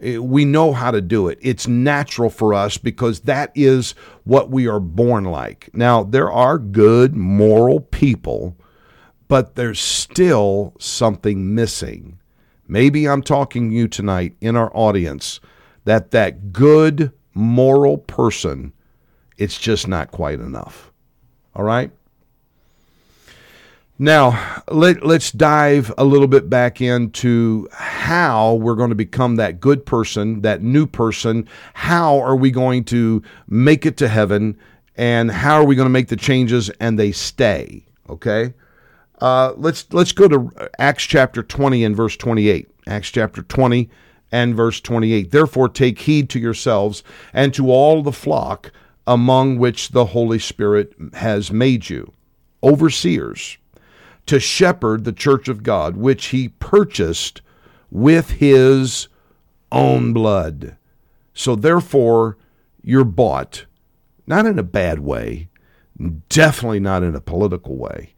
Eh, 0.03 0.19
we 0.19 0.45
know 0.45 0.73
how 0.73 0.91
to 0.91 1.01
do 1.01 1.29
it. 1.29 1.39
It's 1.41 1.67
natural 1.67 2.31
for 2.31 2.55
us 2.55 2.79
because 2.79 3.21
that 3.21 3.53
is 3.55 3.93
what 4.25 4.51
we 4.51 4.67
are 4.67 4.81
born 4.81 5.25
like. 5.25 5.71
Now, 5.73 6.03
there 6.03 6.31
are 6.31 6.59
good, 6.59 7.15
moral 7.15 7.81
people, 7.81 8.57
but 9.29 9.55
there's 9.55 9.81
still 9.81 10.75
something 10.79 11.55
missing. 11.55 12.19
Maybe 12.69 13.09
I'm 13.09 13.23
talking 13.23 13.71
to 13.71 13.77
you 13.77 13.89
tonight 13.89 14.37
in 14.41 14.57
our 14.57 14.71
audience 14.75 15.41
that 15.85 16.11
that 16.11 16.53
good, 16.53 17.13
moral 17.33 17.99
person, 17.99 18.73
it's 19.39 19.59
just 19.59 19.87
not 19.87 20.11
quite 20.11 20.41
enough. 20.41 20.93
All 21.55 21.65
right? 21.65 21.91
Now, 23.99 24.63
let, 24.71 25.03
us 25.03 25.33
dive 25.33 25.91
a 25.97 26.05
little 26.05 26.27
bit 26.27 26.51
back 26.51 26.83
into 26.83 27.67
how 27.73 28.55
we're 28.55 28.75
going 28.75 28.91
to 28.91 28.95
become 28.95 29.37
that 29.37 29.59
good 29.59 29.87
person, 29.87 30.43
that 30.43 30.61
new 30.61 30.87
person. 30.87 31.49
How 31.73 32.19
are 32.19 32.37
we 32.37 32.51
going 32.51 32.85
to 32.85 33.23
make 33.49 33.87
it 33.87 33.97
to 33.99 34.09
heaven? 34.09 34.59
And 34.97 35.31
how 35.31 35.55
are 35.55 35.65
we 35.65 35.77
going 35.77 35.87
to 35.87 35.91
make 35.91 36.09
the 36.09 36.17
changes 36.17 36.69
and 36.79 36.99
they 36.99 37.11
stay? 37.11 37.87
Okay? 38.11 38.53
Uh, 39.23 39.55
let's, 39.57 39.87
let's 39.93 40.13
go 40.13 40.29
to 40.29 40.71
Acts 40.79 41.05
chapter 41.05 41.43
20 41.43 41.83
and 41.83 41.97
verse 41.97 42.19
28. 42.19 42.71
Acts 42.87 43.11
chapter 43.11 43.43
20 43.43 43.89
and 44.31 44.55
verse 44.55 44.79
28. 44.83 45.31
Therefore, 45.31 45.71
take 45.71 46.01
heed 46.01 46.29
to 46.31 46.39
yourselves 46.39 47.03
and 47.33 47.55
to 47.55 47.71
all 47.71 48.03
the 48.03 48.13
flock 48.13 48.73
among 49.07 49.57
which 49.57 49.91
the 49.91 50.05
Holy 50.05 50.39
Spirit 50.39 50.93
has 51.15 51.51
made 51.51 51.89
you, 51.89 52.13
overseers 52.63 53.57
to 54.27 54.41
shepherd 54.41 55.05
the 55.05 55.13
church 55.13 55.49
of 55.49 55.63
God, 55.63 55.97
which 55.97 56.27
he 56.27 56.49
purchased 56.49 57.41
with 57.91 58.31
his 58.33 59.09
own 59.73 60.13
blood. 60.13 60.77
So 61.33 61.55
therefore, 61.55 62.37
you're 62.83 63.05
bought, 63.05 63.67
not 64.27 64.47
in 64.47 64.59
a 64.59 64.65
bad 64.65 65.01
way, 65.01 65.49
definitely 66.29 66.81
not 66.81 67.03
in 67.03 67.15
a 67.15 67.21
political 67.21 67.77
way, 67.77 68.15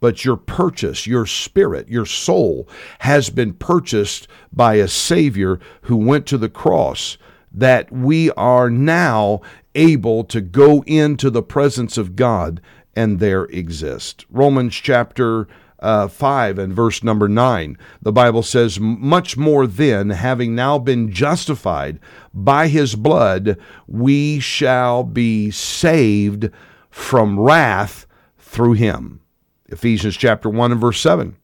but 0.00 0.24
your 0.24 0.36
purchase, 0.36 1.06
your 1.06 1.26
spirit, 1.26 1.88
your 1.88 2.06
soul 2.06 2.68
has 3.00 3.30
been 3.30 3.54
purchased 3.54 4.28
by 4.52 4.74
a 4.74 4.88
Savior 4.88 5.58
who 5.82 5.96
went 5.96 6.26
to 6.26 6.38
the 6.38 6.48
cross, 6.48 7.16
that 7.50 7.90
we 7.90 8.30
are 8.32 8.68
now 8.68 9.40
able 9.74 10.24
to 10.24 10.40
go 10.40 10.82
into 10.86 11.30
the 11.30 11.42
presence 11.42 11.96
of 11.96 12.16
God 12.16 12.60
and 12.96 13.20
there 13.20 13.44
exist. 13.44 14.24
Romans 14.30 14.74
chapter 14.74 15.46
uh, 15.78 16.08
5 16.08 16.58
and 16.58 16.72
verse 16.72 17.04
number 17.04 17.28
9, 17.28 17.76
the 18.00 18.12
Bible 18.12 18.42
says, 18.42 18.80
Much 18.80 19.36
more 19.36 19.66
then, 19.66 20.10
having 20.10 20.54
now 20.54 20.78
been 20.78 21.12
justified 21.12 22.00
by 22.32 22.68
his 22.68 22.94
blood, 22.94 23.58
we 23.86 24.40
shall 24.40 25.04
be 25.04 25.50
saved 25.50 26.50
from 26.90 27.38
wrath 27.38 28.06
through 28.38 28.72
him. 28.72 29.20
Ephesians 29.68 30.16
chapter 30.16 30.48
1 30.48 30.72
and 30.72 30.80
verse 30.80 31.00
7. 31.00 31.36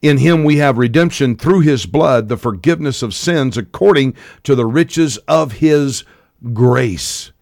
In 0.00 0.18
him 0.18 0.44
we 0.44 0.56
have 0.56 0.78
redemption 0.78 1.36
through 1.36 1.60
his 1.60 1.86
blood, 1.86 2.28
the 2.28 2.36
forgiveness 2.36 3.02
of 3.02 3.14
sins 3.14 3.58
according 3.58 4.14
to 4.44 4.54
the 4.54 4.66
riches 4.66 5.18
of 5.28 5.52
his 5.52 6.04
grace 6.52 7.32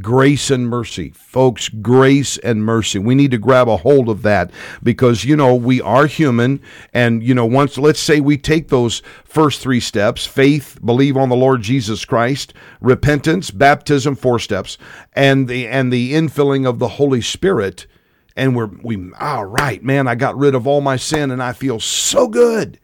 grace 0.00 0.50
and 0.50 0.68
mercy. 0.68 1.10
Folks, 1.10 1.68
grace 1.68 2.38
and 2.38 2.64
mercy. 2.64 2.98
We 2.98 3.14
need 3.14 3.30
to 3.32 3.38
grab 3.38 3.68
a 3.68 3.76
hold 3.76 4.08
of 4.08 4.22
that 4.22 4.50
because, 4.82 5.24
you 5.24 5.36
know, 5.36 5.54
we 5.54 5.80
are 5.80 6.06
human. 6.06 6.60
And, 6.94 7.22
you 7.22 7.34
know, 7.34 7.44
once, 7.44 7.76
let's 7.76 8.00
say 8.00 8.20
we 8.20 8.38
take 8.38 8.68
those 8.68 9.02
first 9.24 9.60
three 9.60 9.80
steps 9.80 10.26
faith, 10.26 10.78
believe 10.84 11.16
on 11.16 11.28
the 11.28 11.36
Lord 11.36 11.62
Jesus 11.62 12.04
Christ, 12.04 12.54
repentance, 12.80 13.50
baptism, 13.50 14.16
four 14.16 14.38
steps, 14.38 14.78
and 15.12 15.48
the, 15.48 15.66
and 15.66 15.92
the 15.92 16.14
infilling 16.14 16.66
of 16.66 16.78
the 16.78 16.88
Holy 16.88 17.20
Spirit. 17.20 17.86
And 18.34 18.56
we're, 18.56 18.70
we, 18.82 19.12
all 19.20 19.44
right, 19.44 19.82
man, 19.82 20.08
I 20.08 20.14
got 20.14 20.38
rid 20.38 20.54
of 20.54 20.66
all 20.66 20.80
my 20.80 20.96
sin 20.96 21.30
and 21.30 21.42
I 21.42 21.52
feel 21.52 21.80
so 21.80 22.28
good. 22.28 22.78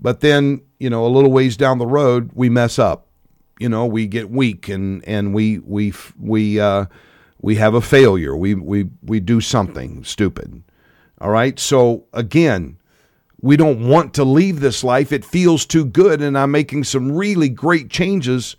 But 0.00 0.20
then, 0.20 0.62
you 0.80 0.90
know, 0.90 1.06
a 1.06 1.08
little 1.08 1.30
ways 1.30 1.56
down 1.56 1.78
the 1.78 1.86
road, 1.86 2.30
we 2.34 2.48
mess 2.48 2.78
up 2.78 3.06
you 3.58 3.68
know 3.68 3.86
we 3.86 4.06
get 4.06 4.30
weak 4.30 4.68
and 4.68 5.06
and 5.06 5.34
we 5.34 5.58
we 5.60 5.92
we 6.18 6.60
uh, 6.60 6.86
we 7.40 7.56
have 7.56 7.74
a 7.74 7.80
failure. 7.80 8.36
We 8.36 8.54
we 8.54 8.88
we 9.02 9.20
do 9.20 9.40
something 9.40 10.04
stupid. 10.04 10.62
All 11.20 11.30
right. 11.30 11.58
So 11.58 12.06
again, 12.12 12.78
we 13.40 13.56
don't 13.56 13.88
want 13.88 14.14
to 14.14 14.24
leave 14.24 14.60
this 14.60 14.82
life. 14.82 15.12
It 15.12 15.24
feels 15.24 15.66
too 15.66 15.84
good, 15.84 16.22
and 16.22 16.36
I'm 16.36 16.50
making 16.50 16.84
some 16.84 17.12
really 17.12 17.48
great 17.48 17.90
changes. 17.90 18.56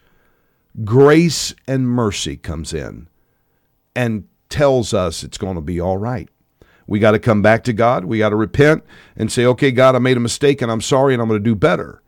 Grace 0.83 1.55
and 1.67 1.87
mercy 1.87 2.35
comes 2.35 2.73
in 2.73 3.07
and 3.95 4.27
tells 4.49 4.93
us 4.93 5.23
it's 5.23 5.37
going 5.37 5.55
to 5.55 5.61
be 5.61 5.79
all 5.79 5.97
right. 5.97 6.29
We 6.87 6.99
got 6.99 7.11
to 7.11 7.19
come 7.19 7.41
back 7.41 7.63
to 7.63 7.73
God. 7.73 8.05
We 8.05 8.19
got 8.19 8.29
to 8.29 8.35
repent 8.35 8.83
and 9.15 9.31
say, 9.31 9.45
okay, 9.45 9.71
God, 9.71 9.95
I 9.95 9.99
made 9.99 10.17
a 10.17 10.19
mistake 10.19 10.61
and 10.61 10.71
I'm 10.71 10.81
sorry 10.81 11.13
and 11.13 11.21
I'm 11.21 11.27
going 11.27 11.41
to 11.41 11.43
do 11.43 11.55
better. 11.55 12.01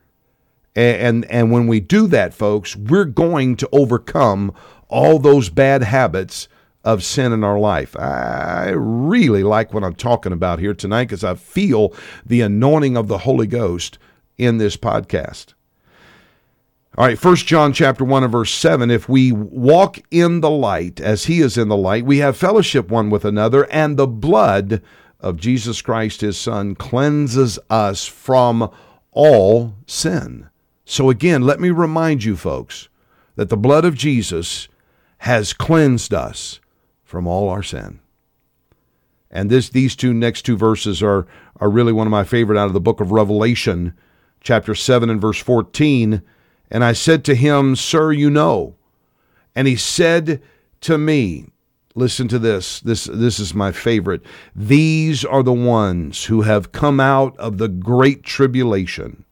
And, 0.78 1.26
and 1.26 1.52
when 1.52 1.66
we 1.66 1.80
do 1.80 2.06
that, 2.08 2.36
folks, 2.36 2.76
we're 2.76 3.06
going 3.06 3.56
to 3.58 3.70
overcome 3.72 4.54
all 4.90 5.18
those 5.18 5.50
bad 5.50 5.82
habits 5.82 6.48
of 6.84 7.04
sin 7.04 7.34
in 7.34 7.44
our 7.44 7.58
life. 7.58 7.98
I 7.98 8.70
really 8.70 9.42
like 9.42 9.74
what 9.74 9.84
I'm 9.84 9.96
talking 9.96 10.32
about 10.32 10.60
here 10.60 10.76
tonight 10.76 11.06
because 11.06 11.24
I 11.24 11.34
feel 11.34 11.96
the 12.24 12.42
anointing 12.42 12.96
of 12.96 13.08
the 13.08 13.18
Holy 13.20 13.48
Ghost 13.48 13.98
in 14.38 14.60
this 14.60 14.78
podcast. 14.78 15.56
All 16.96 17.06
right, 17.06 17.18
First 17.18 17.48
John 17.48 17.74
chapter 17.74 18.04
1 18.04 18.24
and 18.24 18.32
verse 18.32 18.54
7, 18.54 18.92
if 18.92 19.10
we 19.10 19.32
walk 19.32 19.98
in 20.12 20.42
the 20.42 20.50
light 20.50 21.00
as 21.00 21.26
he 21.26 21.42
is 21.42 21.58
in 21.58 21.70
the 21.70 21.78
light, 21.78 22.06
we 22.06 22.20
have 22.20 22.38
fellowship 22.38 22.90
one 22.90 23.10
with 23.10 23.26
another, 23.26 23.66
and 23.72 23.98
the 23.98 24.08
blood 24.08 24.84
of 25.20 25.38
Jesus 25.38 25.82
Christ 25.82 26.22
his 26.22 26.38
son 26.38 26.76
cleanses 26.76 27.58
us 27.68 28.06
from 28.06 28.70
all 29.12 29.74
sin. 29.88 30.50
So, 30.90 31.10
again, 31.10 31.42
let 31.42 31.60
me 31.60 31.70
remind 31.70 32.24
you, 32.24 32.38
folks, 32.38 32.88
that 33.36 33.50
the 33.50 33.58
blood 33.58 33.84
of 33.84 33.94
Jesus 33.94 34.70
has 35.18 35.52
cleansed 35.52 36.14
us 36.14 36.62
from 37.04 37.28
all 37.28 37.50
our 37.50 37.62
sin. 37.62 38.00
And 39.30 39.50
this, 39.50 39.68
these 39.68 39.98
two 39.98 40.14
next 40.14 40.44
two 40.44 40.56
verses 40.56 41.04
are, 41.04 41.28
are 41.58 41.70
really 41.70 41.92
one 41.92 42.08
of 42.08 42.12
my 42.12 42.24
favorite 42.24 42.58
out 42.58 42.68
of 42.68 42.74
the 42.74 42.80
book 42.80 43.02
of 43.02 43.12
Revelation, 43.12 43.96
chapter 44.40 44.74
7 44.74 45.10
and 45.10 45.20
verse 45.20 45.40
14. 45.40 46.22
And 46.72 46.84
I 46.86 46.94
said 46.94 47.26
to 47.26 47.36
him, 47.36 47.76
Sir, 47.76 48.14
you 48.14 48.30
know. 48.30 48.78
And 49.54 49.68
he 49.68 49.76
said 49.76 50.42
to 50.82 50.98
me, 50.98 51.48
Listen 51.96 52.30
to 52.30 52.40
this. 52.40 52.80
This, 52.80 53.06
this 53.06 53.40
is 53.40 53.54
my 53.54 53.74
favorite. 53.74 54.22
These 54.56 55.26
are 55.26 55.44
the 55.44 55.52
ones 55.52 56.26
who 56.26 56.44
have 56.44 56.72
come 56.72 57.02
out 57.02 57.36
of 57.38 57.58
the 57.58 57.68
great 57.68 58.24
tribulation 58.24 59.26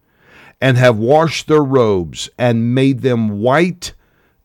and 0.61 0.77
have 0.77 0.97
washed 0.97 1.47
their 1.47 1.63
robes 1.63 2.29
and 2.37 2.73
made 2.73 3.01
them 3.01 3.39
white 3.39 3.93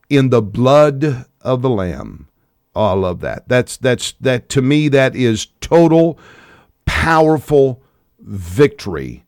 in 0.09 0.29
the 0.29 0.41
blood 0.41 1.25
of 1.41 1.61
the 1.61 1.69
lamb. 1.69 2.27
Oh, 2.75 2.85
I 2.85 2.93
love 2.93 3.19
that. 3.21 3.47
That's 3.47 3.77
that's 3.77 4.13
that 4.21 4.49
to 4.49 4.61
me 4.61 4.87
that 4.89 5.15
is 5.15 5.47
total 5.59 6.17
powerful 6.85 7.81
victory. 8.19 9.25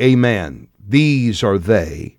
Amen. 0.00 0.68
These 0.86 1.42
are 1.42 1.58
they 1.58 2.16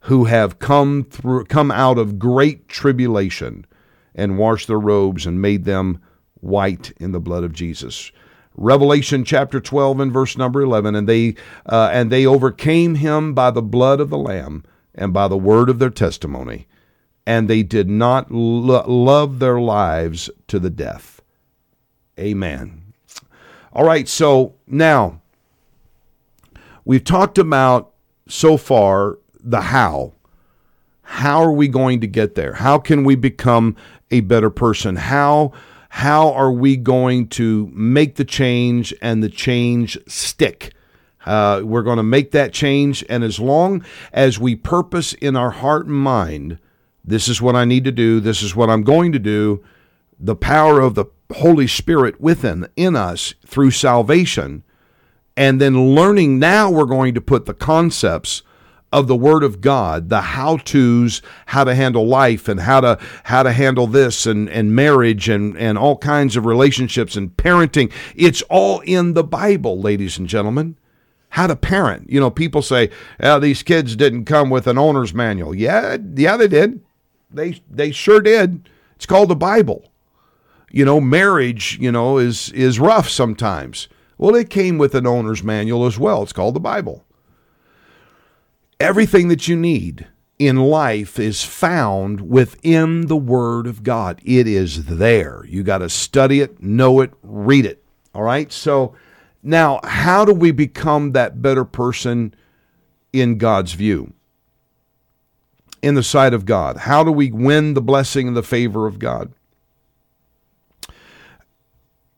who 0.00 0.24
have 0.24 0.58
come 0.58 1.04
through 1.04 1.44
come 1.46 1.70
out 1.70 1.98
of 1.98 2.18
great 2.18 2.68
tribulation 2.68 3.66
and 4.14 4.38
washed 4.38 4.68
their 4.68 4.78
robes 4.78 5.26
and 5.26 5.42
made 5.42 5.64
them 5.64 6.00
white 6.40 6.92
in 6.98 7.12
the 7.12 7.20
blood 7.20 7.44
of 7.44 7.52
Jesus. 7.52 8.12
Revelation 8.56 9.24
chapter 9.24 9.60
12 9.60 10.00
and 10.00 10.12
verse 10.12 10.36
number 10.36 10.62
11 10.62 10.94
and 10.94 11.08
they 11.08 11.34
uh, 11.66 11.90
and 11.92 12.10
they 12.10 12.24
overcame 12.26 12.96
him 12.96 13.34
by 13.34 13.50
the 13.50 13.62
blood 13.62 14.00
of 14.00 14.10
the 14.10 14.18
lamb 14.18 14.64
and 14.94 15.12
by 15.12 15.28
the 15.28 15.36
word 15.36 15.68
of 15.68 15.78
their 15.78 15.90
testimony 15.90 16.66
and 17.26 17.48
they 17.48 17.62
did 17.62 17.88
not 17.88 18.30
lo- 18.30 18.84
love 18.86 19.40
their 19.40 19.60
lives 19.60 20.30
to 20.46 20.58
the 20.58 20.70
death. 20.70 21.20
Amen. 22.18 22.92
All 23.72 23.84
right, 23.84 24.08
so 24.08 24.54
now 24.66 25.20
we've 26.84 27.04
talked 27.04 27.36
about 27.36 27.92
so 28.28 28.56
far 28.56 29.18
the 29.40 29.60
how. 29.60 30.12
How 31.02 31.42
are 31.42 31.52
we 31.52 31.68
going 31.68 32.00
to 32.00 32.06
get 32.06 32.34
there? 32.34 32.54
How 32.54 32.78
can 32.78 33.04
we 33.04 33.14
become 33.16 33.76
a 34.10 34.20
better 34.20 34.50
person? 34.50 34.96
How 34.96 35.52
how 35.96 36.30
are 36.34 36.52
we 36.52 36.76
going 36.76 37.26
to 37.26 37.70
make 37.72 38.16
the 38.16 38.24
change 38.24 38.92
and 39.00 39.22
the 39.22 39.30
change 39.30 39.96
stick? 40.06 40.74
Uh, 41.24 41.62
we're 41.64 41.82
going 41.82 41.96
to 41.96 42.02
make 42.02 42.32
that 42.32 42.52
change, 42.52 43.02
and 43.08 43.24
as 43.24 43.40
long 43.40 43.82
as 44.12 44.38
we 44.38 44.54
purpose 44.54 45.14
in 45.14 45.36
our 45.36 45.52
heart 45.52 45.86
and 45.86 45.94
mind, 45.94 46.58
this 47.02 47.28
is 47.28 47.40
what 47.40 47.56
I 47.56 47.64
need 47.64 47.82
to 47.84 47.92
do, 47.92 48.20
this 48.20 48.42
is 48.42 48.54
what 48.54 48.68
I'm 48.68 48.82
going 48.82 49.10
to 49.12 49.18
do, 49.18 49.64
the 50.20 50.36
power 50.36 50.80
of 50.82 50.96
the 50.96 51.06
Holy 51.34 51.66
Spirit 51.66 52.20
within 52.20 52.68
in 52.76 52.94
us 52.94 53.34
through 53.46 53.70
salvation, 53.70 54.64
and 55.34 55.62
then 55.62 55.94
learning 55.94 56.38
now 56.38 56.70
we're 56.70 56.84
going 56.84 57.14
to 57.14 57.22
put 57.22 57.46
the 57.46 57.54
concepts 57.54 58.42
of 58.92 59.08
the 59.08 59.16
Word 59.16 59.42
of 59.42 59.60
God, 59.60 60.08
the 60.08 60.20
how 60.20 60.58
tos, 60.58 61.20
how 61.46 61.64
to 61.64 61.74
handle 61.74 62.06
life 62.06 62.48
and 62.48 62.60
how 62.60 62.80
to 62.80 62.98
how 63.24 63.42
to 63.42 63.52
handle 63.52 63.86
this 63.86 64.26
and, 64.26 64.48
and 64.48 64.74
marriage 64.74 65.28
and, 65.28 65.56
and 65.58 65.76
all 65.76 65.98
kinds 65.98 66.36
of 66.36 66.46
relationships 66.46 67.16
and 67.16 67.36
parenting. 67.36 67.92
It's 68.14 68.42
all 68.42 68.80
in 68.80 69.14
the 69.14 69.24
Bible, 69.24 69.80
ladies 69.80 70.18
and 70.18 70.28
gentlemen. 70.28 70.76
How 71.30 71.48
to 71.48 71.56
parent. 71.56 72.08
You 72.08 72.20
know, 72.20 72.30
people 72.30 72.62
say, 72.62 72.90
oh, 73.20 73.38
these 73.38 73.62
kids 73.62 73.96
didn't 73.96 74.24
come 74.24 74.48
with 74.48 74.66
an 74.66 74.78
owner's 74.78 75.12
manual. 75.12 75.54
Yeah, 75.54 75.98
yeah, 76.14 76.36
they 76.36 76.48
did. 76.48 76.80
They 77.30 77.60
they 77.70 77.90
sure 77.90 78.20
did. 78.20 78.68
It's 78.94 79.06
called 79.06 79.28
the 79.28 79.36
Bible. 79.36 79.90
You 80.70 80.84
know, 80.84 81.00
marriage, 81.00 81.78
you 81.80 81.92
know, 81.92 82.18
is 82.18 82.50
is 82.52 82.80
rough 82.80 83.08
sometimes. 83.08 83.88
Well, 84.18 84.34
it 84.34 84.48
came 84.48 84.78
with 84.78 84.94
an 84.94 85.06
owner's 85.06 85.42
manual 85.42 85.84
as 85.84 85.98
well. 85.98 86.22
It's 86.22 86.32
called 86.32 86.54
the 86.54 86.60
Bible. 86.60 87.04
Everything 88.78 89.28
that 89.28 89.48
you 89.48 89.56
need 89.56 90.06
in 90.38 90.56
life 90.56 91.18
is 91.18 91.42
found 91.42 92.28
within 92.28 93.06
the 93.06 93.16
Word 93.16 93.66
of 93.66 93.82
God. 93.82 94.20
It 94.24 94.46
is 94.46 94.84
there. 94.84 95.44
You 95.48 95.62
got 95.62 95.78
to 95.78 95.88
study 95.88 96.40
it, 96.40 96.62
know 96.62 97.00
it, 97.00 97.12
read 97.22 97.64
it. 97.64 97.82
All 98.14 98.22
right? 98.22 98.52
So 98.52 98.94
now, 99.42 99.80
how 99.84 100.24
do 100.24 100.32
we 100.32 100.50
become 100.50 101.12
that 101.12 101.40
better 101.40 101.64
person 101.64 102.34
in 103.12 103.38
God's 103.38 103.72
view? 103.72 104.12
In 105.82 105.94
the 105.94 106.02
sight 106.02 106.34
of 106.34 106.44
God? 106.44 106.78
How 106.78 107.02
do 107.04 107.12
we 107.12 107.30
win 107.30 107.74
the 107.74 107.82
blessing 107.82 108.28
and 108.28 108.36
the 108.36 108.42
favor 108.42 108.86
of 108.86 108.98
God? 108.98 109.32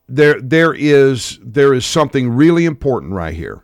there 0.08 0.40
there 0.40 0.74
is 0.74 1.38
there 1.42 1.74
is 1.74 1.84
something 1.84 2.30
really 2.30 2.64
important 2.64 3.12
right 3.12 3.34
here. 3.34 3.62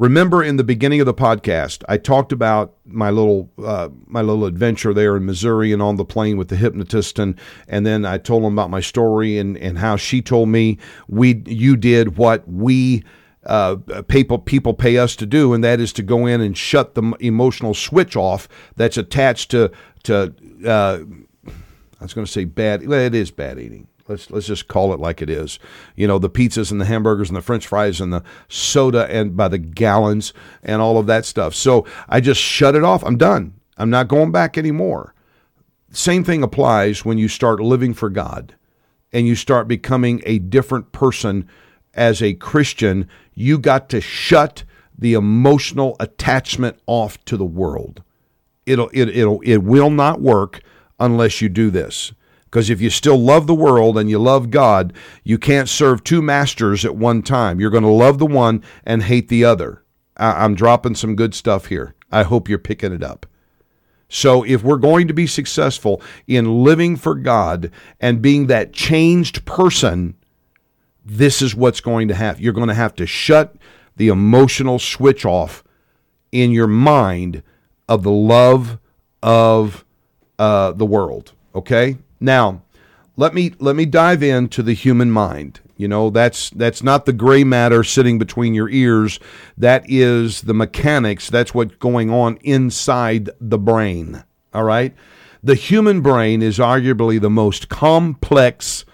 Remember 0.00 0.42
in 0.42 0.56
the 0.56 0.64
beginning 0.64 1.00
of 1.00 1.04
the 1.04 1.12
podcast, 1.12 1.84
I 1.86 1.98
talked 1.98 2.32
about 2.32 2.74
my 2.86 3.10
little 3.10 3.50
uh, 3.62 3.90
my 4.06 4.22
little 4.22 4.46
adventure 4.46 4.94
there 4.94 5.14
in 5.14 5.26
Missouri 5.26 5.74
and 5.74 5.82
on 5.82 5.96
the 5.96 6.06
plane 6.06 6.38
with 6.38 6.48
the 6.48 6.56
hypnotist, 6.56 7.18
and 7.18 7.38
and 7.68 7.84
then 7.84 8.06
I 8.06 8.16
told 8.16 8.42
him 8.42 8.54
about 8.54 8.70
my 8.70 8.80
story 8.80 9.36
and 9.36 9.58
and 9.58 9.76
how 9.76 9.96
she 9.96 10.22
told 10.22 10.48
me 10.48 10.78
we 11.06 11.42
you 11.44 11.76
did 11.76 12.16
what 12.16 12.48
we 12.48 13.04
uh, 13.44 13.76
people 14.08 14.38
people 14.38 14.72
pay 14.72 14.96
us 14.96 15.14
to 15.16 15.26
do, 15.26 15.52
and 15.52 15.62
that 15.64 15.80
is 15.80 15.92
to 15.92 16.02
go 16.02 16.24
in 16.24 16.40
and 16.40 16.56
shut 16.56 16.94
the 16.94 17.14
emotional 17.20 17.74
switch 17.74 18.16
off 18.16 18.48
that's 18.76 18.96
attached 18.96 19.50
to 19.50 19.70
to. 20.04 20.34
Uh, 20.66 21.00
I 21.46 22.04
was 22.04 22.14
going 22.14 22.24
to 22.24 22.32
say 22.32 22.46
bad. 22.46 22.82
It 22.82 23.14
is 23.14 23.30
bad 23.30 23.58
eating. 23.58 23.86
Let's 24.10 24.28
let's 24.28 24.46
just 24.48 24.66
call 24.66 24.92
it 24.92 24.98
like 24.98 25.22
it 25.22 25.30
is. 25.30 25.60
You 25.94 26.08
know, 26.08 26.18
the 26.18 26.28
pizzas 26.28 26.72
and 26.72 26.80
the 26.80 26.84
hamburgers 26.84 27.30
and 27.30 27.36
the 27.36 27.42
French 27.42 27.64
fries 27.64 28.00
and 28.00 28.12
the 28.12 28.24
soda 28.48 29.06
and 29.08 29.36
by 29.36 29.46
the 29.46 29.58
gallons 29.58 30.34
and 30.64 30.82
all 30.82 30.98
of 30.98 31.06
that 31.06 31.24
stuff. 31.24 31.54
So 31.54 31.86
I 32.08 32.20
just 32.20 32.40
shut 32.40 32.74
it 32.74 32.82
off. 32.82 33.04
I'm 33.04 33.16
done. 33.16 33.54
I'm 33.78 33.88
not 33.88 34.08
going 34.08 34.32
back 34.32 34.58
anymore. 34.58 35.14
Same 35.92 36.24
thing 36.24 36.42
applies 36.42 37.04
when 37.04 37.18
you 37.18 37.28
start 37.28 37.60
living 37.60 37.94
for 37.94 38.10
God 38.10 38.56
and 39.12 39.28
you 39.28 39.36
start 39.36 39.68
becoming 39.68 40.22
a 40.26 40.40
different 40.40 40.90
person 40.90 41.48
as 41.94 42.20
a 42.20 42.34
Christian. 42.34 43.08
You 43.32 43.60
got 43.60 43.88
to 43.90 44.00
shut 44.00 44.64
the 44.98 45.14
emotional 45.14 45.94
attachment 46.00 46.80
off 46.86 47.24
to 47.26 47.36
the 47.36 47.44
world. 47.44 48.02
It'll 48.66 48.90
it, 48.92 49.08
it'll 49.10 49.40
it 49.42 49.58
will 49.58 49.90
not 49.90 50.20
work 50.20 50.62
unless 50.98 51.40
you 51.40 51.48
do 51.48 51.70
this. 51.70 52.12
Because 52.50 52.68
if 52.68 52.80
you 52.80 52.90
still 52.90 53.18
love 53.18 53.46
the 53.46 53.54
world 53.54 53.96
and 53.96 54.10
you 54.10 54.18
love 54.18 54.50
God, 54.50 54.92
you 55.22 55.38
can't 55.38 55.68
serve 55.68 56.02
two 56.02 56.20
masters 56.20 56.84
at 56.84 56.96
one 56.96 57.22
time. 57.22 57.60
You're 57.60 57.70
going 57.70 57.84
to 57.84 57.88
love 57.88 58.18
the 58.18 58.26
one 58.26 58.64
and 58.84 59.04
hate 59.04 59.28
the 59.28 59.44
other. 59.44 59.84
I- 60.16 60.44
I'm 60.44 60.56
dropping 60.56 60.96
some 60.96 61.14
good 61.14 61.32
stuff 61.34 61.66
here. 61.66 61.94
I 62.10 62.24
hope 62.24 62.48
you're 62.48 62.58
picking 62.58 62.92
it 62.92 63.04
up. 63.04 63.26
So, 64.08 64.42
if 64.42 64.64
we're 64.64 64.78
going 64.78 65.06
to 65.06 65.14
be 65.14 65.28
successful 65.28 66.02
in 66.26 66.64
living 66.64 66.96
for 66.96 67.14
God 67.14 67.70
and 68.00 68.20
being 68.20 68.48
that 68.48 68.72
changed 68.72 69.44
person, 69.44 70.16
this 71.04 71.40
is 71.40 71.54
what's 71.54 71.80
going 71.80 72.08
to 72.08 72.14
happen. 72.14 72.42
You're 72.42 72.52
going 72.52 72.66
to 72.66 72.74
have 72.74 72.96
to 72.96 73.06
shut 73.06 73.54
the 73.96 74.08
emotional 74.08 74.80
switch 74.80 75.24
off 75.24 75.62
in 76.32 76.50
your 76.50 76.66
mind 76.66 77.44
of 77.88 78.02
the 78.02 78.10
love 78.10 78.80
of 79.22 79.84
uh, 80.40 80.72
the 80.72 80.86
world. 80.86 81.32
Okay, 81.54 81.96
now 82.20 82.62
let 83.16 83.34
me 83.34 83.52
let 83.58 83.76
me 83.76 83.84
dive 83.84 84.22
into 84.22 84.62
the 84.62 84.72
human 84.72 85.10
mind. 85.10 85.60
You 85.76 85.88
know 85.88 86.10
that's 86.10 86.48
that's 86.50 86.82
not 86.82 87.04
the 87.04 87.12
gray 87.12 87.44
matter 87.44 87.84
sitting 87.84 88.18
between 88.18 88.54
your 88.54 88.70
ears. 88.70 89.20
That 89.58 89.84
is 89.88 90.42
the 90.42 90.54
mechanics. 90.54 91.28
That's 91.28 91.52
what's 91.52 91.74
going 91.76 92.10
on 92.10 92.38
inside 92.42 93.30
the 93.40 93.58
brain. 93.58 94.24
All 94.54 94.64
right, 94.64 94.94
the 95.42 95.54
human 95.54 96.00
brain 96.00 96.40
is 96.40 96.58
arguably 96.58 97.20
the 97.20 97.30
most 97.30 97.68
complex 97.68 98.84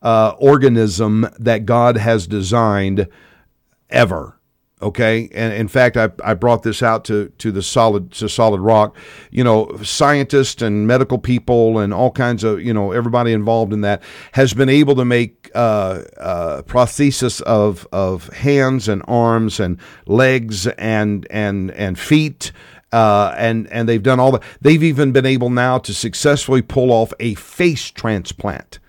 uh, 0.00 0.34
organism 0.38 1.28
that 1.38 1.66
God 1.66 1.96
has 1.96 2.26
designed 2.26 3.08
ever. 3.90 4.38
Okay, 4.82 5.28
and 5.32 5.54
in 5.54 5.68
fact, 5.68 5.96
I, 5.96 6.10
I 6.24 6.34
brought 6.34 6.64
this 6.64 6.82
out 6.82 7.04
to 7.04 7.28
to 7.38 7.52
the 7.52 7.62
solid 7.62 8.10
to 8.12 8.28
solid 8.28 8.60
rock. 8.60 8.96
You 9.30 9.44
know, 9.44 9.76
scientists 9.82 10.60
and 10.60 10.88
medical 10.88 11.18
people 11.18 11.78
and 11.78 11.94
all 11.94 12.10
kinds 12.10 12.42
of 12.42 12.60
you 12.60 12.74
know 12.74 12.90
everybody 12.90 13.32
involved 13.32 13.72
in 13.72 13.82
that 13.82 14.02
has 14.32 14.54
been 14.54 14.68
able 14.68 14.96
to 14.96 15.04
make 15.04 15.50
uh, 15.54 16.02
uh, 16.18 16.62
prosthesis 16.62 17.40
of 17.42 17.86
of 17.92 18.28
hands 18.30 18.88
and 18.88 19.02
arms 19.06 19.60
and 19.60 19.78
legs 20.06 20.66
and 20.66 21.26
and 21.30 21.70
and 21.72 21.98
feet. 21.98 22.50
Uh, 22.90 23.34
and 23.38 23.68
and 23.72 23.88
they've 23.88 24.02
done 24.02 24.20
all 24.20 24.32
that. 24.32 24.42
They've 24.60 24.82
even 24.82 25.12
been 25.12 25.24
able 25.24 25.48
now 25.48 25.78
to 25.78 25.94
successfully 25.94 26.60
pull 26.60 26.90
off 26.92 27.14
a 27.20 27.34
face 27.34 27.90
transplant. 27.90 28.80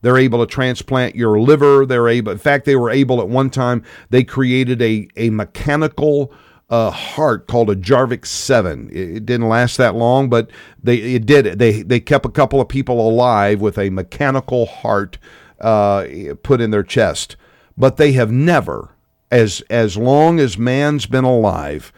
They're 0.00 0.18
able 0.18 0.38
to 0.40 0.46
transplant 0.46 1.16
your 1.16 1.40
liver. 1.40 1.84
They're 1.84 2.08
able, 2.08 2.32
in 2.32 2.38
fact, 2.38 2.64
they 2.64 2.76
were 2.76 2.90
able 2.90 3.20
at 3.20 3.28
one 3.28 3.50
time, 3.50 3.84
they 4.10 4.24
created 4.24 4.80
a, 4.80 5.08
a 5.16 5.30
mechanical 5.30 6.32
uh, 6.70 6.90
heart 6.90 7.46
called 7.46 7.70
a 7.70 7.76
Jarvik 7.76 8.26
7. 8.26 8.90
It, 8.90 8.96
it, 8.96 9.26
didn't 9.26 9.48
last 9.48 9.76
that 9.78 9.94
long, 9.94 10.28
but 10.28 10.50
they 10.82 10.96
it 10.96 11.26
did. 11.26 11.58
They, 11.58 11.82
they 11.82 12.00
kept 12.00 12.26
a 12.26 12.30
couple 12.30 12.60
of 12.60 12.68
people 12.68 13.06
alive 13.06 13.60
with 13.60 13.78
a 13.78 13.90
mechanical 13.90 14.66
heart 14.66 15.18
uh, 15.60 16.06
put 16.42 16.60
in 16.60 16.70
their 16.70 16.82
chest. 16.82 17.36
But 17.76 17.96
they 17.96 18.12
have 18.12 18.30
never, 18.30 18.90
as, 19.30 19.62
as 19.70 19.96
long 19.96 20.38
as 20.38 20.58
man's 20.58 21.06
been 21.06 21.24
alive, 21.24 21.92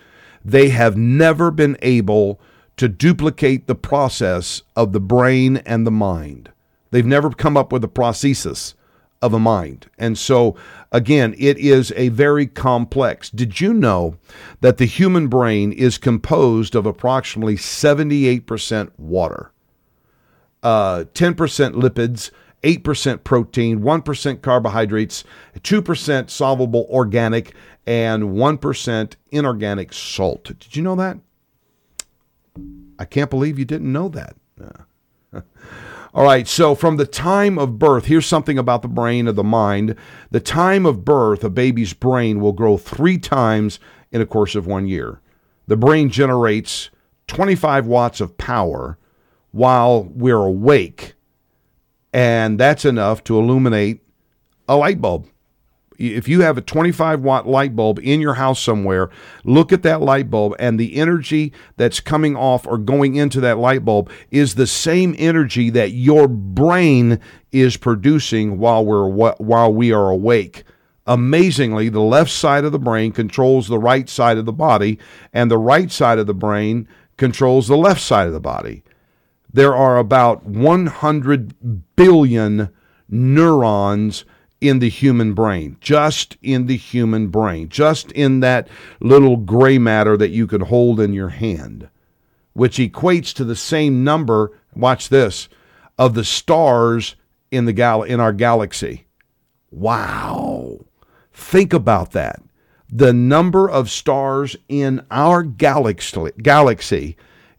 they 0.45 0.69
have 0.69 0.97
never 0.97 1.51
been 1.51 1.77
able 1.83 2.41
to 2.77 2.89
duplicate 2.89 3.67
the 3.67 3.75
process 3.75 4.63
of 4.77 4.93
the 4.93 5.01
brain 5.01 5.59
and 5.59 5.87
the 5.87 5.91
mind. 5.91 6.51
They've 6.91 7.07
never 7.07 7.31
come 7.31 7.57
up 7.57 7.73
with 7.73 7.85
a 7.85 7.89
prosthesis 7.89 8.75
of 9.23 9.35
a 9.35 9.39
mind. 9.39 9.91
And 9.99 10.17
so, 10.17 10.57
again, 10.93 11.35
it 11.39 11.59
is 11.59 11.93
a 11.97 12.09
very 12.09 12.47
complex. 12.47 13.29
Did 13.31 13.61
you 13.61 13.75
know 13.75 14.17
that 14.61 14.79
the 14.79 14.87
human 14.87 15.29
brain 15.29 15.73
is 15.73 15.99
composed 15.99 16.75
of 16.75 16.87
approximately 16.87 17.57
78% 17.57 18.91
water, 18.99 19.53
uh, 20.63 21.05
10% 21.15 21.75
lipids, 21.75 22.31
8% 22.63 23.25
protein, 23.25 23.81
1% 23.81 24.43
carbohydrates, 24.43 25.25
2% 25.59 26.31
soluble 26.31 26.87
organic, 26.91 27.55
and 27.87 28.23
1% 28.25 29.17
inorganic 29.31 29.93
salt? 29.93 30.45
Did 30.45 30.77
you 30.77 30.83
know 30.83 30.97
that? 30.97 31.19
I 32.99 33.05
can't 33.05 33.31
believe 33.31 33.59
you 33.59 33.65
didn't 33.65 33.93
know 33.93 34.09
that. 34.09 34.37
All 36.13 36.25
right, 36.25 36.49
so 36.49 36.75
from 36.75 36.97
the 36.97 37.07
time 37.07 37.57
of 37.57 37.79
birth, 37.79 38.07
here's 38.07 38.27
something 38.27 38.59
about 38.59 38.83
the 38.83 38.89
brain 38.89 39.29
of 39.29 39.37
the 39.37 39.45
mind. 39.45 39.95
The 40.33 40.41
time 40.41 40.85
of 40.85 41.05
birth, 41.05 41.45
a 41.45 41.51
baby's 41.51 41.93
brain 41.93 42.41
will 42.41 42.53
grow 42.53 42.77
three 42.77 43.17
times 43.17 43.79
in 44.11 44.21
a 44.21 44.27
course 44.27 44.57
of 44.57 44.67
one 44.67 44.89
year. 44.89 45.21
The 45.69 45.77
brain 45.77 46.11
generates 46.11 46.91
25 47.29 47.87
watts 47.87 48.21
of 48.21 48.37
power 48.37 48.99
while 49.53 50.03
we're 50.03 50.45
awake, 50.45 51.15
and 52.13 52.59
that's 52.59 52.85
enough 52.85 53.23
to 53.25 53.39
illuminate 53.39 54.01
a 54.69 54.77
light 54.77 55.01
bulb 55.01 55.29
if 56.01 56.27
you 56.29 56.41
have 56.41 56.57
a 56.57 56.63
25 56.63 57.21
watt 57.21 57.47
light 57.47 57.77
bulb 57.77 57.99
in 58.03 58.21
your 58.21 58.35
house 58.35 58.61
somewhere, 58.61 59.11
look 59.45 59.73
at 59.73 59.83
that 59.83 60.01
light 60.01 60.31
bulb, 60.31 60.57
and 60.59 60.81
the 60.81 60.97
energy 60.97 61.53
that's 61.77 62.01
coming 62.01 62.35
off 62.35 62.67
or 62.67 62.79
going 62.79 63.17
into 63.17 63.41
that 63.41 63.59
light 63.59 63.85
bulb 63.85 64.11
is 64.31 64.55
the 64.55 64.67
same 64.67 65.15
energy 65.19 65.69
that 65.71 65.91
your 65.93 66.27
brain 66.27 67.21
is 67.53 67.77
producing 67.77 68.59
while 68.59 68.85
we're 68.85 69.09
while 69.09 69.73
we 69.73 69.93
are 69.93 70.11
awake. 70.11 70.65
Amazingly, 71.07 71.89
the 71.89 72.01
left 72.01 72.31
side 72.31 72.65
of 72.65 72.73
the 72.73 72.79
brain 72.79 73.13
controls 73.13 73.69
the 73.69 73.79
right 73.79 74.09
side 74.09 74.39
of 74.39 74.47
the 74.47 74.53
body, 74.53 74.99
and 75.33 75.51
the 75.51 75.59
right 75.59 75.91
side 75.91 76.19
of 76.19 76.27
the 76.27 76.35
brain 76.35 76.89
controls 77.17 77.69
the 77.69 77.77
left 77.77 78.01
side 78.01 78.27
of 78.27 78.33
the 78.33 78.41
body. 78.41 78.83
There 79.53 79.75
are 79.75 79.99
about 79.99 80.47
100 80.47 81.97
billion 81.97 82.71
neurons 83.09 84.25
in 84.61 84.79
the 84.79 84.89
human 84.89 85.33
brain, 85.33 85.77
just 85.81 86.37
in 86.43 86.67
the 86.67 86.77
human 86.77 87.29
brain, 87.29 87.69
just 87.69 88.13
in 88.13 88.41
that 88.41 88.69
little 89.01 89.37
gray 89.37 89.79
matter 89.79 90.17
that 90.17 90.31
you 90.31 90.47
can 90.47 90.61
hold 90.61 91.01
in 91.01 91.13
your 91.13 91.31
hand, 91.31 91.89
which 92.53 92.77
equates 92.79 93.33
to 93.35 93.45
the 93.45 93.57
same 93.57 94.05
number, 94.05 94.53
watch 94.75 95.09
this, 95.09 95.49
of 95.99 96.15
the 96.15 96.25
stars 96.25 97.17
in 97.51 97.65
the 97.65 97.73
gal- 97.73 98.03
in 98.03 98.21
our 98.21 98.33
galaxy. 98.33 99.07
Wow. 99.71 100.81
Think 101.33 101.73
about 101.73 102.13
that. 102.13 102.43
The 102.93 103.13
number 103.13 103.71
of 103.71 103.89
stars 103.89 104.57
in 104.69 105.05
our 105.11 105.43
galaxy, 105.43 106.31
galaxy 106.43 107.17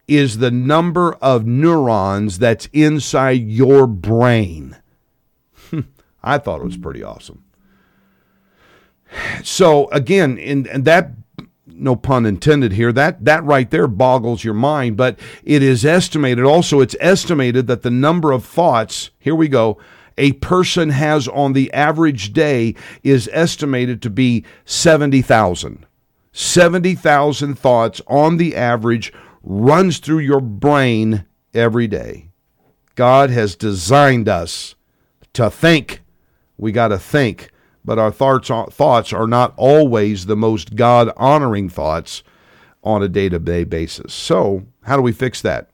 is 0.07 0.37
the 0.37 0.51
number 0.51 1.13
of 1.13 1.45
neurons 1.45 2.39
that's 2.39 2.67
inside 2.73 3.47
your 3.47 3.87
brain. 3.87 4.75
I 6.23 6.37
thought 6.37 6.61
it 6.61 6.65
was 6.65 6.77
pretty 6.77 7.03
awesome. 7.03 7.43
So 9.43 9.89
again, 9.89 10.37
in 10.37 10.67
and 10.67 10.85
that 10.85 11.11
no 11.67 11.95
pun 11.95 12.25
intended 12.25 12.73
here 12.73 12.91
that 12.91 13.25
that 13.25 13.43
right 13.43 13.71
there 13.71 13.87
boggles 13.87 14.43
your 14.43 14.53
mind 14.53 14.95
but 14.95 15.17
it 15.43 15.63
is 15.63 15.83
estimated 15.83 16.43
also 16.43 16.79
it's 16.79 16.95
estimated 16.99 17.65
that 17.65 17.81
the 17.81 17.89
number 17.89 18.31
of 18.31 18.45
thoughts 18.45 19.09
here 19.17 19.33
we 19.33 19.47
go 19.47 19.79
a 20.17 20.33
person 20.33 20.89
has 20.89 21.27
on 21.29 21.53
the 21.53 21.71
average 21.73 22.33
day 22.33 22.75
is 23.03 23.29
estimated 23.31 24.01
to 24.01 24.09
be 24.09 24.45
70,000 24.65 25.85
70,000 26.33 27.55
thoughts 27.55 28.01
on 28.07 28.37
the 28.37 28.55
average 28.55 29.11
runs 29.43 29.99
through 29.99 30.19
your 30.19 30.39
brain 30.39 31.25
every 31.53 31.87
day. 31.87 32.29
God 32.95 33.29
has 33.29 33.55
designed 33.55 34.29
us 34.29 34.75
to 35.33 35.49
think 35.49 36.00
We 36.61 36.71
got 36.71 36.89
to 36.89 36.97
think, 36.97 37.49
but 37.83 37.99
our 37.99 38.11
thoughts 38.11 38.49
are, 38.49 38.67
thoughts 38.67 39.11
are 39.11 39.27
not 39.27 39.53
always 39.57 40.27
the 40.27 40.37
most 40.37 40.77
God 40.77 41.11
honoring 41.17 41.67
thoughts 41.67 42.23
on 42.83 43.03
a 43.03 43.09
day 43.09 43.27
to 43.27 43.39
day 43.39 43.65
basis. 43.65 44.13
So, 44.13 44.65
how 44.83 44.95
do 44.95 45.01
we 45.01 45.11
fix 45.11 45.41
that? 45.41 45.69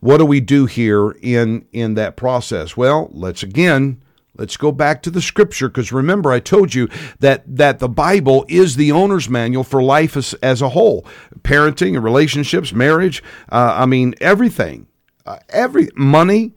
What 0.00 0.18
do 0.18 0.24
we 0.24 0.40
do 0.40 0.64
here 0.64 1.10
in 1.20 1.66
in 1.72 1.94
that 1.94 2.16
process? 2.16 2.76
Well, 2.76 3.10
let's 3.12 3.42
again 3.42 4.00
Let's 4.38 4.56
go 4.56 4.70
back 4.70 5.02
to 5.02 5.10
the 5.10 5.20
scripture 5.20 5.68
because 5.68 5.90
remember 5.90 6.30
I 6.30 6.38
told 6.38 6.72
you 6.72 6.88
that 7.18 7.42
that 7.56 7.80
the 7.80 7.88
Bible 7.88 8.46
is 8.48 8.76
the 8.76 8.92
owner's 8.92 9.28
manual 9.28 9.64
for 9.64 9.82
life 9.82 10.16
as, 10.16 10.32
as 10.34 10.62
a 10.62 10.68
whole, 10.70 11.04
parenting 11.42 11.96
and 11.96 12.04
relationships, 12.04 12.72
marriage. 12.72 13.22
Uh, 13.50 13.74
I 13.76 13.86
mean 13.86 14.14
everything, 14.20 14.86
uh, 15.26 15.38
every 15.48 15.88
money. 15.96 16.54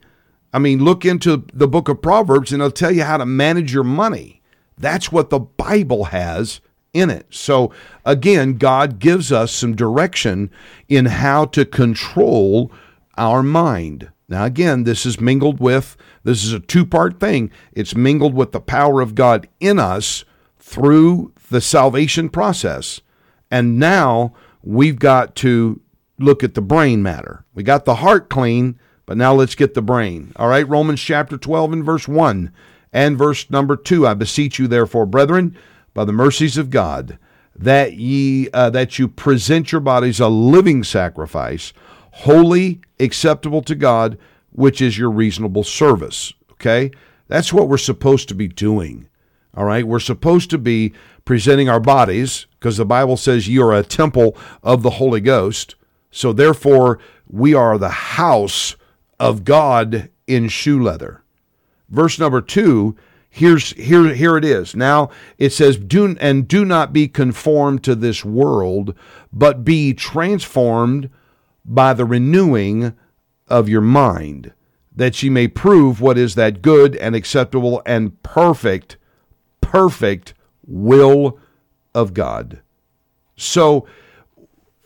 I 0.52 0.58
mean, 0.58 0.84
look 0.84 1.04
into 1.04 1.44
the 1.52 1.68
book 1.68 1.88
of 1.88 2.02
Proverbs 2.02 2.52
and 2.52 2.60
it'll 2.60 2.70
tell 2.70 2.92
you 2.92 3.04
how 3.04 3.16
to 3.16 3.26
manage 3.26 3.72
your 3.72 3.84
money. 3.84 4.42
That's 4.76 5.10
what 5.10 5.30
the 5.30 5.40
Bible 5.40 6.04
has 6.04 6.60
in 6.92 7.08
it. 7.10 7.26
So 7.30 7.72
again, 8.04 8.58
God 8.58 8.98
gives 8.98 9.32
us 9.32 9.52
some 9.52 9.74
direction 9.74 10.50
in 10.88 11.06
how 11.06 11.46
to 11.46 11.64
control 11.64 12.70
our 13.16 13.42
mind. 13.42 14.10
Now, 14.28 14.44
again, 14.44 14.84
this 14.84 15.04
is 15.04 15.20
mingled 15.20 15.60
with, 15.60 15.96
this 16.24 16.44
is 16.44 16.52
a 16.52 16.60
two 16.60 16.86
part 16.86 17.20
thing. 17.20 17.50
It's 17.72 17.94
mingled 17.94 18.34
with 18.34 18.52
the 18.52 18.60
power 18.60 19.00
of 19.00 19.14
God 19.14 19.48
in 19.60 19.78
us 19.78 20.24
through 20.58 21.32
the 21.50 21.60
salvation 21.60 22.28
process. 22.28 23.00
And 23.50 23.78
now 23.78 24.32
we've 24.62 24.98
got 24.98 25.34
to 25.36 25.80
look 26.18 26.42
at 26.42 26.54
the 26.54 26.62
brain 26.62 27.02
matter. 27.02 27.44
We 27.54 27.62
got 27.62 27.84
the 27.84 27.96
heart 27.96 28.30
clean, 28.30 28.78
but 29.12 29.18
now 29.18 29.34
let's 29.34 29.54
get 29.54 29.74
the 29.74 29.82
brain. 29.82 30.32
All 30.36 30.48
right, 30.48 30.66
Romans 30.66 30.98
chapter 30.98 31.36
12 31.36 31.74
and 31.74 31.84
verse 31.84 32.08
1 32.08 32.50
and 32.94 33.18
verse 33.18 33.50
number 33.50 33.76
2. 33.76 34.06
I 34.06 34.14
beseech 34.14 34.58
you, 34.58 34.66
therefore, 34.66 35.04
brethren, 35.04 35.54
by 35.92 36.06
the 36.06 36.14
mercies 36.14 36.56
of 36.56 36.70
God, 36.70 37.18
that 37.54 37.92
ye 37.92 38.48
uh, 38.54 38.70
that 38.70 38.98
you 38.98 39.08
present 39.08 39.70
your 39.70 39.82
bodies 39.82 40.18
a 40.18 40.28
living 40.28 40.82
sacrifice 40.82 41.74
holy, 42.10 42.80
acceptable 42.98 43.60
to 43.60 43.74
God, 43.74 44.16
which 44.50 44.80
is 44.80 44.96
your 44.96 45.10
reasonable 45.10 45.64
service. 45.64 46.32
Okay? 46.52 46.90
That's 47.28 47.52
what 47.52 47.68
we're 47.68 47.76
supposed 47.76 48.30
to 48.30 48.34
be 48.34 48.48
doing. 48.48 49.10
All 49.54 49.66
right? 49.66 49.86
We're 49.86 50.00
supposed 50.00 50.48
to 50.48 50.58
be 50.58 50.94
presenting 51.26 51.68
our 51.68 51.80
bodies 51.80 52.46
because 52.58 52.78
the 52.78 52.86
Bible 52.86 53.18
says 53.18 53.46
you 53.46 53.62
are 53.62 53.74
a 53.74 53.82
temple 53.82 54.38
of 54.62 54.82
the 54.82 54.88
Holy 54.88 55.20
Ghost. 55.20 55.74
So 56.10 56.32
therefore, 56.32 56.98
we 57.28 57.52
are 57.52 57.76
the 57.76 57.90
house 57.90 58.74
of 59.22 59.44
God 59.44 60.10
in 60.26 60.48
shoe 60.48 60.82
leather. 60.82 61.22
Verse 61.88 62.18
number 62.18 62.40
2 62.40 62.96
here's 63.34 63.70
here 63.72 64.12
here 64.12 64.36
it 64.36 64.44
is 64.44 64.76
now 64.76 65.08
it 65.38 65.50
says 65.50 65.78
do 65.78 66.14
and 66.20 66.46
do 66.46 66.66
not 66.66 66.92
be 66.92 67.08
conformed 67.08 67.82
to 67.82 67.94
this 67.94 68.22
world 68.22 68.94
but 69.32 69.64
be 69.64 69.94
transformed 69.94 71.08
by 71.64 71.92
the 71.92 72.04
renewing 72.04 72.94
of 73.48 73.68
your 73.68 73.80
mind, 73.80 74.52
that 74.94 75.22
ye 75.22 75.30
may 75.30 75.48
prove 75.48 76.00
what 76.00 76.18
is 76.18 76.34
that 76.34 76.62
good 76.62 76.96
and 76.96 77.14
acceptable 77.14 77.82
and 77.86 78.20
perfect, 78.22 78.96
perfect 79.60 80.34
will 80.66 81.38
of 81.94 82.14
God. 82.14 82.60
So 83.36 83.86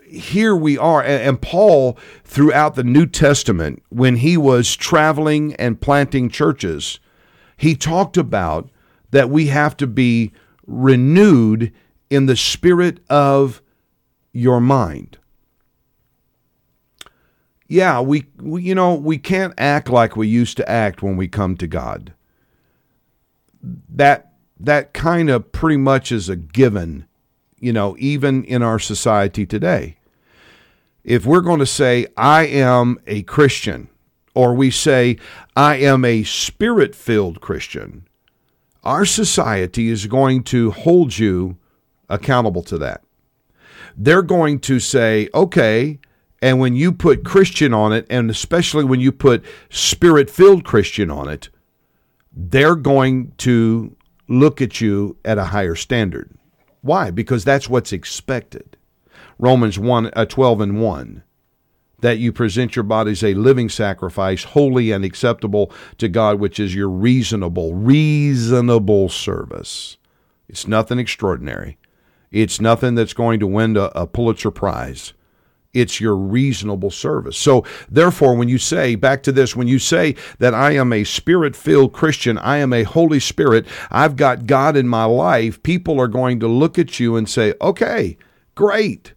here 0.08 0.54
we 0.54 0.78
are. 0.78 1.02
And 1.02 1.40
Paul, 1.40 1.98
throughout 2.24 2.74
the 2.74 2.84
New 2.84 3.06
Testament, 3.06 3.82
when 3.88 4.16
he 4.16 4.36
was 4.36 4.76
traveling 4.76 5.54
and 5.54 5.80
planting 5.80 6.28
churches, 6.28 7.00
he 7.56 7.74
talked 7.74 8.16
about 8.16 8.70
that 9.10 9.30
we 9.30 9.46
have 9.46 9.76
to 9.78 9.86
be 9.86 10.32
renewed 10.66 11.72
in 12.10 12.26
the 12.26 12.36
spirit 12.36 13.00
of 13.08 13.62
your 14.32 14.60
mind 14.60 15.18
yeah, 17.68 18.00
we, 18.00 18.26
we, 18.40 18.62
you 18.62 18.74
know, 18.74 18.94
we 18.94 19.18
can't 19.18 19.54
act 19.58 19.88
like 19.88 20.16
we 20.16 20.28
used 20.28 20.56
to 20.58 20.68
act 20.68 21.02
when 21.02 21.16
we 21.16 21.28
come 21.28 21.56
to 21.56 21.66
God. 21.66 22.12
That 23.88 24.32
that 24.58 24.94
kind 24.94 25.28
of 25.28 25.52
pretty 25.52 25.76
much 25.76 26.12
is 26.12 26.28
a 26.28 26.36
given, 26.36 27.06
you 27.58 27.72
know, 27.72 27.96
even 27.98 28.44
in 28.44 28.62
our 28.62 28.78
society 28.78 29.44
today. 29.44 29.95
If 31.06 31.24
we're 31.24 31.40
going 31.40 31.60
to 31.60 31.66
say 31.66 32.08
I 32.16 32.46
am 32.46 32.98
a 33.06 33.22
Christian 33.22 33.88
or 34.34 34.54
we 34.54 34.72
say 34.72 35.18
I 35.54 35.76
am 35.76 36.04
a 36.04 36.24
spirit-filled 36.24 37.40
Christian, 37.40 38.08
our 38.82 39.04
society 39.04 39.88
is 39.88 40.08
going 40.08 40.42
to 40.44 40.72
hold 40.72 41.16
you 41.16 41.58
accountable 42.08 42.64
to 42.64 42.78
that. 42.78 43.04
They're 43.96 44.22
going 44.22 44.58
to 44.60 44.80
say, 44.80 45.28
"Okay, 45.32 46.00
and 46.42 46.58
when 46.58 46.74
you 46.74 46.90
put 46.90 47.24
Christian 47.24 47.72
on 47.72 47.92
it, 47.92 48.04
and 48.10 48.28
especially 48.28 48.84
when 48.84 48.98
you 48.98 49.12
put 49.12 49.44
spirit 49.70 50.28
filled 50.28 50.64
Christian 50.64 51.08
on 51.08 51.28
it, 51.28 51.50
they're 52.32 52.74
going 52.74 53.32
to 53.38 53.96
look 54.28 54.60
at 54.60 54.80
you 54.80 55.16
at 55.24 55.38
a 55.38 55.44
higher 55.44 55.76
standard. 55.76 56.36
Why? 56.80 57.12
Because 57.12 57.44
that's 57.44 57.68
what's 57.68 57.92
expected. 57.92 58.75
Romans 59.38 59.78
1, 59.78 60.10
uh, 60.14 60.24
12 60.24 60.60
and 60.60 60.80
1 60.80 61.22
that 62.00 62.18
you 62.18 62.30
present 62.30 62.76
your 62.76 62.82
bodies 62.82 63.24
a 63.24 63.34
living 63.34 63.68
sacrifice, 63.68 64.44
holy 64.44 64.90
and 64.90 65.04
acceptable 65.04 65.72
to 65.96 66.08
God, 66.08 66.38
which 66.38 66.60
is 66.60 66.74
your 66.74 66.90
reasonable, 66.90 67.74
reasonable 67.74 69.08
service. 69.08 69.96
It's 70.48 70.66
nothing 70.66 70.98
extraordinary. 70.98 71.78
It's 72.30 72.60
nothing 72.60 72.96
that's 72.96 73.14
going 73.14 73.40
to 73.40 73.46
win 73.46 73.76
a, 73.76 73.90
a 73.94 74.06
Pulitzer 74.06 74.50
Prize 74.50 75.14
it's 75.76 76.00
your 76.00 76.16
reasonable 76.16 76.90
service. 76.90 77.36
So, 77.36 77.62
therefore, 77.90 78.34
when 78.34 78.48
you 78.48 78.56
say, 78.56 78.94
back 78.94 79.22
to 79.24 79.32
this, 79.32 79.54
when 79.54 79.68
you 79.68 79.78
say 79.78 80.16
that 80.38 80.54
I 80.54 80.70
am 80.72 80.90
a 80.90 81.04
spirit 81.04 81.54
filled 81.54 81.92
Christian, 81.92 82.38
I 82.38 82.56
am 82.56 82.72
a 82.72 82.82
Holy 82.82 83.20
Spirit, 83.20 83.66
I've 83.90 84.16
got 84.16 84.46
God 84.46 84.74
in 84.74 84.88
my 84.88 85.04
life, 85.04 85.62
people 85.62 86.00
are 86.00 86.08
going 86.08 86.40
to 86.40 86.48
look 86.48 86.78
at 86.78 86.98
you 86.98 87.16
and 87.16 87.28
say, 87.28 87.52
okay, 87.60 88.16
great. 88.54 89.12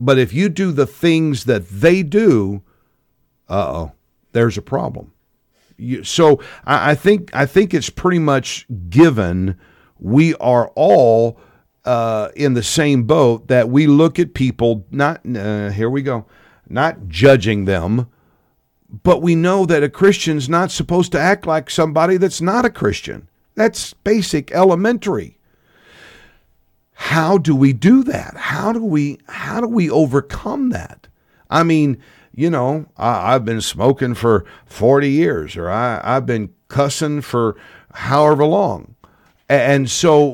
But 0.00 0.18
if 0.18 0.32
you 0.32 0.48
do 0.48 0.72
the 0.72 0.86
things 0.86 1.44
that 1.44 1.68
they 1.68 2.02
do, 2.02 2.62
uh 3.48 3.72
oh, 3.72 3.92
there's 4.32 4.58
a 4.58 4.62
problem. 4.62 5.12
You, 5.76 6.04
so 6.04 6.40
I, 6.64 6.90
I 6.90 6.94
think 6.94 7.30
I 7.34 7.46
think 7.46 7.72
it's 7.72 7.90
pretty 7.90 8.18
much 8.18 8.66
given 8.88 9.58
we 9.98 10.34
are 10.36 10.68
all 10.74 11.38
uh, 11.84 12.28
in 12.36 12.54
the 12.54 12.62
same 12.62 13.04
boat 13.04 13.48
that 13.48 13.68
we 13.68 13.86
look 13.86 14.18
at 14.18 14.34
people 14.34 14.86
not 14.90 15.20
uh, 15.34 15.70
here 15.70 15.88
we 15.88 16.02
go 16.02 16.26
not 16.68 17.08
judging 17.08 17.64
them 17.64 18.08
but 19.02 19.22
we 19.22 19.34
know 19.34 19.64
that 19.64 19.82
a 19.82 19.88
christian's 19.88 20.48
not 20.48 20.70
supposed 20.70 21.12
to 21.12 21.18
act 21.18 21.46
like 21.46 21.70
somebody 21.70 22.18
that's 22.18 22.42
not 22.42 22.66
a 22.66 22.70
christian 22.70 23.28
that's 23.54 23.94
basic 23.94 24.50
elementary 24.52 25.37
how 27.18 27.36
do 27.36 27.56
we 27.56 27.72
do 27.72 28.04
that 28.04 28.36
how 28.36 28.72
do 28.72 28.80
we 28.80 29.18
how 29.26 29.60
do 29.60 29.66
we 29.66 29.90
overcome 29.90 30.68
that 30.68 31.08
i 31.50 31.64
mean 31.64 32.00
you 32.32 32.48
know 32.48 32.86
I, 32.96 33.32
have 33.32 33.44
been 33.44 33.60
smoking 33.60 34.14
for 34.14 34.44
40 34.66 35.10
years 35.10 35.56
or 35.56 35.68
I, 35.68 36.00
i've 36.04 36.26
been 36.26 36.54
cussing 36.68 37.20
for 37.22 37.56
however 37.92 38.44
long 38.44 38.94
and 39.48 39.90
so 39.90 40.28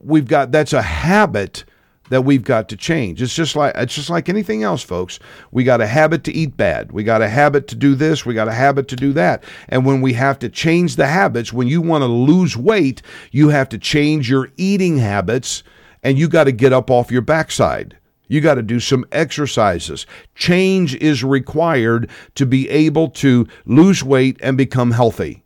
we've 0.00 0.26
got 0.26 0.50
that's 0.50 0.72
a 0.72 0.82
habit 0.82 1.64
that 2.10 2.22
we've 2.22 2.44
got 2.44 2.68
to 2.68 2.76
change. 2.76 3.22
It's 3.22 3.34
just 3.34 3.56
like 3.56 3.72
it's 3.76 3.94
just 3.94 4.10
like 4.10 4.28
anything 4.28 4.62
else, 4.62 4.82
folks. 4.82 5.18
We 5.52 5.64
got 5.64 5.80
a 5.80 5.86
habit 5.86 6.22
to 6.24 6.32
eat 6.32 6.54
bad. 6.54 6.92
We 6.92 7.02
got 7.02 7.22
a 7.22 7.28
habit 7.28 7.66
to 7.68 7.74
do 7.74 7.94
this. 7.94 8.26
We 8.26 8.34
got 8.34 8.46
a 8.46 8.52
habit 8.52 8.88
to 8.88 8.96
do 8.96 9.14
that. 9.14 9.42
And 9.70 9.86
when 9.86 10.02
we 10.02 10.12
have 10.12 10.38
to 10.40 10.50
change 10.50 10.96
the 10.96 11.06
habits, 11.06 11.50
when 11.50 11.66
you 11.66 11.80
want 11.80 12.02
to 12.02 12.06
lose 12.06 12.58
weight, 12.58 13.00
you 13.30 13.48
have 13.48 13.70
to 13.70 13.78
change 13.78 14.28
your 14.28 14.50
eating 14.58 14.98
habits 14.98 15.62
and 16.04 16.18
you 16.18 16.28
got 16.28 16.44
to 16.44 16.52
get 16.52 16.72
up 16.72 16.90
off 16.90 17.10
your 17.10 17.22
backside. 17.22 17.96
You 18.28 18.40
got 18.40 18.54
to 18.54 18.62
do 18.62 18.78
some 18.78 19.04
exercises. 19.10 20.06
Change 20.34 20.94
is 20.96 21.24
required 21.24 22.08
to 22.36 22.46
be 22.46 22.68
able 22.68 23.08
to 23.10 23.48
lose 23.66 24.04
weight 24.04 24.38
and 24.40 24.56
become 24.56 24.92
healthy. 24.92 25.42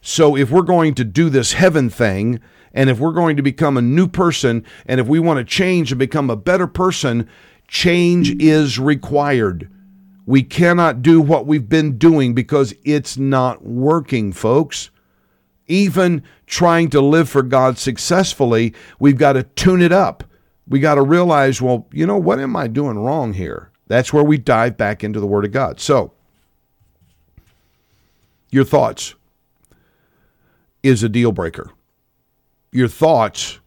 So 0.00 0.36
if 0.36 0.50
we're 0.50 0.62
going 0.62 0.94
to 0.94 1.04
do 1.04 1.30
this 1.30 1.54
heaven 1.54 1.90
thing, 1.90 2.40
and 2.72 2.90
if 2.90 2.98
we're 2.98 3.12
going 3.12 3.36
to 3.36 3.42
become 3.42 3.76
a 3.76 3.82
new 3.82 4.06
person, 4.06 4.64
and 4.86 5.00
if 5.00 5.06
we 5.06 5.18
want 5.18 5.38
to 5.38 5.44
change 5.44 5.92
and 5.92 5.98
become 5.98 6.28
a 6.28 6.36
better 6.36 6.66
person, 6.66 7.28
change 7.68 8.30
is 8.42 8.78
required. 8.78 9.70
We 10.26 10.42
cannot 10.42 11.02
do 11.02 11.20
what 11.20 11.46
we've 11.46 11.68
been 11.68 11.98
doing 11.98 12.34
because 12.34 12.74
it's 12.84 13.16
not 13.16 13.64
working, 13.64 14.32
folks. 14.32 14.90
Even 15.66 16.22
trying 16.46 16.90
to 16.90 17.00
live 17.00 17.28
for 17.28 17.42
God 17.42 17.78
successfully, 17.78 18.74
we've 18.98 19.16
got 19.16 19.32
to 19.34 19.42
tune 19.42 19.80
it 19.80 19.92
up. 19.92 20.24
We 20.68 20.80
got 20.80 20.94
to 20.96 21.02
realize, 21.02 21.60
well, 21.60 21.86
you 21.92 22.06
know, 22.06 22.18
what 22.18 22.40
am 22.40 22.56
I 22.56 22.68
doing 22.68 22.98
wrong 22.98 23.32
here? 23.32 23.70
That's 23.86 24.12
where 24.12 24.24
we 24.24 24.38
dive 24.38 24.76
back 24.76 25.04
into 25.04 25.20
the 25.20 25.26
Word 25.26 25.44
of 25.44 25.52
God. 25.52 25.80
So, 25.80 26.12
your 28.50 28.64
thoughts 28.64 29.14
is 30.82 31.02
a 31.02 31.08
deal 31.08 31.32
breaker. 31.32 31.70
Your 32.72 32.88
thoughts 32.88 33.58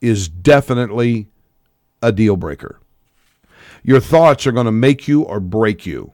is 0.00 0.28
definitely 0.28 1.28
a 2.02 2.12
deal 2.12 2.36
breaker. 2.36 2.80
Your 3.82 4.00
thoughts 4.00 4.46
are 4.46 4.52
going 4.52 4.66
to 4.66 4.72
make 4.72 5.06
you 5.06 5.22
or 5.22 5.40
break 5.40 5.86
you. 5.86 6.12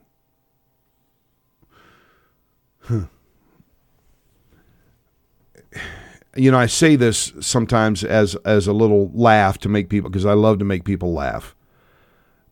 Huh. 2.80 3.06
You 6.34 6.50
know, 6.50 6.58
I 6.58 6.66
say 6.66 6.96
this 6.96 7.32
sometimes 7.40 8.04
as 8.04 8.34
as 8.44 8.66
a 8.66 8.72
little 8.72 9.10
laugh 9.12 9.58
to 9.58 9.68
make 9.68 9.88
people 9.90 10.10
because 10.10 10.26
I 10.26 10.32
love 10.32 10.58
to 10.60 10.64
make 10.64 10.84
people 10.84 11.12
laugh. 11.12 11.54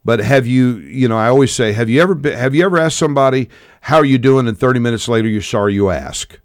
But 0.05 0.21
have 0.21 0.47
you, 0.47 0.77
you 0.79 1.09
know, 1.09 1.19
I 1.19 1.29
always 1.29 1.53
say, 1.53 1.73
have 1.73 1.91
you 1.91 2.01
ever 2.01 2.15
been, 2.15 2.37
have 2.37 2.55
you 2.55 2.65
ever 2.65 2.79
asked 2.79 2.97
somebody 2.97 3.49
how 3.83 3.97
are 3.97 4.05
you 4.05 4.19
doing 4.19 4.49
and 4.49 4.59
30 4.59 4.81
minutes 4.81 5.09
later 5.09 5.29
you're 5.29 5.43
sorry 5.43 5.75
you 5.75 5.91
ask? 5.91 6.39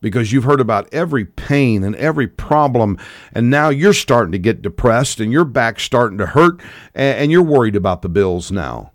Because 0.00 0.32
you've 0.32 0.44
heard 0.44 0.60
about 0.60 0.92
every 0.92 1.24
pain 1.24 1.84
and 1.84 1.94
every 1.96 2.26
problem 2.26 2.98
and 3.32 3.50
now 3.50 3.68
you're 3.68 3.92
starting 3.92 4.32
to 4.32 4.38
get 4.38 4.62
depressed 4.62 5.20
and 5.20 5.30
your 5.30 5.44
back's 5.44 5.82
starting 5.82 6.18
to 6.18 6.26
hurt 6.26 6.60
and, 6.94 7.18
and 7.18 7.32
you're 7.32 7.42
worried 7.42 7.76
about 7.76 8.02
the 8.02 8.08
bills 8.08 8.50
now. 8.50 8.92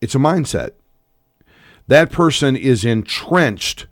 It's 0.00 0.14
a 0.14 0.18
mindset. 0.18 0.72
That 1.86 2.10
person 2.10 2.56
is 2.56 2.84
entrenched 2.84 3.86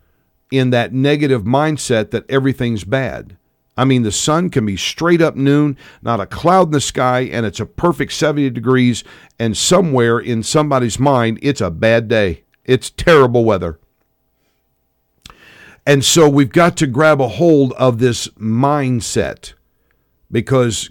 in 0.58 0.70
that 0.70 0.92
negative 0.92 1.42
mindset 1.42 2.10
that 2.10 2.28
everything's 2.30 2.84
bad. 2.84 3.36
I 3.76 3.84
mean, 3.84 4.04
the 4.04 4.12
sun 4.12 4.50
can 4.50 4.64
be 4.66 4.76
straight 4.76 5.20
up 5.20 5.34
noon, 5.34 5.76
not 6.00 6.20
a 6.20 6.26
cloud 6.26 6.68
in 6.68 6.72
the 6.72 6.80
sky, 6.80 7.22
and 7.22 7.44
it's 7.44 7.58
a 7.58 7.66
perfect 7.66 8.12
70 8.12 8.50
degrees, 8.50 9.02
and 9.38 9.56
somewhere 9.56 10.20
in 10.20 10.44
somebody's 10.44 10.98
mind, 11.00 11.40
it's 11.42 11.60
a 11.60 11.72
bad 11.72 12.06
day. 12.06 12.44
It's 12.64 12.88
terrible 12.90 13.44
weather. 13.44 13.80
And 15.84 16.04
so 16.04 16.28
we've 16.28 16.52
got 16.52 16.76
to 16.78 16.86
grab 16.86 17.20
a 17.20 17.28
hold 17.28 17.72
of 17.72 17.98
this 17.98 18.28
mindset 18.28 19.54
because, 20.30 20.88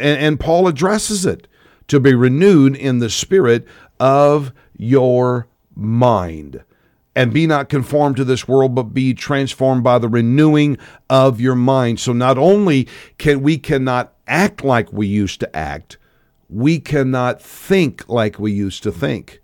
and 0.00 0.38
Paul 0.38 0.68
addresses 0.68 1.26
it 1.26 1.48
to 1.88 1.98
be 1.98 2.14
renewed 2.14 2.76
in 2.76 3.00
the 3.00 3.10
spirit 3.10 3.66
of 3.98 4.52
your 4.76 5.48
mind 5.74 6.62
and 7.14 7.32
be 7.32 7.46
not 7.46 7.68
conformed 7.68 8.16
to 8.16 8.24
this 8.24 8.48
world 8.48 8.74
but 8.74 8.94
be 8.94 9.14
transformed 9.14 9.82
by 9.82 9.98
the 9.98 10.08
renewing 10.08 10.76
of 11.10 11.40
your 11.40 11.54
mind 11.54 12.00
so 12.00 12.12
not 12.12 12.38
only 12.38 12.88
can 13.18 13.42
we 13.42 13.58
cannot 13.58 14.12
act 14.26 14.64
like 14.64 14.92
we 14.92 15.06
used 15.06 15.40
to 15.40 15.56
act 15.56 15.98
we 16.48 16.78
cannot 16.78 17.40
think 17.40 18.08
like 18.08 18.38
we 18.38 18.52
used 18.52 18.82
to 18.82 18.92
think 18.92 19.40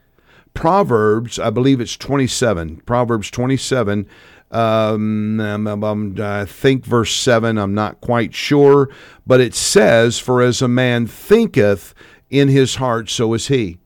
proverbs 0.54 1.38
i 1.38 1.50
believe 1.50 1.80
it's 1.80 1.96
27 1.96 2.76
proverbs 2.86 3.30
27 3.30 4.06
um, 4.50 5.40
um, 5.40 5.66
um, 5.66 5.84
um, 5.84 6.16
I 6.18 6.46
think 6.46 6.84
verse 6.86 7.14
7, 7.14 7.58
I'm 7.58 7.74
not 7.74 8.00
quite 8.00 8.34
sure, 8.34 8.88
but 9.26 9.40
it 9.40 9.54
says, 9.54 10.18
For 10.18 10.40
as 10.40 10.62
a 10.62 10.68
man 10.68 11.06
thinketh 11.06 11.94
in 12.30 12.48
his 12.48 12.76
heart, 12.76 13.10
so 13.10 13.34
is 13.34 13.48
he. 13.48 13.78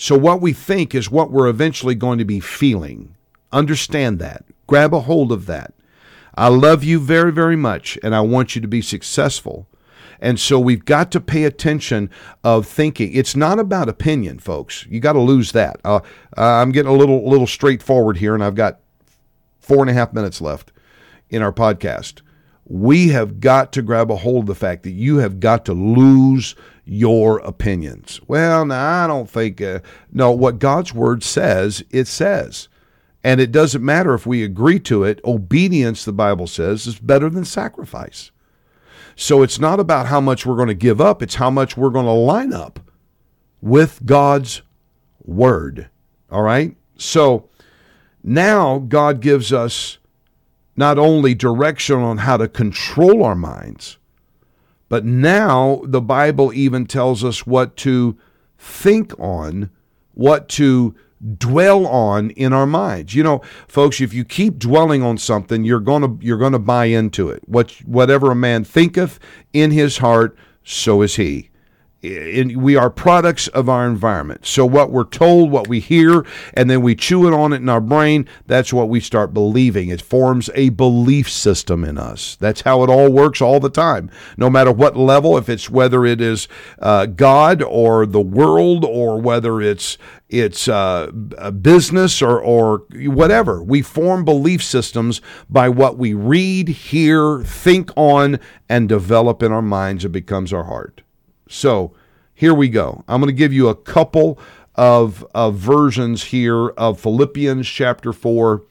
So, 0.00 0.16
what 0.16 0.40
we 0.40 0.52
think 0.52 0.94
is 0.94 1.10
what 1.10 1.32
we're 1.32 1.48
eventually 1.48 1.96
going 1.96 2.18
to 2.18 2.24
be 2.24 2.38
feeling. 2.38 3.16
Understand 3.50 4.20
that. 4.20 4.44
Grab 4.68 4.94
a 4.94 5.00
hold 5.00 5.32
of 5.32 5.46
that. 5.46 5.74
I 6.36 6.46
love 6.46 6.84
you 6.84 7.00
very, 7.00 7.32
very 7.32 7.56
much, 7.56 7.98
and 8.04 8.14
I 8.14 8.20
want 8.20 8.54
you 8.54 8.60
to 8.62 8.68
be 8.68 8.80
successful. 8.80 9.66
And 10.20 10.38
so 10.38 10.60
we've 10.60 10.84
got 10.84 11.10
to 11.12 11.20
pay 11.20 11.42
attention 11.42 12.10
of 12.44 12.64
thinking. 12.64 13.12
It's 13.12 13.34
not 13.34 13.58
about 13.58 13.88
opinion, 13.88 14.38
folks. 14.38 14.86
You 14.88 15.00
got 15.00 15.14
to 15.14 15.20
lose 15.20 15.50
that. 15.50 15.80
Uh, 15.84 15.98
I'm 16.36 16.70
getting 16.70 16.92
a 16.92 16.96
little 16.96 17.28
little 17.28 17.48
straightforward 17.48 18.18
here, 18.18 18.34
and 18.34 18.44
I've 18.44 18.54
got 18.54 18.78
four 19.58 19.80
and 19.80 19.90
a 19.90 19.94
half 19.94 20.12
minutes 20.12 20.40
left 20.40 20.70
in 21.28 21.42
our 21.42 21.52
podcast. 21.52 22.20
We 22.66 23.08
have 23.08 23.40
got 23.40 23.72
to 23.72 23.82
grab 23.82 24.12
a 24.12 24.16
hold 24.16 24.44
of 24.44 24.46
the 24.46 24.54
fact 24.54 24.84
that 24.84 24.92
you 24.92 25.16
have 25.16 25.40
got 25.40 25.64
to 25.64 25.72
lose 25.72 26.54
your 26.88 27.38
opinions. 27.40 28.20
Well, 28.26 28.64
now 28.64 29.04
I 29.04 29.06
don't 29.06 29.28
think. 29.28 29.60
Uh, 29.60 29.80
no, 30.10 30.30
what 30.30 30.58
God's 30.58 30.94
word 30.94 31.22
says, 31.22 31.84
it 31.90 32.06
says. 32.06 32.68
And 33.22 33.40
it 33.40 33.52
doesn't 33.52 33.84
matter 33.84 34.14
if 34.14 34.26
we 34.26 34.42
agree 34.42 34.80
to 34.80 35.04
it. 35.04 35.20
Obedience, 35.24 36.04
the 36.04 36.12
Bible 36.12 36.46
says, 36.46 36.86
is 36.86 36.98
better 36.98 37.28
than 37.28 37.44
sacrifice. 37.44 38.30
So 39.16 39.42
it's 39.42 39.58
not 39.58 39.80
about 39.80 40.06
how 40.06 40.20
much 40.20 40.46
we're 40.46 40.56
going 40.56 40.68
to 40.68 40.74
give 40.74 41.00
up, 41.00 41.22
it's 41.22 41.34
how 41.34 41.50
much 41.50 41.76
we're 41.76 41.90
going 41.90 42.06
to 42.06 42.12
line 42.12 42.52
up 42.52 42.80
with 43.60 44.06
God's 44.06 44.62
word. 45.24 45.90
All 46.30 46.42
right? 46.42 46.76
So 46.96 47.48
now 48.22 48.78
God 48.78 49.20
gives 49.20 49.52
us 49.52 49.98
not 50.76 50.98
only 50.98 51.34
direction 51.34 51.96
on 51.96 52.18
how 52.18 52.36
to 52.36 52.48
control 52.48 53.24
our 53.24 53.34
minds, 53.34 53.97
but 54.88 55.04
now 55.04 55.82
the 55.84 56.00
Bible 56.00 56.52
even 56.52 56.86
tells 56.86 57.22
us 57.24 57.46
what 57.46 57.76
to 57.78 58.18
think 58.58 59.18
on, 59.18 59.70
what 60.14 60.48
to 60.50 60.94
dwell 61.36 61.86
on 61.86 62.30
in 62.30 62.52
our 62.52 62.66
minds. 62.66 63.14
You 63.14 63.22
know, 63.22 63.42
folks, 63.66 64.00
if 64.00 64.14
you 64.14 64.24
keep 64.24 64.58
dwelling 64.58 65.02
on 65.02 65.18
something, 65.18 65.64
you're 65.64 65.80
going 65.80 66.02
to 66.02 66.24
you're 66.24 66.38
going 66.38 66.52
to 66.52 66.58
buy 66.58 66.86
into 66.86 67.28
it. 67.28 67.42
What 67.46 67.72
whatever 67.84 68.30
a 68.30 68.36
man 68.36 68.64
thinketh 68.64 69.18
in 69.52 69.70
his 69.70 69.98
heart, 69.98 70.36
so 70.64 71.02
is 71.02 71.16
he 71.16 71.47
we 72.00 72.76
are 72.76 72.90
products 72.90 73.48
of 73.48 73.68
our 73.68 73.86
environment. 73.86 74.46
So 74.46 74.64
what 74.64 74.92
we're 74.92 75.04
told, 75.04 75.50
what 75.50 75.66
we 75.66 75.80
hear, 75.80 76.24
and 76.54 76.70
then 76.70 76.80
we 76.80 76.94
chew 76.94 77.26
it 77.26 77.34
on 77.34 77.52
it 77.52 77.56
in 77.56 77.68
our 77.68 77.80
brain, 77.80 78.28
that's 78.46 78.72
what 78.72 78.88
we 78.88 79.00
start 79.00 79.34
believing. 79.34 79.88
It 79.88 80.00
forms 80.00 80.48
a 80.54 80.68
belief 80.68 81.28
system 81.28 81.82
in 81.82 81.98
us. 81.98 82.36
That's 82.36 82.60
how 82.60 82.84
it 82.84 82.90
all 82.90 83.10
works 83.10 83.40
all 83.40 83.58
the 83.58 83.68
time. 83.68 84.10
No 84.36 84.48
matter 84.48 84.70
what 84.70 84.96
level, 84.96 85.36
if 85.36 85.48
it's 85.48 85.68
whether 85.68 86.06
it 86.06 86.20
is 86.20 86.46
uh, 86.78 87.06
God 87.06 87.62
or 87.62 88.06
the 88.06 88.20
world 88.20 88.84
or 88.84 89.20
whether 89.20 89.60
it's 89.60 89.98
it's 90.28 90.68
uh, 90.68 91.10
business 91.62 92.20
or, 92.20 92.38
or 92.38 92.84
whatever. 92.92 93.62
We 93.62 93.80
form 93.80 94.26
belief 94.26 94.62
systems 94.62 95.22
by 95.48 95.70
what 95.70 95.96
we 95.96 96.12
read, 96.12 96.68
hear, 96.68 97.42
think 97.42 97.90
on, 97.96 98.38
and 98.68 98.90
develop 98.90 99.42
in 99.42 99.52
our 99.52 99.62
minds. 99.62 100.04
It 100.04 100.10
becomes 100.10 100.52
our 100.52 100.64
heart. 100.64 101.00
So 101.48 101.92
here 102.34 102.54
we 102.54 102.68
go. 102.68 103.02
I'm 103.08 103.20
going 103.20 103.28
to 103.28 103.38
give 103.38 103.52
you 103.52 103.68
a 103.68 103.74
couple 103.74 104.38
of, 104.74 105.26
of 105.34 105.56
versions 105.56 106.24
here 106.24 106.68
of 106.68 107.00
Philippians 107.00 107.66
chapter 107.66 108.12
4 108.12 108.62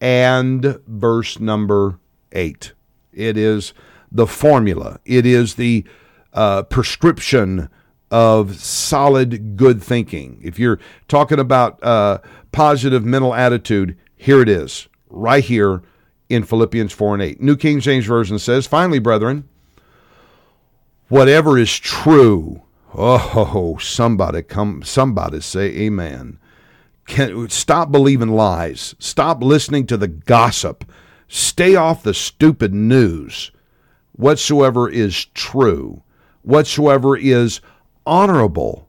and 0.00 0.80
verse 0.86 1.38
number 1.38 1.98
8. 2.32 2.72
It 3.12 3.36
is 3.36 3.72
the 4.10 4.26
formula, 4.26 4.98
it 5.04 5.24
is 5.24 5.54
the 5.54 5.84
uh, 6.32 6.64
prescription 6.64 7.68
of 8.10 8.56
solid 8.56 9.56
good 9.56 9.82
thinking. 9.82 10.40
If 10.42 10.58
you're 10.58 10.80
talking 11.06 11.38
about 11.38 11.82
uh, 11.84 12.18
positive 12.50 13.04
mental 13.04 13.34
attitude, 13.34 13.96
here 14.16 14.42
it 14.42 14.48
is, 14.48 14.88
right 15.08 15.44
here 15.44 15.82
in 16.28 16.42
Philippians 16.42 16.92
4 16.92 17.14
and 17.14 17.22
8. 17.22 17.40
New 17.40 17.56
King 17.56 17.80
James 17.80 18.06
Version 18.06 18.38
says, 18.38 18.66
Finally, 18.66 18.98
brethren, 18.98 19.48
whatever 21.10 21.58
is 21.58 21.78
true. 21.78 22.62
Oh, 22.94 23.76
somebody 23.78 24.42
come 24.42 24.82
somebody 24.82 25.40
say 25.40 25.66
amen. 25.66 26.38
Can, 27.06 27.50
stop 27.50 27.92
believing 27.92 28.30
lies. 28.30 28.94
Stop 28.98 29.42
listening 29.42 29.86
to 29.88 29.96
the 29.96 30.08
gossip. 30.08 30.90
Stay 31.28 31.74
off 31.76 32.02
the 32.02 32.14
stupid 32.14 32.72
news. 32.72 33.50
Whatsoever 34.12 34.88
is 34.88 35.26
true, 35.26 36.02
whatsoever 36.42 37.16
is 37.16 37.60
honorable. 38.06 38.88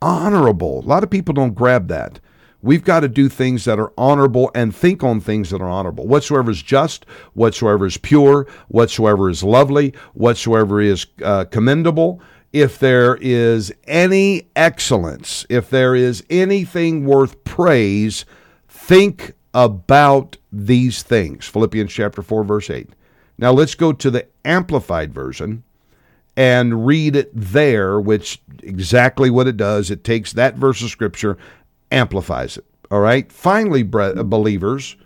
Honorable. 0.00 0.80
A 0.80 0.86
lot 0.86 1.02
of 1.02 1.10
people 1.10 1.34
don't 1.34 1.54
grab 1.54 1.88
that. 1.88 2.20
We've 2.68 2.84
got 2.84 3.00
to 3.00 3.08
do 3.08 3.30
things 3.30 3.64
that 3.64 3.78
are 3.78 3.94
honorable 3.96 4.50
and 4.54 4.76
think 4.76 5.02
on 5.02 5.20
things 5.20 5.48
that 5.48 5.62
are 5.62 5.70
honorable. 5.70 6.06
Whatsoever 6.06 6.50
is 6.50 6.60
just, 6.60 7.06
whatsoever 7.32 7.86
is 7.86 7.96
pure, 7.96 8.46
whatsoever 8.68 9.30
is 9.30 9.42
lovely, 9.42 9.94
whatsoever 10.12 10.78
is 10.78 11.06
uh, 11.24 11.46
commendable, 11.46 12.20
if 12.52 12.78
there 12.78 13.16
is 13.22 13.72
any 13.84 14.50
excellence, 14.54 15.46
if 15.48 15.70
there 15.70 15.94
is 15.94 16.22
anything 16.28 17.06
worth 17.06 17.42
praise, 17.44 18.26
think 18.68 19.32
about 19.54 20.36
these 20.52 21.02
things. 21.02 21.46
Philippians 21.46 21.90
chapter 21.90 22.20
4, 22.20 22.44
verse 22.44 22.68
8. 22.68 22.90
Now 23.38 23.50
let's 23.50 23.74
go 23.74 23.94
to 23.94 24.10
the 24.10 24.26
Amplified 24.44 25.14
Version 25.14 25.62
and 26.38 26.86
read 26.86 27.16
it 27.16 27.30
there, 27.34 27.98
which 27.98 28.40
exactly 28.62 29.28
what 29.28 29.48
it 29.48 29.56
does. 29.56 29.90
It 29.90 30.04
takes 30.04 30.34
that 30.34 30.54
verse 30.54 30.82
of 30.82 30.90
Scripture 30.90 31.36
amplifies 31.90 32.56
it. 32.56 32.64
All 32.90 33.00
right. 33.00 33.30
Finally, 33.30 33.82
believers, 33.82 34.96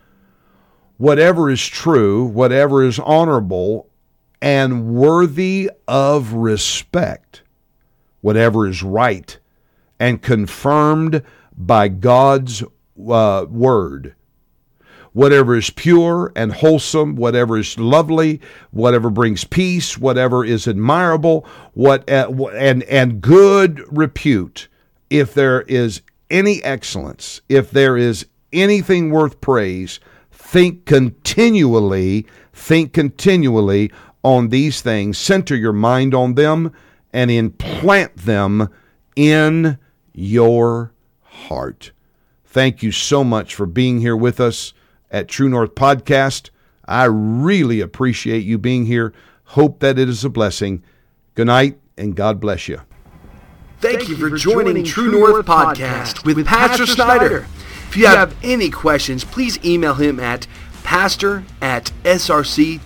whatever 0.99 1.51
is 1.51 1.67
true, 1.67 2.25
whatever 2.25 2.83
is 2.85 2.99
honorable 3.01 3.89
and 4.41 4.87
worthy 4.95 5.71
of 5.89 6.33
respect, 6.33 7.43
whatever 8.21 8.67
is 8.67 8.83
right 8.83 9.39
and 9.99 10.23
confirmed 10.23 11.23
by 11.57 11.89
God's 11.89 12.63
uh, 13.09 13.47
word, 13.49 14.15
whatever 15.13 15.57
is 15.57 15.71
pure 15.71 16.33
and 16.35 16.53
wholesome, 16.53 17.17
whatever 17.17 17.59
is 17.59 17.79
lovely, 17.79 18.41
whatever 18.71 19.11
brings 19.11 19.45
peace, 19.45 19.99
whatever 19.99 20.45
is 20.45 20.67
admirable, 20.67 21.47
what 21.75 22.09
uh, 22.11 22.29
and 22.55 22.83
and 22.85 23.21
good 23.21 23.85
repute. 23.97 24.69
If 25.11 25.35
there 25.35 25.63
is 25.63 26.01
any 26.33 26.63
excellence, 26.65 27.41
if 27.49 27.71
there 27.71 27.97
is 27.97 28.27
anything 28.53 29.11
worth 29.11 29.41
praise, 29.41 30.01
think 30.33 30.87
continually, 30.87 32.27
think 32.53 32.93
continually 32.93 33.93
on 34.25 34.49
these 34.49 34.81
things, 34.81 35.19
center 35.19 35.55
your 35.55 35.73
mind 35.73 36.15
on 36.15 36.35
them 36.35 36.73
and 37.13 37.31
implant 37.31 38.17
them 38.17 38.69
in 39.15 39.79
your 40.13 40.93
heart. 41.23 41.93
Thank 42.45 42.83
you 42.83 42.93
so 42.93 43.23
much 43.25 43.55
for 43.55 43.67
being 43.67 44.01
here 44.01 44.17
with 44.17 44.41
us 44.41 44.73
at 45.11 45.29
True 45.29 45.49
North 45.49 45.75
Podcast. 45.75 46.51
I 46.87 47.05
really 47.05 47.81
appreciate 47.81 48.45
you 48.45 48.59
being 48.59 48.87
here. 48.87 49.13
Hope 49.45 49.81
that 49.81 49.99
it 49.99 50.09
is 50.09 50.25
a 50.25 50.31
blessing. 50.31 50.83
Good 51.35 51.47
night 51.47 51.79
and 51.97 52.15
God 52.15 52.41
bless 52.41 52.69
you. 52.69 52.81
Thank, 53.83 53.99
Thank 53.99 54.09
you 54.11 54.17
for 54.17 54.31
joining 54.37 54.85
True 54.85 55.11
North 55.11 55.45
Podcast 55.45 56.25
with 56.25 56.47
Pastor 56.47 56.87
Snyder. 56.87 57.49
If 57.89 57.97
you 57.97 58.07
have 58.07 58.37
any 58.41 58.71
questions, 58.71 59.25
please 59.25 59.59
email 59.65 59.95
him 59.95 60.21
at 60.21 60.47
pastor 60.85 61.43
at 61.61 61.91
srcdfw.com. 62.05 62.81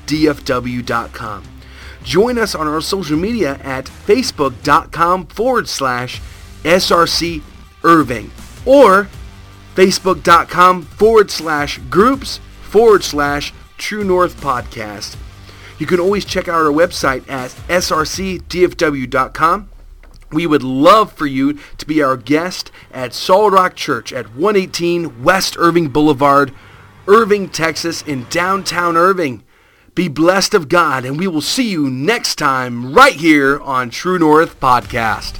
Join 2.03 2.39
us 2.39 2.55
on 2.55 2.67
our 2.67 2.81
social 2.81 3.19
media 3.19 3.61
at 3.63 3.85
facebook.com 3.85 5.27
forward 5.27 5.69
slash 5.69 6.23
src 6.65 7.43
irving 7.85 8.31
or 8.65 9.09
facebook.com 9.75 10.83
forward 10.83 11.31
slash 11.31 11.77
groups 11.91 12.41
forward 12.63 13.05
slash 13.05 13.53
True 13.77 14.03
North 14.03 14.41
Podcast. 14.41 15.19
You 15.79 15.85
can 15.85 16.01
always 16.01 16.25
check 16.25 16.49
out 16.49 16.55
our 16.55 16.73
website 16.73 17.29
at 17.31 17.51
srcdfw.com. 17.69 18.49
We 20.33 20.47
would 20.47 20.62
love 20.62 21.12
for 21.12 21.27
you 21.27 21.59
to 21.79 21.87
be 21.87 22.03
our 22.03 22.16
guest 22.16 22.70
at 22.93 23.14
Solid 23.14 23.53
Rock 23.53 23.77
Church 23.77 24.12
at 24.12 24.35
118 24.35 25.22
West 25.22 25.57
Irving 25.59 25.89
Boulevard, 25.89 26.53
Irving, 27.07 27.49
Texas, 27.49 28.03
in 28.03 28.27
downtown 28.29 28.97
Irving. 28.97 29.45
Be 29.95 30.09
blessed 30.09 30.53
of 30.53 30.68
God, 30.68 31.05
and 31.05 31.18
we 31.18 31.27
will 31.27 31.41
see 31.41 31.70
you 31.70 31.89
next 31.89 32.37
time 32.37 32.93
right 32.93 33.14
here 33.14 33.59
on 33.61 33.89
True 33.91 34.18
North 34.18 34.61
Podcast. 34.61 35.39